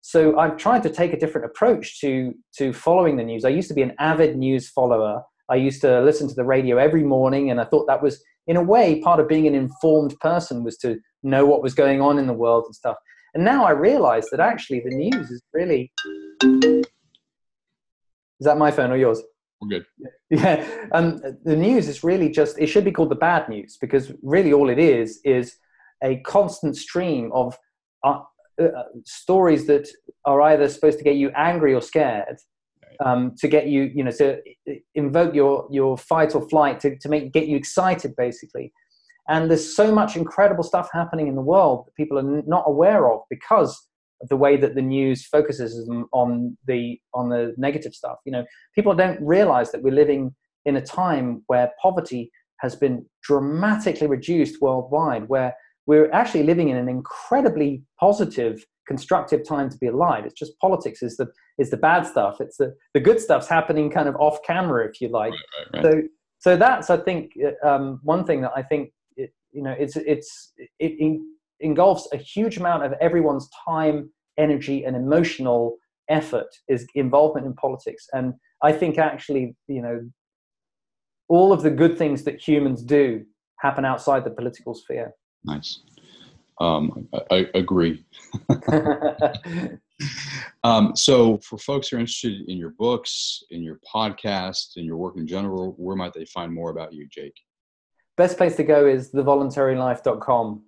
so 0.00 0.38
I've 0.38 0.56
tried 0.56 0.82
to 0.84 0.90
take 0.90 1.12
a 1.12 1.18
different 1.18 1.46
approach 1.46 2.00
to 2.00 2.34
to 2.58 2.72
following 2.72 3.16
the 3.16 3.24
news. 3.24 3.44
I 3.44 3.50
used 3.50 3.68
to 3.68 3.74
be 3.74 3.82
an 3.82 3.94
avid 3.98 4.36
news 4.36 4.68
follower. 4.68 5.22
I 5.50 5.56
used 5.56 5.80
to 5.82 6.00
listen 6.00 6.28
to 6.28 6.34
the 6.34 6.44
radio 6.44 6.76
every 6.76 7.04
morning, 7.04 7.50
and 7.50 7.60
I 7.60 7.64
thought 7.64 7.86
that 7.86 8.02
was, 8.02 8.22
in 8.46 8.56
a 8.56 8.62
way, 8.62 9.00
part 9.00 9.18
of 9.18 9.28
being 9.28 9.46
an 9.46 9.54
informed 9.54 10.18
person 10.20 10.62
was 10.62 10.76
to 10.78 10.98
know 11.22 11.46
what 11.46 11.62
was 11.62 11.74
going 11.74 12.00
on 12.00 12.18
in 12.18 12.26
the 12.26 12.32
world 12.32 12.64
and 12.66 12.74
stuff. 12.74 12.96
And 13.34 13.44
now 13.44 13.64
I 13.64 13.70
realize 13.70 14.28
that 14.30 14.40
actually 14.40 14.80
the 14.80 14.94
news 14.94 15.30
is 15.30 15.42
really. 15.52 15.92
Is 18.40 18.44
that 18.44 18.56
my 18.56 18.70
phone 18.70 18.92
or 18.92 18.96
yours? 18.96 19.20
We're 19.60 19.68
good. 19.68 19.86
Yeah, 20.30 20.86
um, 20.92 21.22
the 21.44 21.56
news 21.56 21.88
is 21.88 22.04
really 22.04 22.28
just, 22.28 22.58
it 22.58 22.66
should 22.66 22.84
be 22.84 22.92
called 22.92 23.10
the 23.10 23.14
bad 23.14 23.48
news 23.48 23.78
because 23.80 24.12
really 24.22 24.52
all 24.52 24.68
it 24.68 24.78
is 24.78 25.20
is 25.24 25.56
a 26.04 26.20
constant 26.20 26.76
stream 26.76 27.30
of 27.32 27.56
uh, 28.04 28.20
uh, 28.60 28.84
stories 29.04 29.66
that 29.66 29.88
are 30.24 30.40
either 30.42 30.68
supposed 30.68 30.98
to 30.98 31.04
get 31.04 31.16
you 31.16 31.30
angry 31.36 31.74
or 31.74 31.82
scared. 31.82 32.38
Um, 33.04 33.36
to 33.38 33.46
get 33.46 33.68
you, 33.68 33.92
you 33.94 34.02
know, 34.02 34.10
to 34.10 34.40
invoke 34.96 35.32
your 35.32 35.68
your 35.70 35.96
fight 35.96 36.34
or 36.34 36.48
flight, 36.48 36.80
to, 36.80 36.98
to 36.98 37.08
make 37.08 37.32
get 37.32 37.46
you 37.46 37.56
excited, 37.56 38.16
basically. 38.16 38.72
And 39.28 39.48
there's 39.48 39.76
so 39.76 39.94
much 39.94 40.16
incredible 40.16 40.64
stuff 40.64 40.88
happening 40.92 41.28
in 41.28 41.36
the 41.36 41.42
world 41.42 41.86
that 41.86 41.94
people 41.94 42.18
are 42.18 42.42
not 42.46 42.64
aware 42.66 43.12
of 43.12 43.20
because 43.30 43.88
of 44.20 44.28
the 44.28 44.36
way 44.36 44.56
that 44.56 44.74
the 44.74 44.82
news 44.82 45.26
focuses 45.26 45.88
on 46.12 46.56
the 46.66 46.98
on 47.14 47.28
the 47.28 47.54
negative 47.56 47.94
stuff. 47.94 48.16
You 48.24 48.32
know, 48.32 48.44
people 48.74 48.94
don't 48.94 49.20
realize 49.20 49.70
that 49.72 49.82
we're 49.82 49.92
living 49.92 50.34
in 50.64 50.76
a 50.76 50.82
time 50.82 51.42
where 51.46 51.70
poverty 51.80 52.30
has 52.60 52.74
been 52.74 53.06
dramatically 53.22 54.06
reduced 54.06 54.60
worldwide, 54.60 55.28
where 55.28 55.54
we're 55.88 56.10
actually 56.12 56.44
living 56.44 56.68
in 56.68 56.76
an 56.76 56.88
incredibly 56.88 57.82
positive, 57.98 58.64
constructive 58.86 59.42
time 59.42 59.70
to 59.70 59.78
be 59.78 59.86
alive. 59.86 60.26
It's 60.26 60.38
just 60.38 60.52
politics 60.60 61.02
is 61.02 61.16
the 61.16 61.26
is 61.58 61.70
the 61.70 61.78
bad 61.78 62.06
stuff. 62.06 62.40
It's 62.40 62.58
the 62.58 62.74
the 62.94 63.00
good 63.00 63.20
stuff's 63.20 63.48
happening 63.48 63.90
kind 63.90 64.08
of 64.08 64.14
off 64.16 64.38
camera, 64.46 64.86
if 64.86 65.00
you 65.00 65.08
like. 65.08 65.32
Right, 65.32 65.82
right, 65.82 65.84
right. 65.84 65.92
So 65.92 66.02
so 66.40 66.56
that's 66.56 66.90
I 66.90 66.98
think 66.98 67.32
um, 67.64 67.98
one 68.02 68.24
thing 68.24 68.42
that 68.42 68.52
I 68.54 68.62
think 68.62 68.90
you 69.16 69.62
know 69.62 69.74
it's 69.78 69.96
it's 69.96 70.52
it 70.78 71.20
engulfs 71.60 72.06
a 72.12 72.16
huge 72.16 72.58
amount 72.58 72.84
of 72.84 72.92
everyone's 73.00 73.48
time 73.66 74.10
energy 74.38 74.84
and 74.84 74.94
emotional 74.94 75.76
effort 76.08 76.48
is 76.68 76.86
involvement 76.94 77.46
in 77.46 77.52
politics 77.54 78.06
and 78.12 78.32
i 78.62 78.72
think 78.72 78.98
actually 78.98 79.54
you 79.66 79.82
know 79.82 80.00
all 81.28 81.52
of 81.52 81.62
the 81.62 81.70
good 81.70 81.98
things 81.98 82.22
that 82.22 82.40
humans 82.40 82.82
do 82.82 83.24
happen 83.58 83.84
outside 83.84 84.24
the 84.24 84.30
political 84.30 84.74
sphere 84.74 85.12
nice 85.48 85.80
um, 86.60 87.08
I, 87.30 87.36
I, 87.36 87.46
agree 87.54 88.04
um, 90.64 90.96
so 90.96 91.38
for 91.38 91.56
folks 91.56 91.88
who 91.88 91.96
are 91.96 92.00
interested 92.00 92.48
in 92.48 92.58
your 92.58 92.70
books 92.70 93.44
in 93.50 93.62
your 93.62 93.78
podcast 93.94 94.76
in 94.76 94.84
your 94.84 94.96
work 94.96 95.16
in 95.16 95.26
general 95.26 95.74
where 95.78 95.94
might 95.94 96.12
they 96.14 96.24
find 96.24 96.52
more 96.52 96.70
about 96.70 96.92
you 96.92 97.06
jake 97.08 97.34
best 98.18 98.36
place 98.36 98.56
to 98.56 98.64
go 98.64 98.86
is 98.86 99.10
thevoluntarylife.com. 99.12 100.62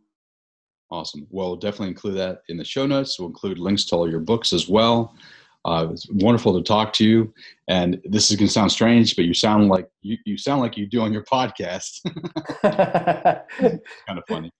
Awesome. 0.91 1.27
Well, 1.29 1.49
we'll 1.49 1.57
definitely 1.57 1.89
include 1.89 2.17
that 2.17 2.43
in 2.49 2.57
the 2.57 2.65
show 2.65 2.87
notes. 2.87 3.19
We'll 3.19 3.29
include 3.29 3.59
links 3.59 3.85
to 3.87 3.97
all 3.97 4.09
your 4.09 4.21
books 4.21 4.55
as 4.55 4.69
well. 4.69 5.15
Uh, 5.67 5.89
it's 5.91 6.09
wonderful 6.11 6.57
to 6.57 6.63
talk 6.63 6.93
to 6.95 7.05
you. 7.05 7.35
And 7.69 8.01
this 8.05 8.31
is 8.31 8.37
going 8.37 8.47
to 8.47 8.53
sound 8.53 8.73
strange, 8.73 9.15
but 9.15 9.27
you 9.27 9.35
sound 9.35 9.69
like 9.69 9.89
you, 10.01 10.17
you 10.25 10.39
sound 10.39 10.63
like 10.63 10.79
you 10.79 10.87
do 10.87 11.03
on 11.03 11.13
your 11.13 11.25
podcast. 11.25 12.01
kind 14.07 14.19
of 14.19 14.25
funny. 14.27 14.51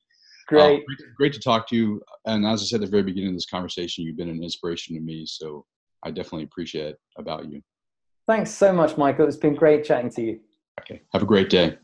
Great. 0.51 0.83
Uh, 0.83 0.85
great. 0.85 1.15
Great 1.17 1.33
to 1.33 1.41
talk 1.41 1.69
to 1.69 1.77
you. 1.77 2.03
And 2.27 2.45
as 2.45 2.61
I 2.61 2.65
said 2.65 2.83
at 2.83 2.87
the 2.87 2.91
very 2.91 3.05
beginning 3.05 3.31
of 3.31 3.37
this 3.37 3.47
conversation, 3.47 4.05
you've 4.05 4.17
been 4.17 4.29
an 4.29 4.43
inspiration 4.43 4.97
to 4.97 5.01
me. 5.01 5.25
So 5.25 5.65
I 6.03 6.11
definitely 6.11 6.45
appreciate 6.45 6.97
about 7.17 7.49
you. 7.49 7.63
Thanks 8.27 8.51
so 8.51 8.73
much, 8.73 8.97
Michael. 8.97 9.27
It's 9.27 9.37
been 9.37 9.55
great 9.55 9.85
chatting 9.85 10.11
to 10.11 10.23
you. 10.23 10.41
Okay. 10.81 11.03
Have 11.13 11.23
a 11.23 11.27
great 11.27 11.51
day. 11.51 11.79